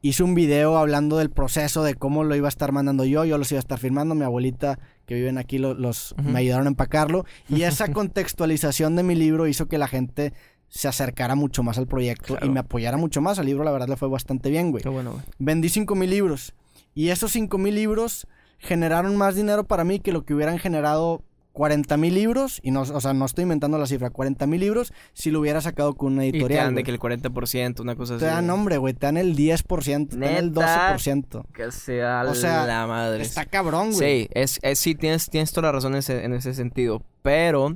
[0.00, 3.36] Hice un video hablando del proceso, de cómo lo iba a estar mandando yo, yo
[3.36, 6.70] los iba a estar firmando, mi abuelita que viven aquí lo- los, me ayudaron a
[6.70, 10.32] empacarlo y esa contextualización de mi libro hizo que la gente
[10.68, 12.46] se acercara mucho más al proyecto Claro.
[12.46, 13.38] y me apoyara mucho más.
[13.38, 14.82] Al libro la verdad le fue bastante bien, güey.
[14.82, 15.22] Qué bueno, güey.
[15.38, 16.54] Vendí 5 mil libros
[16.94, 18.26] Y esos 5 mil libros
[18.58, 21.22] generaron más dinero para mí que lo que hubieran generado
[21.56, 24.92] 40 mil libros, y no, o sea, no estoy inventando la cifra, 40 mil libros
[25.14, 26.66] si lo hubiera sacado con una Y te editorial.
[26.66, 28.20] dan de que el 40%, una cosa así.
[28.20, 30.94] Te dan, hombre, güey, te dan el 10%, te dan el ¿Neta?
[30.98, 31.46] 12%.
[31.54, 33.22] Que sea O sea, la madre.
[33.22, 34.24] Está cabrón, güey.
[34.24, 37.02] Sí, es, es- sí, tienes, tienes toda la razón en ese, en ese sentido.
[37.22, 37.74] Pero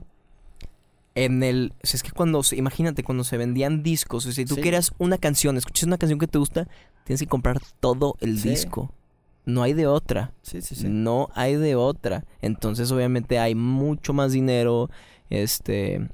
[1.14, 1.72] en el.
[1.82, 2.42] o sea, es que cuando.
[2.42, 4.24] se- Imagínate, cuando se vendían discos.
[4.26, 4.60] O sea, si tú Sí.
[4.60, 6.68] quieres una canción, escuchas una canción que te gusta,
[7.04, 8.50] tienes que comprar todo el Sí.
[8.50, 8.92] disco.
[9.46, 10.32] No hay de otra.
[10.42, 10.86] Sí, sí, sí.
[10.88, 12.24] No hay de otra.
[12.42, 14.90] Entonces, obviamente, hay mucho más dinero.
[15.30, 16.08] Este.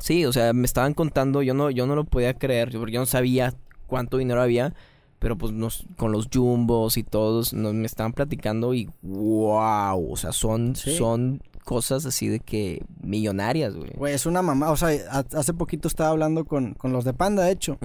[0.00, 3.00] Sí, o sea, me estaban contando, yo no, yo no lo podía creer, porque yo
[3.00, 3.54] no sabía
[3.86, 4.74] cuánto dinero había,
[5.20, 10.16] pero pues nos, con los jumbos y todos nos, me estaban platicando y wow, o
[10.16, 10.96] sea, son, Sí.
[10.96, 13.90] son cosas así de que millonarias, güey.
[13.96, 14.70] Güey, es una mamá.
[14.70, 17.78] O sea, ha- hace poquito estaba hablando con, con los de Panda, de hecho.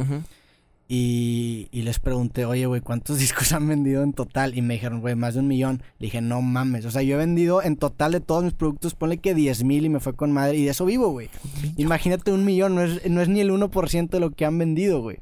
[0.91, 4.57] Y, y les pregunté, oye, güey, ¿cuántos discos han vendido en total?
[4.57, 5.83] Y me dijeron, güey, más de un millón.
[5.99, 6.83] Le dije, no mames.
[6.85, 9.85] O sea, yo he vendido en total de todos mis productos, ponle que 10 mil
[9.85, 10.57] y me fue con madre.
[10.57, 11.29] Y de eso vivo, güey.
[11.77, 14.99] Imagínate un millón, no es, no es ni el 1% de lo que han vendido,
[15.01, 15.19] güey.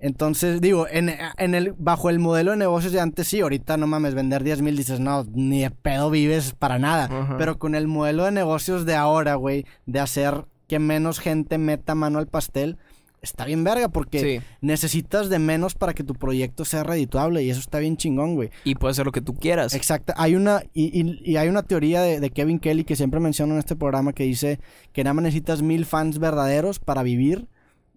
[0.00, 3.88] Entonces, digo, en, en el, bajo el modelo de negocios de antes, sí, ahorita no
[3.88, 7.34] mames, vender 10 mil, dices, no, ni de pedo vives para nada.
[7.36, 11.96] Pero con el modelo de negocios de ahora, güey, de hacer que menos gente meta
[11.96, 12.76] mano al pastel,
[13.22, 17.50] está bien verga, porque Sí, necesitas de menos para que tu proyecto sea redituable y
[17.50, 18.50] eso está bien chingón, güey.
[18.64, 19.74] y puedes hacer lo que tú quieras.
[19.74, 20.12] Exacto.
[20.16, 23.54] Hay una, y, y- y hay una teoría de, de Kevin Kelly que siempre menciono
[23.54, 24.60] en este programa que dice
[24.92, 27.46] que nada más necesitas mil fans verdaderos para vivir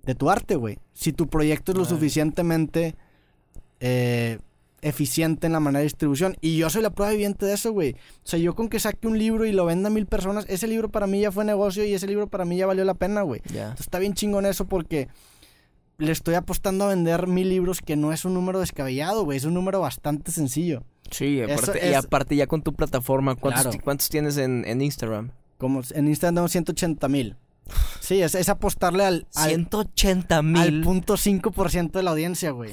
[0.04, 0.80] de tu arte, güey.
[0.94, 2.96] Si tu proyecto es lo suficientemente
[3.80, 4.40] eh,
[4.82, 6.36] eficiente en la manera de distribución.
[6.42, 7.94] Y yo soy la prueba viviente de eso, güey.
[7.94, 10.68] O sea, yo con que saque un libro y lo venda a mil personas, ese
[10.68, 13.22] libro para mí ya fue negocio y ese libro para mí ya valió la pena,
[13.22, 13.42] güey.
[13.46, 15.08] Entonces, está bien chingón eso porque
[15.98, 19.38] le estoy apostando a vender mil libros que no es un número descabellado, güey.
[19.38, 20.84] Es un número bastante sencillo.
[21.12, 23.78] Sí, aparte, y aparte ya con tu plataforma, ¿cuántos, Claro.
[23.84, 25.32] ¿cuántos tienes en, en Instagram?
[25.58, 27.36] Como en Instagram tengo 180 mil.
[28.00, 30.82] Sí, es, es apostarle al, al, 180 al mil.
[30.82, 32.72] punto 5% de la audiencia, güey.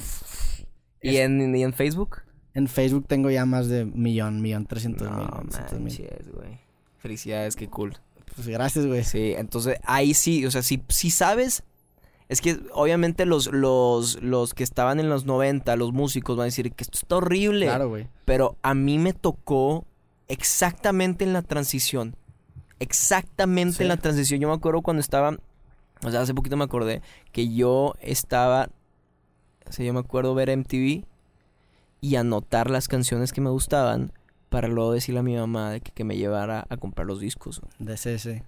[1.01, 2.21] ¿Y en, ¿Y en Facebook?
[2.53, 5.27] En Facebook tengo ya más de millón, millón trescientos mil.
[5.27, 6.09] No mil.
[6.33, 6.59] güey.
[6.97, 7.95] Felicidades, qué cool.
[8.35, 9.03] Pues gracias, güey.
[9.03, 11.63] Sí, entonces ahí sí, o sea, si, si sabes,
[12.27, 16.45] es que obviamente los, los, los que estaban en los 90, los músicos van a
[16.45, 18.07] decir que esto está horrible, Claro, güey.
[18.25, 19.85] pero a mí me tocó
[20.27, 22.15] exactamente en la transición,
[22.79, 23.83] exactamente Sí.
[23.83, 24.39] en la transición.
[24.39, 25.37] Yo me acuerdo cuando estaba,
[26.03, 27.01] o sea, hace poquito me acordé
[27.31, 28.69] que yo estaba,
[29.69, 31.05] o sea, yo me acuerdo ver MTV
[32.01, 34.11] y anotar las canciones que me gustaban
[34.49, 37.61] para luego decirle a mi mamá de que, que me llevara a comprar los discos.
[37.77, 38.41] De ese, sí.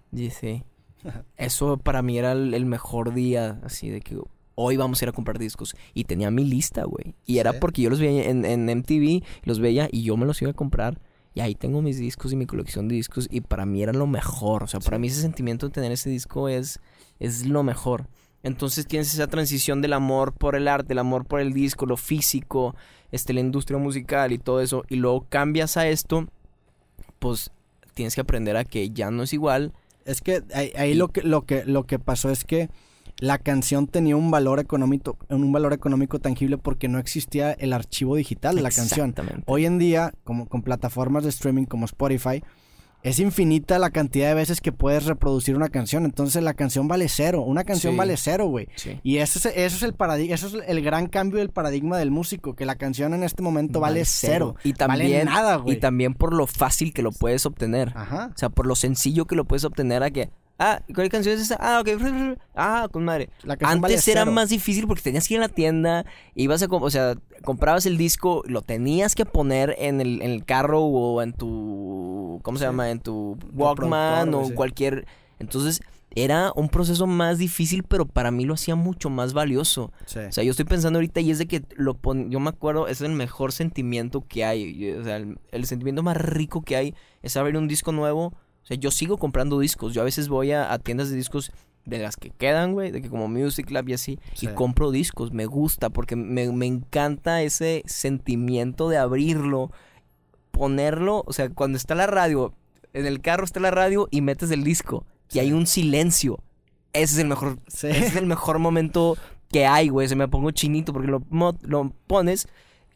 [1.37, 4.17] Eso para mí era el, el mejor día, así de que
[4.55, 5.75] hoy vamos a ir a comprar discos.
[5.93, 7.15] Y tenía mi lista, güey.
[7.25, 10.41] Y era porque yo los veía en, en MTV, los veía y yo me los
[10.41, 10.99] iba a comprar.
[11.33, 13.27] Y ahí tengo mis discos y mi colección de discos.
[13.31, 14.63] Y para mí era lo mejor.
[14.63, 16.79] O sea, para mí ese sentimiento de tener ese disco es,
[17.19, 18.07] es lo mejor.
[18.43, 21.97] Entonces tienes esa transición del amor por el arte, el amor por el disco, lo
[21.97, 22.75] físico,
[23.11, 24.83] este, la industria musical y todo eso.
[24.89, 26.27] Y luego cambias a esto,
[27.19, 27.51] pues
[27.93, 29.73] tienes que aprender a que ya no es igual.
[30.05, 32.69] Es que ahí, lo que lo que lo que pasó es que
[33.19, 38.15] la canción tenía un valor económico un valor económico tangible porque no existía el archivo
[38.15, 39.13] digital de la canción.
[39.45, 42.41] Hoy en día, como con plataformas de streaming como Spotify,
[43.03, 46.05] es infinita la cantidad de veces que puedes reproducir una canción.
[46.05, 47.41] Entonces la canción vale cero.
[47.41, 47.97] Una canción Sí.
[47.97, 48.67] vale cero, güey.
[48.75, 48.99] Sí.
[49.03, 52.11] Y eso es, eso es el paradigma, eso es el gran cambio del paradigma del
[52.11, 54.55] músico, que la canción en este momento vale, cero.
[54.63, 55.77] Y Vale también, nada, güey.
[55.77, 57.91] y también por lo fácil que lo puedes obtener.
[57.95, 58.31] Ajá.
[58.33, 60.29] O sea, por lo sencillo que lo puedes obtener a que.
[60.63, 61.57] Ah, ¿cuál canción es esa?
[61.59, 62.37] Ah, ok.
[62.55, 63.29] Ah, con madre.
[63.61, 66.05] Antes era más difícil porque tenías que ir a la tienda,
[66.35, 70.45] ibas a, o sea, comprabas el disco, lo tenías que poner en el, en el
[70.45, 72.67] carro o en tu, ¿cómo se Sí.
[72.67, 72.91] llama?
[72.91, 74.53] En tu Walkman o sí.
[74.53, 75.07] cualquier,
[75.39, 75.81] entonces
[76.13, 79.91] era un proceso más difícil, pero para mí lo hacía mucho más valioso.
[80.05, 80.19] Sí.
[80.19, 82.29] O sea, yo estoy pensando ahorita y es de que lo pon...
[82.29, 84.91] yo me acuerdo, es el mejor sentimiento que hay.
[84.91, 88.33] O sea, el, el sentimiento más rico que hay es abrir un disco nuevo.
[88.63, 89.93] O sea, yo sigo comprando discos.
[89.93, 91.51] Yo a veces voy a, a tiendas de discos
[91.85, 94.45] de las que quedan, güey, de que como Music Lab y así, Sí.
[94.45, 95.31] y compro discos.
[95.31, 99.71] Me gusta porque me, me encanta ese sentimiento de abrirlo,
[100.51, 102.53] ponerlo, o sea, cuando está la radio,
[102.93, 106.39] en el carro está la radio y metes el disco y hay un silencio.
[106.93, 107.87] Ese es el mejor Sí.
[107.87, 109.17] ese es el mejor momento
[109.49, 110.07] que hay, güey.
[110.09, 111.23] Se me pongo chinito porque lo,
[111.61, 112.47] lo pones.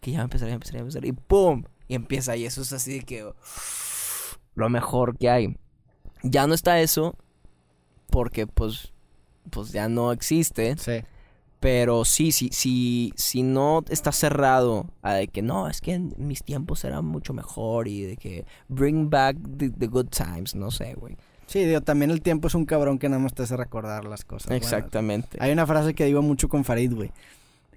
[0.02, 1.06] Que ya va a empezar, ya va a empezar, ya va a empezar.
[1.06, 1.64] Y ¡pum!
[1.88, 2.36] Y empieza.
[2.36, 3.26] Y eso es así de que.
[4.56, 5.58] Lo mejor que hay.
[6.24, 7.16] Ya no está eso.
[8.10, 8.92] Porque, pues.
[9.50, 10.76] Pues ya no existe.
[10.78, 11.04] Sí.
[11.60, 16.14] Pero sí, sí, sí, si no está cerrado a de que no, es que en
[16.18, 20.70] mis tiempos era mucho mejor y de que bring back the, the good times, no
[20.70, 21.18] sé, güey.
[21.48, 24.26] Sí, digo, también el tiempo es un cabrón que nada más te hace recordar las
[24.26, 24.52] cosas.
[24.52, 25.38] Exactamente.
[25.40, 27.12] Hay una frase que digo mucho con Farid, güey.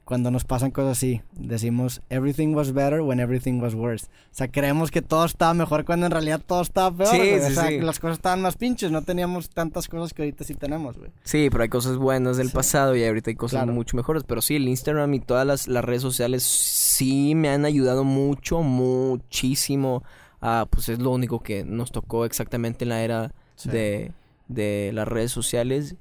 [0.08, 4.06] Cuando nos pasan cosas así, decimos, everything was better when everything was worse.
[4.06, 7.10] O sea, creemos que todo estaba mejor cuando en realidad todo estaba peor.
[7.14, 7.80] Sí, sí, o sea, sí.
[7.80, 11.10] las cosas estaban más pinches, no teníamos tantas cosas que ahorita sí tenemos, güey.
[11.24, 13.74] Sí, pero hay cosas buenas del pasado y ahorita hay cosas Claro.
[13.74, 14.24] mucho mejores.
[14.24, 18.62] Pero sí, el Instagram y todas las, las redes sociales sí me han ayudado mucho,
[18.62, 20.04] muchísimo.
[20.40, 24.12] a pues es lo único que nos tocó exactamente en la era de,
[24.48, 25.96] de las redes sociales.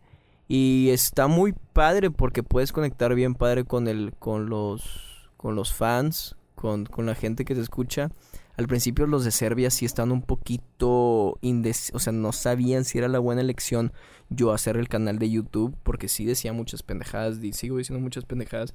[0.48, 5.74] Y está muy padre porque puedes conectar bien padre con el, con los, con los
[5.74, 8.10] fans, con, con la gente que te escucha.
[8.56, 12.98] Al principio los de Serbia sí estaban un poquito indes o sea, no sabían si
[12.98, 13.94] era la buena elección
[14.30, 18.26] yo hacer el canal de YouTube, porque sí decía muchas pendejadas, y sigo diciendo muchas
[18.26, 18.74] pendejadas.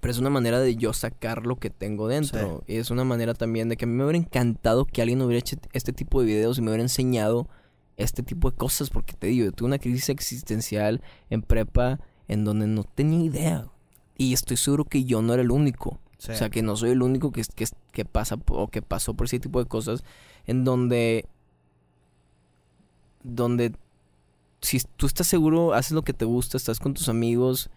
[0.00, 2.64] Pero es una manera de yo sacar lo que tengo dentro.
[2.66, 5.38] Y es una manera también de que a mí me hubiera encantado que alguien hubiera
[5.38, 7.48] hecho este tipo de videos y me hubiera enseñado
[7.96, 8.90] este tipo de cosas.
[8.90, 13.68] Porque te digo, yo tuve una crisis existencial en prepa en donde no tenía idea.
[14.16, 16.00] Y estoy seguro que yo no era el único.
[16.18, 16.32] Sí.
[16.32, 19.26] O sea, que no soy el único que, que, que pasa o que pasó por
[19.26, 20.04] ese tipo de cosas.
[20.46, 21.26] En donde.
[23.22, 23.72] Donde.
[24.62, 27.70] Si tú estás seguro, haces lo que te gusta, estás con tus amigos.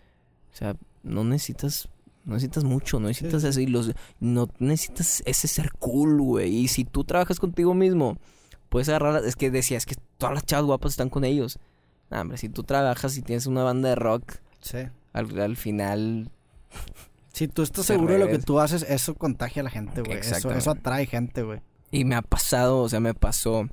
[0.54, 1.90] O sea, no necesitas.
[2.26, 3.48] No necesitas mucho, no necesitas sí.
[3.48, 3.60] eso.
[3.60, 6.56] Y los, no necesitas ese ser cool, güey.
[6.56, 8.18] Y si tú trabajas contigo mismo,
[8.70, 9.26] puedes agarrar.
[9.26, 11.60] Es que decía, es que todas las chavas guapas están con ellos.
[12.10, 14.80] Nah, hombre, si tú trabajas y tienes una banda de rock, Sí.
[15.14, 16.32] al, al final.
[17.34, 20.02] Si tú estás Se seguro de lo que tú haces, eso contagia a la gente,
[20.02, 20.18] güey.
[20.18, 21.62] Eso, eso atrae gente, güey.
[21.92, 23.68] Y me ha pasado, o sea, me pasó,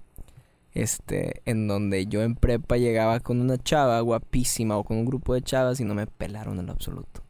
[0.72, 5.34] este, en donde yo en prepa llegaba con una chava guapísima o con un grupo
[5.34, 7.22] de chavas y no me pelaron en lo absoluto.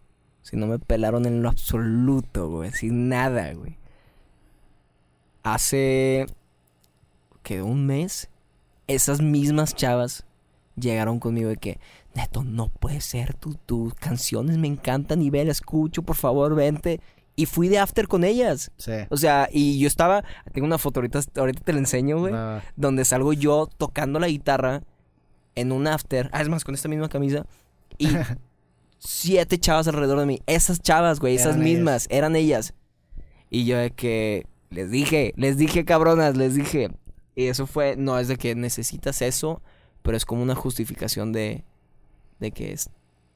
[0.43, 3.79] Si no me pelaron en lo absoluto, güey, sin nada, güey.
[5.43, 6.27] Hace,
[7.47, 8.29] que un mes,
[8.89, 10.25] esas mismas chavas
[10.75, 11.79] llegaron conmigo de que,
[12.17, 16.57] Neto, no puede ser, tu- tus canciones me encantan y ve, la escucho, por favor,
[16.57, 17.01] vente.
[17.37, 18.73] Y fui de after con ellas.
[18.79, 18.93] Sí.
[19.11, 20.25] O sea, y yo estaba.
[20.53, 22.35] Tengo una foto ahorita, ahorita te la enseño, güey.
[22.75, 24.83] Donde salgo yo tocando la guitarra
[25.55, 26.29] en un after.
[26.33, 27.45] Ah, es más, con esta misma camisa.
[27.99, 28.09] Y
[28.99, 30.41] siete chavas alrededor de mí.
[30.47, 32.75] Esas chavas, güey, esas Eran mismas, eran ellas.
[33.51, 34.47] Y yo de que.
[34.71, 36.91] Les dije, les dije, cabronas, les dije.
[37.37, 37.95] Y eso fue.
[37.97, 39.63] No es de que necesitas eso,
[40.03, 41.63] pero es como una justificación de.
[42.41, 42.91] De que es,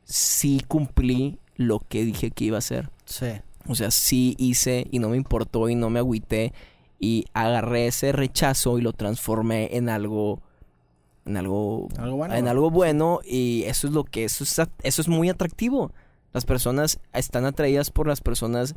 [0.05, 2.90] sí cumplí lo que dije que iba a hacer.
[3.05, 3.27] Sí.
[3.68, 6.52] O sea, sí hice y no me importó y no me agüité
[6.98, 10.40] y agarré ese rechazo y lo transformé en algo
[11.27, 12.35] en algo Algo bueno.
[12.35, 15.93] en algo bueno y eso es lo que eso es eso es muy atractivo.
[16.32, 18.74] Las personas están atraídas por las personas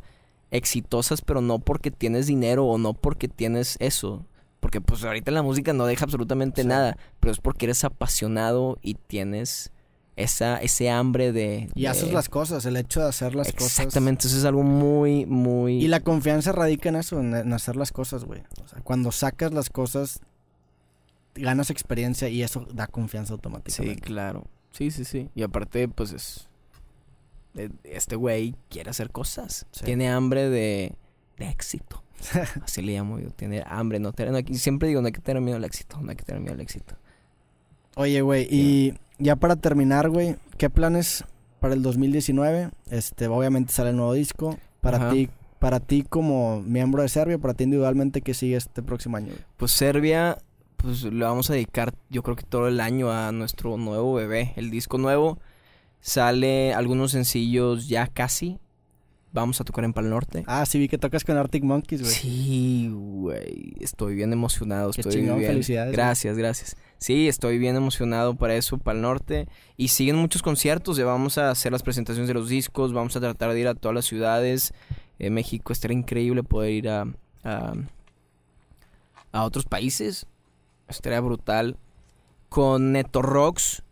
[0.50, 4.24] exitosas, pero no porque tienes dinero o no porque tienes eso.
[4.64, 6.68] Porque pues ahorita la música no deja absolutamente Sí.
[6.68, 9.72] nada, pero es porque eres apasionado y tienes
[10.16, 13.78] esa ese hambre de Y de- haces las cosas, el hecho de hacer las cosas.
[13.80, 15.84] Exactamente, eso es algo muy, muy...
[15.84, 18.42] Y la confianza radica en eso, en, en hacer las cosas, güey.
[18.64, 20.20] O sea, cuando sacas las cosas,
[21.34, 24.00] ganas experiencia y eso da confianza Sí, automáticamente.
[24.00, 24.46] claro.
[24.70, 25.28] Sí, sí, sí.
[25.34, 26.48] Y aparte, pues es...
[27.56, 29.66] eh, Este güey quiere hacer cosas.
[29.72, 29.84] Sí.
[29.84, 30.94] Tiene hambre de,
[31.36, 32.02] de éxito.
[32.64, 33.30] Así le llamo yo.
[33.30, 33.98] Tiene hambre.
[33.98, 35.98] No, te- no hay que- siempre digo, no hay que tener miedo al éxito.
[36.00, 36.94] No hay que tener miedo al éxito.
[37.96, 41.24] Oye, güey, y ya para terminar, güey, ¿qué planes
[41.60, 42.70] para el 2019?
[42.90, 44.58] Este, obviamente sale el nuevo disco.
[44.80, 45.10] Para Ajá.
[45.10, 45.30] ti,
[45.60, 49.28] para ti como miembro de Serbia, para ti individualmente, ¿qué sigue este próximo año?
[49.28, 49.38] güey?
[49.56, 50.38] Pues Serbia,
[50.76, 54.52] pues le vamos a dedicar, yo creo que todo el año a nuestro nuevo bebé.
[54.56, 55.38] El disco nuevo
[56.00, 58.58] sale algunos sencillos ya casi.
[59.34, 60.44] Vamos a tocar en Pal Norte.
[60.46, 62.12] Ah, sí vi que tocas con Arctic Monkeys, güey.
[62.14, 63.74] Sí, güey.
[63.80, 64.92] Estoy bien emocionado.
[64.92, 65.50] Qué Estoy chingón, bien.
[65.50, 65.96] felicidades, güey.
[65.96, 66.76] Gracias, gracias.
[66.98, 69.48] Sí, estoy bien emocionado para eso, para el norte.
[69.76, 70.96] Y siguen muchos conciertos.
[70.96, 72.92] Ya vamos a hacer las presentaciones de los discos.
[72.92, 74.72] Vamos a tratar de ir a todas las ciudades.
[75.18, 77.04] En México estaría increíble poder ir a,
[77.42, 77.74] a,
[79.32, 80.26] a otros países.
[80.88, 81.76] Estaría brutal.
[82.48, 83.82] Con Neto Rocks,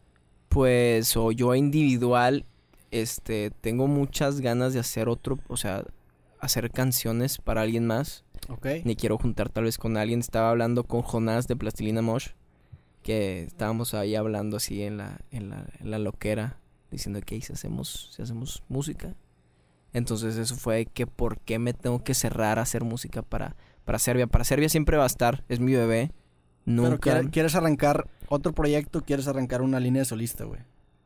[0.48, 2.44] pues, o yo individual,
[2.92, 5.84] este, tengo muchas ganas de hacer otro, o sea,
[6.38, 8.24] hacer canciones para alguien más.
[8.48, 8.66] Ok.
[8.84, 10.20] Ni quiero juntar tal vez con alguien.
[10.20, 12.28] Estaba hablando con Jonás de Plastilina Mosh.
[13.02, 16.58] Que estábamos ahí hablando así en la, en la, en la loquera.
[16.90, 19.14] Diciendo que si hacemos, si hacemos música.
[19.92, 23.98] Entonces eso fue que por qué me tengo que cerrar a hacer música para, para
[23.98, 24.26] Serbia.
[24.26, 25.44] Para Serbia siempre va a estar.
[25.48, 26.12] Es mi bebé.
[26.64, 26.98] Pero Nunca.
[27.12, 29.02] ¿quiere- ¿quieres arrancar otro proyecto?
[29.02, 30.60] ¿Quieres arrancar una línea de solista, güey?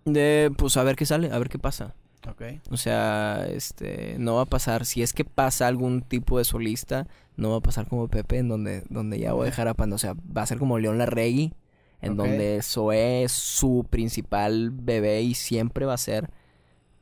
[0.06, 1.94] De, pues a ver qué sale, a ver qué pasa.
[2.30, 2.42] Ok.
[2.70, 7.06] O sea, este, no va a pasar, si es que pasa algún tipo de solista,
[7.36, 9.96] no va a pasar como Pepe, en donde, donde ya voy a dejar a Panda.
[9.96, 11.52] O sea, va a ser como León Larregui,
[12.00, 16.30] en donde Zoé es su principal bebé y siempre va a ser.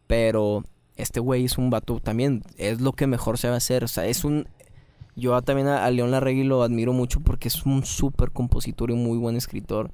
[0.06, 0.64] Pero
[0.96, 3.84] este güey es un vato también, es lo que mejor se va a hacer.
[3.84, 4.48] O sea, es un.
[5.16, 8.94] Yo también a, a León Larregui lo admiro mucho porque es un súper compositor y
[8.94, 9.92] un muy buen escritor.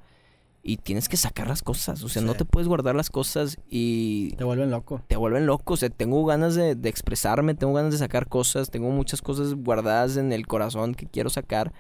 [0.62, 2.02] Y tienes que sacar las cosas.
[2.02, 5.02] O sea, no te puedes guardar las cosas y Te vuelven loco.
[5.06, 5.74] te vuelven loco.
[5.74, 9.54] O sea, tengo ganas de, de expresarme, tengo ganas de sacar cosas, tengo muchas cosas
[9.54, 11.72] guardadas en el corazón que quiero sacar.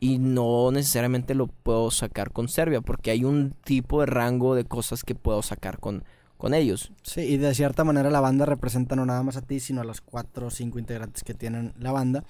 [0.00, 4.64] Y no necesariamente lo puedo sacar con Serbia, porque hay un tipo de rango de
[4.64, 6.04] cosas que puedo sacar con,
[6.40, 6.90] con ellos.
[7.02, 9.84] Sí, y de cierta manera la banda representa no nada más a ti, sino a
[9.84, 12.24] los cuatro o cinco integrantes que tienen la banda.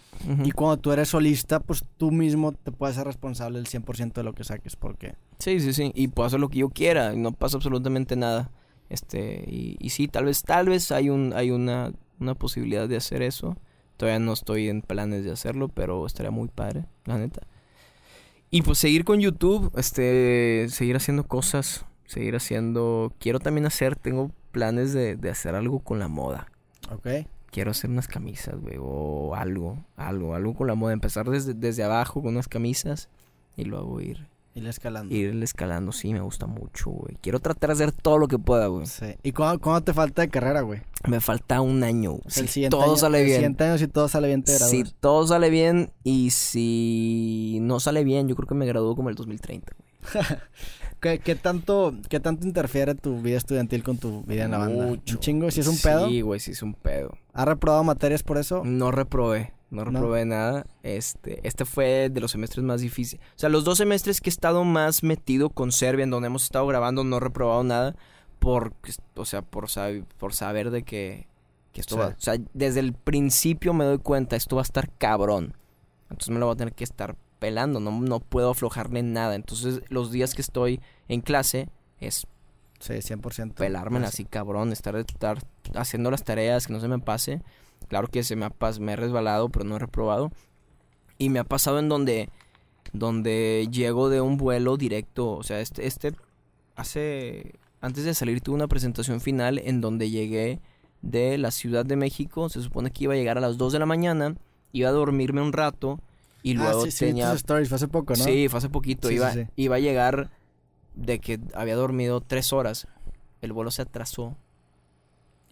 [0.44, 4.24] Y cuando tú eres solista, pues tú mismo te puedes ser responsable del 100% de
[4.24, 5.14] lo que saques, porque...
[5.38, 5.92] Sí, sí, sí.
[5.94, 7.14] Y puedo hacer lo que yo quiera.
[7.14, 8.50] y No pasa absolutamente nada.
[8.88, 12.96] Este, y, y sí, tal vez, tal vez hay un, hay una, una posibilidad de
[12.96, 13.56] hacer eso.
[13.96, 17.42] Todavía no estoy en planes de hacerlo, pero estaría muy padre, la neta.
[18.50, 23.12] Y pues seguir con YouTube, este, seguir haciendo cosas, seguir haciendo.
[23.20, 26.48] Quiero también hacer, tengo planes de, de hacer algo con la moda.
[26.90, 27.06] Ok.
[27.52, 30.92] Quiero hacer unas camisas, güey, o algo, algo, algo con la moda.
[30.92, 33.08] Empezar desde, desde abajo con unas camisas
[33.56, 35.14] y luego ir, la escalando.
[35.14, 35.90] ir escalando.
[35.92, 37.16] Sí, me gusta mucho, güey.
[37.20, 38.86] Quiero tratar de hacer todo lo que pueda, güey.
[38.86, 39.16] Sí.
[39.24, 40.82] ¿Y cuándo, cuándo te falta de carrera, güey?
[41.08, 42.18] Me falta un año.
[42.36, 43.36] El Si todo año- sale el bien.
[43.38, 48.04] siguiente año, si todo sale bien, te Si todo sale bien y si no sale
[48.04, 49.72] bien, yo creo que me gradúo como el 2030.
[49.76, 50.24] güey.
[51.00, 54.86] ¿Qué, qué tanto, ¿Qué tanto interfiere tu vida estudiantil con tu vida en la banda?
[54.86, 55.14] Mucho.
[55.16, 55.50] ¿Un chingo?
[55.50, 56.08] ¿Si es un pedo?
[56.08, 57.16] Sí, güey, sí es un pedo.
[57.32, 58.62] ¿Has reprobado materias por eso?
[58.64, 59.90] No reprobé, no ¿No?
[59.90, 60.66] reprobé nada.
[60.82, 63.24] Este, este fue de los semestres más difíciles.
[63.36, 66.44] O sea, los dos semestres que he estado más metido con Serbia, en donde hemos
[66.44, 67.96] estado grabando, no he reprobado nada.
[68.38, 68.74] Por,
[69.16, 71.28] o sea, por, sab- por saber de que,
[71.72, 72.00] que esto Sí.
[72.00, 72.06] va.
[72.08, 75.54] O sea, desde el principio me doy cuenta, esto va a estar cabrón.
[76.10, 79.34] Entonces me lo voy a tener que estar pelando, no, no puedo aflojarle nada.
[79.34, 81.68] Entonces, los días que estoy en clase
[81.98, 82.26] es
[82.80, 83.54] Sí, 100%.
[83.54, 85.38] pelármela así cabrón, estar, estar
[85.74, 87.42] haciendo las tareas, que no se me pase.
[87.88, 90.30] Claro que se me ha, me he resbalado, pero no he reprobado.
[91.18, 92.30] Y me ha pasado en donde,
[92.94, 96.12] donde llego de un vuelo directo, o sea, este, este,
[96.74, 97.52] hace,
[97.82, 100.60] antes de salir tuve una presentación final en donde llegué
[101.02, 103.78] de la Ciudad de México, se supone que iba a llegar a las 2 de
[103.78, 104.36] la mañana,
[104.72, 106.00] iba a dormirme un rato
[106.42, 107.32] y Ah, luego sí, sí, tenía...
[107.32, 108.24] stories, fue hace poco, ¿no?
[108.24, 109.08] Sí, fue hace poquito.
[109.08, 109.46] Sí, sí, iba, sí.
[109.56, 110.30] iba a llegar
[110.94, 112.86] de que había dormido tres horas.
[113.40, 114.36] El vuelo se atrasó.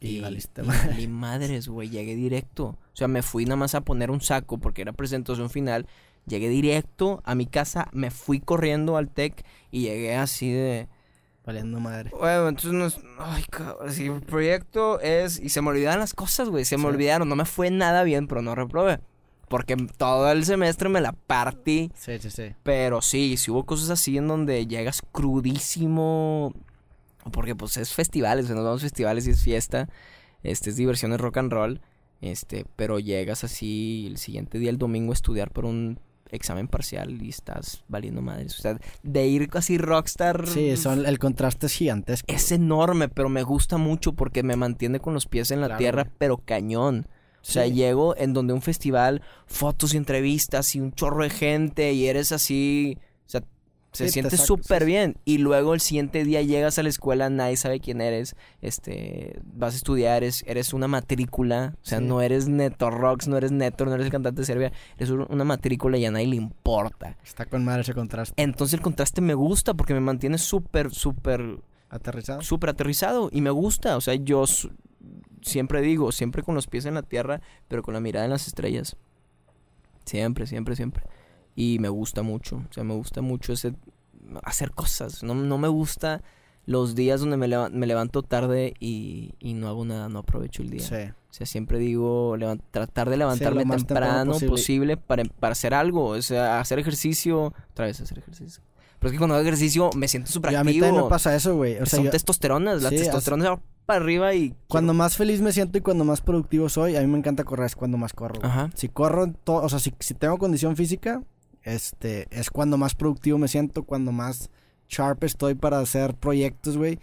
[0.01, 0.89] Y valiste y madre.
[0.90, 1.89] valí madres, güey.
[1.90, 2.66] Llegué directo.
[2.66, 5.86] O sea, me fui nada más a poner un saco porque era presentación final.
[6.27, 10.89] Llegué directo a mi casa, me fui corriendo al TEC y llegué así de...
[11.47, 12.10] Valiendo madre.
[12.10, 12.98] Bueno, entonces no es...
[13.19, 15.40] Ay, cabrón, sí, el proyecto es...
[15.40, 16.66] Y se me olvidaron las cosas, güey.
[16.66, 16.89] Se me Sí.
[16.89, 17.27] olvidaron.
[17.28, 19.01] No me fue nada bien, pero no reprobé.
[19.49, 21.91] Porque todo el semestre me la partí.
[21.95, 22.55] Sí, sí, sí.
[22.62, 26.53] Pero sí, sí hubo cosas así en donde llegas crudísimo.
[27.33, 29.89] Porque pues es festivales, o sea, nos vamos a festivales y es fiesta.
[30.43, 31.81] Este es diversión, es rock and roll.
[32.20, 36.01] Este, pero llegas así el siguiente día, el domingo, a estudiar por un
[36.31, 38.59] examen parcial y estás valiendo madres.
[38.59, 40.47] O sea, de ir así rockstar.
[40.47, 42.33] Sí, son, el contraste es gigantesco.
[42.33, 45.79] Es enorme, pero me gusta mucho porque me mantiene con los pies en la Claro,
[45.79, 47.07] tierra, pero cañón.
[47.40, 51.93] O sea, llego en donde un festival, fotos y entrevistas y un chorro de gente
[51.93, 53.43] y eres así, o sea,
[53.93, 55.16] se Sí, siente súper sí, bien.
[55.24, 59.73] Y luego el siguiente día llegas a la escuela, nadie sabe quién eres, este, vas
[59.73, 63.86] a estudiar, eres, eres una matrícula, o sea, no eres Neto Rocks, no eres Neto,
[63.86, 67.16] no eres el cantante de Serbia, eres un- una matrícula y a nadie le importa.
[67.24, 68.35] Está con madre ese contraste.
[68.43, 71.59] Entonces el contraste me gusta porque me mantiene súper, súper
[71.89, 72.43] Aterrizado.
[72.43, 73.97] súper aterrizado y me gusta.
[73.97, 74.44] O sea, yo
[75.43, 78.47] siempre digo, siempre con los pies en la tierra, pero con la mirada en las
[78.47, 78.97] estrellas.
[80.05, 81.02] Siempre, siempre, siempre.
[81.55, 82.56] Y me gusta mucho.
[82.69, 83.74] O sea, me gusta mucho ese
[84.44, 85.23] hacer cosas.
[85.23, 86.23] No, no me gusta
[86.66, 90.62] los días donde me, leva- me levanto tarde y, y no hago nada, no aprovecho
[90.62, 90.81] el día.
[90.82, 90.94] Sí.
[91.31, 92.36] O sea, siempre digo
[92.70, 94.51] tratar de levantarme temprano temprano posible.
[94.51, 96.06] posible, para, para hacer algo.
[96.09, 97.52] O sea, hacer ejercicio.
[97.70, 98.62] Otra vez hacer ejercicio.
[98.98, 100.86] Pero es que cuando hago ejercicio me siento súper Y a mí activo.
[100.86, 101.74] también me pasa eso, güey.
[101.77, 102.82] O sea, Son yo- testosteronas.
[102.82, 103.59] Las Sí, testosteronas
[103.89, 104.55] para arriba y...
[104.69, 107.65] cuando más feliz me siento y cuando más productivo soy, a mí me encanta correr,
[107.65, 108.39] es cuando más corro.
[108.44, 108.70] Ajá.
[108.74, 111.23] Si corro, en to- o sea, si, si tengo condición física,
[111.62, 114.51] este, es cuando más productivo me siento, cuando más
[114.90, 116.98] sharp estoy para hacer proyectos, güey.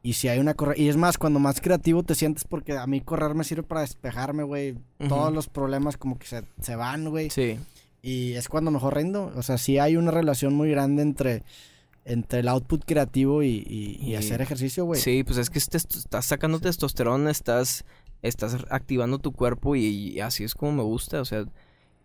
[0.00, 2.86] Y si hay una corre y es más, cuando más creativo te sientes, porque a
[2.86, 4.78] mí correr me sirve para despejarme, güey.
[5.08, 7.30] Todos los problemas como que se, se van, güey.
[7.30, 7.58] Sí.
[8.00, 9.32] Y es cuando mejor rindo.
[9.34, 11.42] O sea, sí hay una relación muy grande entre
[12.08, 15.00] entre el output creativo y, y- y Y- hacer ejercicio, güey.
[15.00, 17.84] Sí, pues es que estás sacando testosterona, estás,
[18.22, 21.44] estás activando tu cuerpo y, y así es como me gusta, o sea,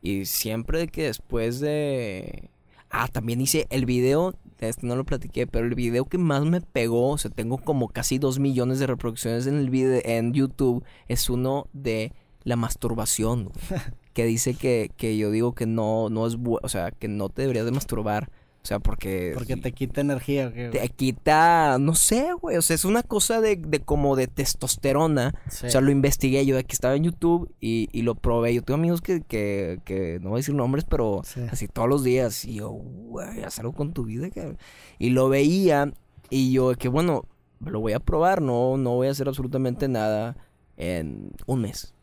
[0.01, 2.49] y siempre que después de...
[2.95, 6.61] Ah, también hice el video, este no lo platiqué, pero el video que más me
[6.61, 10.83] pegó, o sea, tengo como casi dos millones de reproducciones en el video en YouTube,
[11.07, 12.11] es uno de
[12.43, 13.49] la masturbación,
[14.13, 17.29] que dice que, que yo digo que no, no es bueno, o sea, que no
[17.29, 18.29] te deberías de masturbar,
[18.63, 19.31] o sea, porque...
[19.33, 20.79] Porque te quita energía, ¿o qué, güey?
[20.79, 25.33] te quita, no sé, güey, o sea, es una cosa de, de como de testosterona.
[25.49, 25.65] Sí.
[25.65, 28.53] O sea, lo investigué yo, que estaba en YouTube y, y lo probé.
[28.53, 31.41] Yo tengo amigos que, que, que no voy a decir nombres, pero Sí.
[31.51, 32.45] así todos los días.
[32.45, 34.57] Y yo, güey, haz algo con tu vida, cabrón.
[34.97, 35.91] Y lo veía
[36.29, 37.25] y yo, que bueno,
[37.59, 40.37] lo voy a probar, no, no voy a hacer absolutamente nada
[40.77, 41.93] en un mes.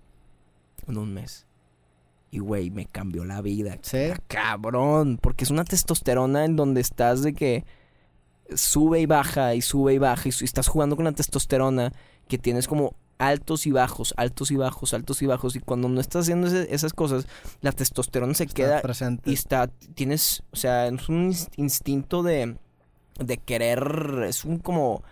[0.86, 1.46] En un mes.
[2.30, 3.78] Y, güey, me cambió la vida.
[3.82, 4.08] Sí.
[4.28, 7.64] Cabrón, porque es una testosterona en donde estás de que
[8.54, 11.92] sube y baja y sube y baja y, estás jugando con la testosterona
[12.28, 16.00] que tienes como altos y bajos, altos y bajos, altos y bajos y cuando no
[16.00, 17.26] estás haciendo ese- esas cosas,
[17.60, 19.30] la testosterona se Está queda presente.
[19.30, 22.56] y está, tienes, o sea, es un ins- instinto de,
[23.18, 25.02] de querer, es un como,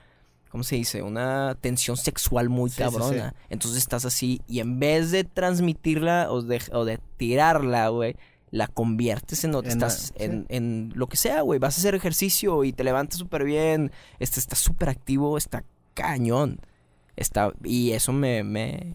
[0.51, 1.03] ¿cómo se dice?
[1.03, 2.91] Una tensión sexual muy Sí, sí, sí.
[2.91, 3.35] cabrona.
[3.51, 8.17] Entonces estás así y en vez de transmitirla o de, o de tirarla, güey,
[8.51, 10.25] la conviertes en, lo- En estás la- sí.
[10.25, 11.59] en, en lo que sea, güey.
[11.59, 15.65] Vas a hacer ejercicio y te levantas súper bien, este, estás súper activo, está
[15.95, 16.61] cañón.
[17.17, 18.95] Está, y eso me, me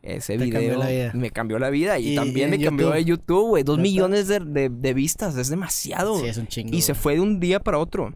[0.00, 1.10] ese Te video cambió la vida.
[1.12, 3.64] me cambió la vida y, Y- también y me cambió de YouTube, güey.
[3.64, 6.18] Dos millones de, de- de vistas, es demasiado.
[6.20, 6.74] Sí, es un chingo.
[6.74, 8.14] y se fue de un día para otro.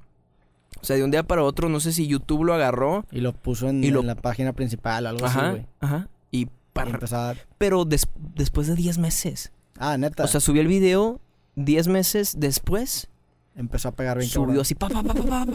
[0.83, 3.07] O sea, de un día para otro, no sé si YouTube lo agarró.
[3.13, 4.01] Y lo puso en, y lo...
[4.01, 5.67] en la página principal, algo así, güey.
[5.81, 6.09] Ajá.
[6.33, 6.97] Y para.
[6.97, 7.09] A...
[7.09, 7.47] dar.
[7.57, 9.53] Pero des después de 10 meses.
[9.79, 10.25] Ah, neta.
[10.25, 11.21] O sea, subí el video
[11.55, 13.09] 10 meses después.
[13.55, 15.53] Empezó a pegar bien Subió así, pa, pa, pa, pa, pa, pa.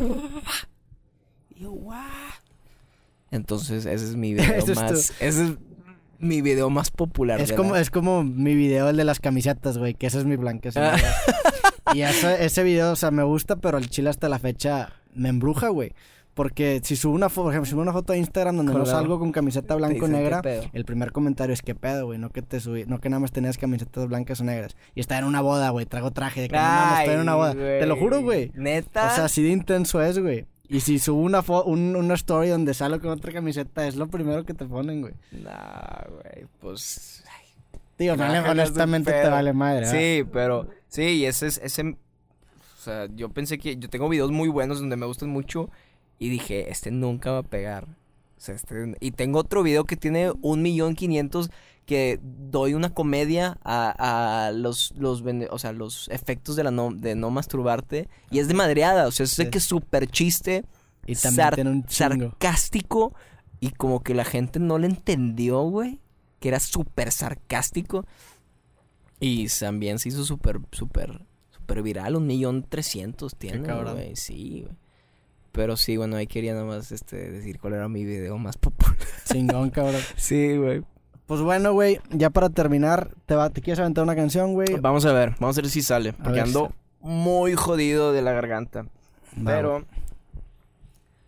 [1.55, 1.95] Y yo, wow.
[3.31, 5.13] Entonces, ese es mi video más.
[5.19, 5.57] Ese es
[6.19, 7.41] mi video más popular.
[7.41, 10.35] Es, como, es como mi video, el de las camisetas, güey, que ese es mi
[10.35, 10.71] blanqueo.
[10.75, 10.95] Ah.
[11.93, 15.29] y ese, ese video, o sea, me gusta, pero el chile hasta la fecha me
[15.29, 15.93] embruja, güey.
[16.33, 18.83] Porque si subo una foto, por ejemplo, si subo una foto a Instagram donde no
[18.83, 18.97] Claro.
[18.99, 20.63] salgo con camiseta blanco "¿Qué negra, pedo?".
[20.71, 23.31] el primer comentario es que pedo, güey, no que te subí, no que nada más
[23.31, 24.75] tenías camisetas blancas o negras.
[24.93, 27.33] Y está en una boda, güey, traigo traje de que no mames, estoy en una
[27.35, 27.53] boda.
[27.53, 28.51] Te lo juro, güey.
[28.53, 29.07] Neta.
[29.07, 30.45] O sea, así de intenso es, güey.
[30.69, 34.07] Y si subo una, fo- un- una story donde salgo con otra camiseta, es lo
[34.07, 35.13] primero que te ponen, güey.
[35.31, 37.23] Nah, güey, pues.
[37.97, 39.91] Bájale vale, ese honestamente te vale madre, ¿verdad?
[39.91, 40.67] Sí, pero.
[40.87, 41.57] Sí, y ese es.
[41.63, 41.95] Ese, o
[42.87, 43.77] sea, yo pensé que.
[43.77, 45.69] Yo tengo videos muy buenos donde me gustan mucho.
[46.19, 47.85] Y dije, este nunca va a pegar.
[47.85, 48.95] O sea, este.
[48.99, 51.49] Y tengo otro video que tiene un millón quinientos.
[51.85, 56.91] Que doy una comedia a, a los, los, o sea, los efectos de, la no,
[56.93, 58.09] de no masturbarte.
[58.29, 59.07] Y es de madreada.
[59.07, 59.49] O sea, es de Sí.
[59.51, 60.65] que es súper chiste.
[61.05, 62.29] Y también sar- tiene un chingo.
[62.31, 63.13] sarcástico
[63.61, 66.01] y como que la gente no le entendió, güey.
[66.41, 68.05] Que era súper sarcástico.
[69.19, 71.25] Y también se hizo súper, súper,
[71.67, 72.15] súper viral.
[72.15, 74.15] Un millón trescientos tiene, güey.
[74.15, 74.75] Sí, güey.
[75.51, 78.95] Pero sí, bueno, ahí quería nada más este, decir cuál era mi video más popular.
[79.25, 80.01] Chingón, cabrón.
[80.15, 80.83] Sí, güey.
[81.25, 84.79] Pues bueno, güey, ya para terminar, ¿te, va, ¿te quieres aventar una canción, güey?
[84.79, 86.13] Vamos a ver, vamos a ver si sale.
[86.13, 86.71] Porque ando
[87.01, 88.85] muy jodido de la garganta.
[89.43, 89.85] Pero...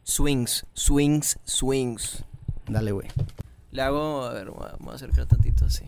[0.03, 2.24] Swings, swings, swings.
[2.68, 3.07] Dale, güey.
[3.72, 5.86] Le hago, a ver, voy a, voy a acercar tantito así.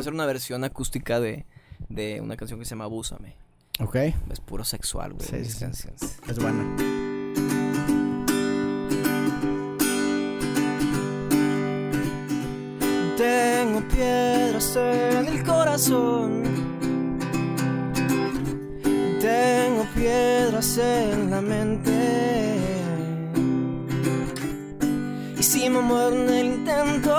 [0.00, 1.44] A hacer una versión acústica de,
[1.88, 3.36] de una canción que se llama Abúsame.
[3.78, 3.96] Ok,
[4.30, 5.26] Es puro sexual, güey.
[5.26, 6.18] Sí, sí, canciones.
[6.28, 6.76] es bueno.
[13.16, 16.42] Tengo piedras en el corazón.
[19.20, 22.56] Tengo piedras en la mente.
[25.38, 27.14] Y si me muero en el intento,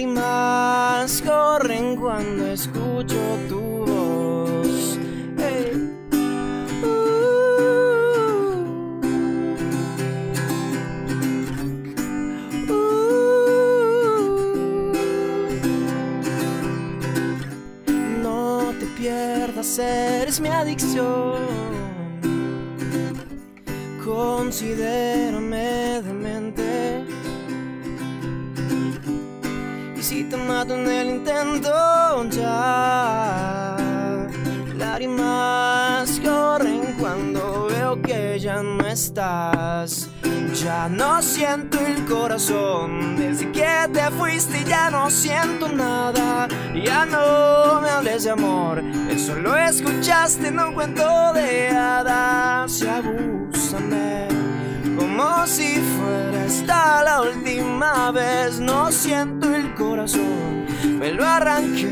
[0.00, 3.18] Lágrimas corren cuando escucho
[3.50, 4.98] tu voz.
[5.36, 5.90] Hey.
[12.66, 12.80] Uh.
[18.22, 21.42] No te pierdas, eres mi adicción.
[24.02, 27.09] Considérame demente.
[30.00, 33.76] Y si te mato en el intento, ya.
[34.78, 40.08] Lágrimas corren cuando veo que ya no estás.
[40.54, 46.48] Ya no siento el corazón desde que te fuiste ya no siento nada.
[46.82, 52.80] Ya no me hables de amor, eso lo escuchaste en un cuento de hadas.
[52.80, 54.29] Y abúsame
[55.20, 58.58] como si fuera esta la última vez.
[58.58, 60.66] No siento el corazón,
[60.98, 61.86] me lo arranqué,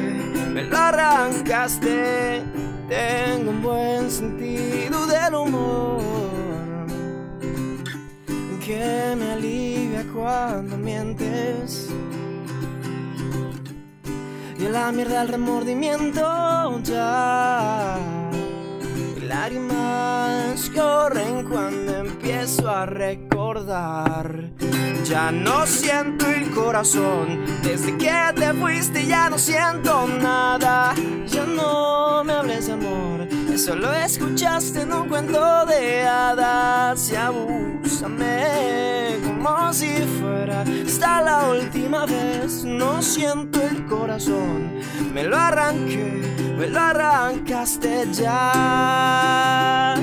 [0.52, 2.42] me lo arrancaste.
[2.88, 6.86] Tengo un buen sentido del humor
[8.64, 11.88] que me alivia cuando mientes.
[14.58, 18.17] Y la mierda el remordimiento ya.
[19.28, 23.27] Lágrimas corren cuando empiezo a recordar.
[25.04, 27.44] Ya no siento el corazón.
[27.62, 30.92] Desde que te fuiste ya no siento nada.
[31.26, 33.28] Ya no me hables de amor.
[33.52, 37.10] Eso lo escuchaste en un cuento de hadas.
[37.12, 38.46] Y abúsame
[39.24, 42.64] como si fuera esta la última vez.
[42.64, 44.72] No siento el corazón.
[45.14, 46.22] Me lo arranqué,
[46.58, 49.94] me lo arrancaste ya.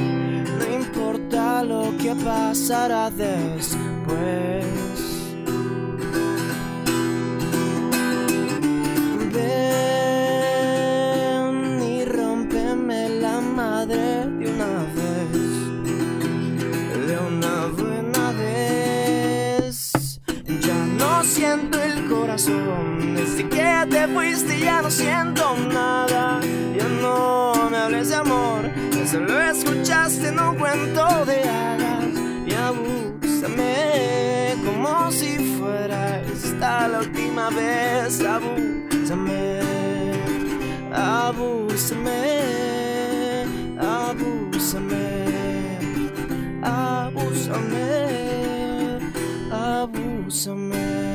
[1.67, 3.75] Lo que pasará después.
[9.33, 10.14] Ven
[21.25, 26.39] siento el corazón, desde que te fuiste ya no siento nada.
[26.77, 28.69] Ya no me hables de amor,
[29.01, 32.05] eso lo escuchaste en un cuento de hadas.
[32.45, 38.21] Y abúsame como si fuera esta la última vez.
[38.21, 39.61] Abúsame,
[40.93, 42.21] abúsame,
[43.79, 45.25] abúsame,
[46.61, 47.87] abúsame,
[49.51, 51.14] abúsame.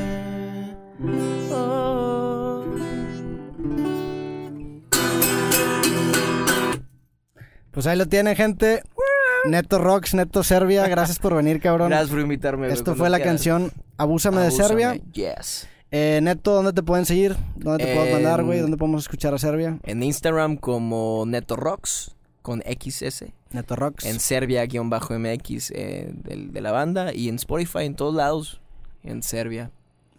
[1.51, 2.63] Oh.
[7.71, 8.83] Pues ahí lo tienen, gente.
[9.45, 11.89] Neto Rocks, Neto Serbia, gracias por venir, cabrón.
[11.89, 12.67] Gracias por invitarme.
[12.67, 13.33] Esto fue la quieras.
[13.33, 14.95] canción Abúsame, de Serbia.
[15.13, 15.67] Yes.
[15.89, 17.35] Eh, Neto, ¿dónde te pueden seguir?
[17.55, 18.59] ¿Dónde te puedo mandar, güey?
[18.59, 19.79] ¿Dónde podemos escuchar a Serbia?
[19.83, 23.25] En Instagram como Neto Rocks con XS.
[23.51, 24.05] Neto Rocks.
[24.05, 27.13] En Serbia-MX eh, del- de, la banda.
[27.13, 28.61] Y en Spotify en todos lados.
[29.03, 29.71] En Serbia.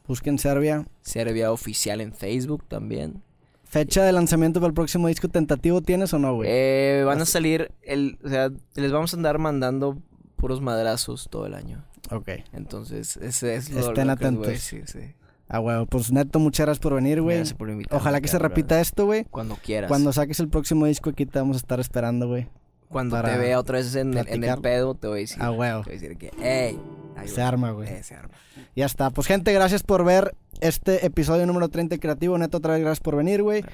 [0.06, 0.86] Busquen Serbia.
[1.00, 3.22] Serbia oficial en Facebook también.
[3.64, 6.48] ¿Fecha de lanzamiento para el próximo disco tentativo tienes o no, güey?
[6.50, 9.96] Eh, van a salir, el, o sea, les vamos a andar mandando
[10.36, 11.82] puros madrazos todo el año.
[12.10, 12.28] Ok.
[12.52, 14.46] Entonces, ese es lo, Estén lo que atentos.
[14.46, 15.14] decir, sí.
[15.48, 15.86] Ah, güey.
[15.86, 17.36] Pues Neto, muchas gracias por venir, güey.
[17.36, 19.24] Gracias por invitarme, Ojalá que se repita esto, güey.
[19.24, 19.88] Cuando quieras.
[19.88, 22.48] Cuando saques el próximo disco aquí te vamos a estar esperando, güey.
[22.88, 25.38] Cuando te vea otra vez en, el pedo, te voy a decir.
[25.40, 25.70] Ah, güey.
[25.70, 26.78] Te voy a decir que, hey.
[27.16, 27.48] Ahí Se va".
[27.48, 27.88] arma, güey.
[27.88, 28.34] Eh, se arma.
[28.76, 29.10] Ya está.
[29.10, 32.38] Pues, gente, gracias por ver este episodio número 30 de Creativo.
[32.38, 33.64] Neto, otra vez gracias por venir, güey.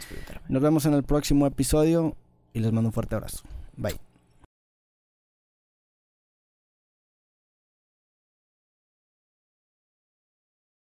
[0.48, 2.16] Nos vemos en el próximo episodio
[2.52, 3.42] y les mando un fuerte abrazo.
[3.76, 4.07] Bye.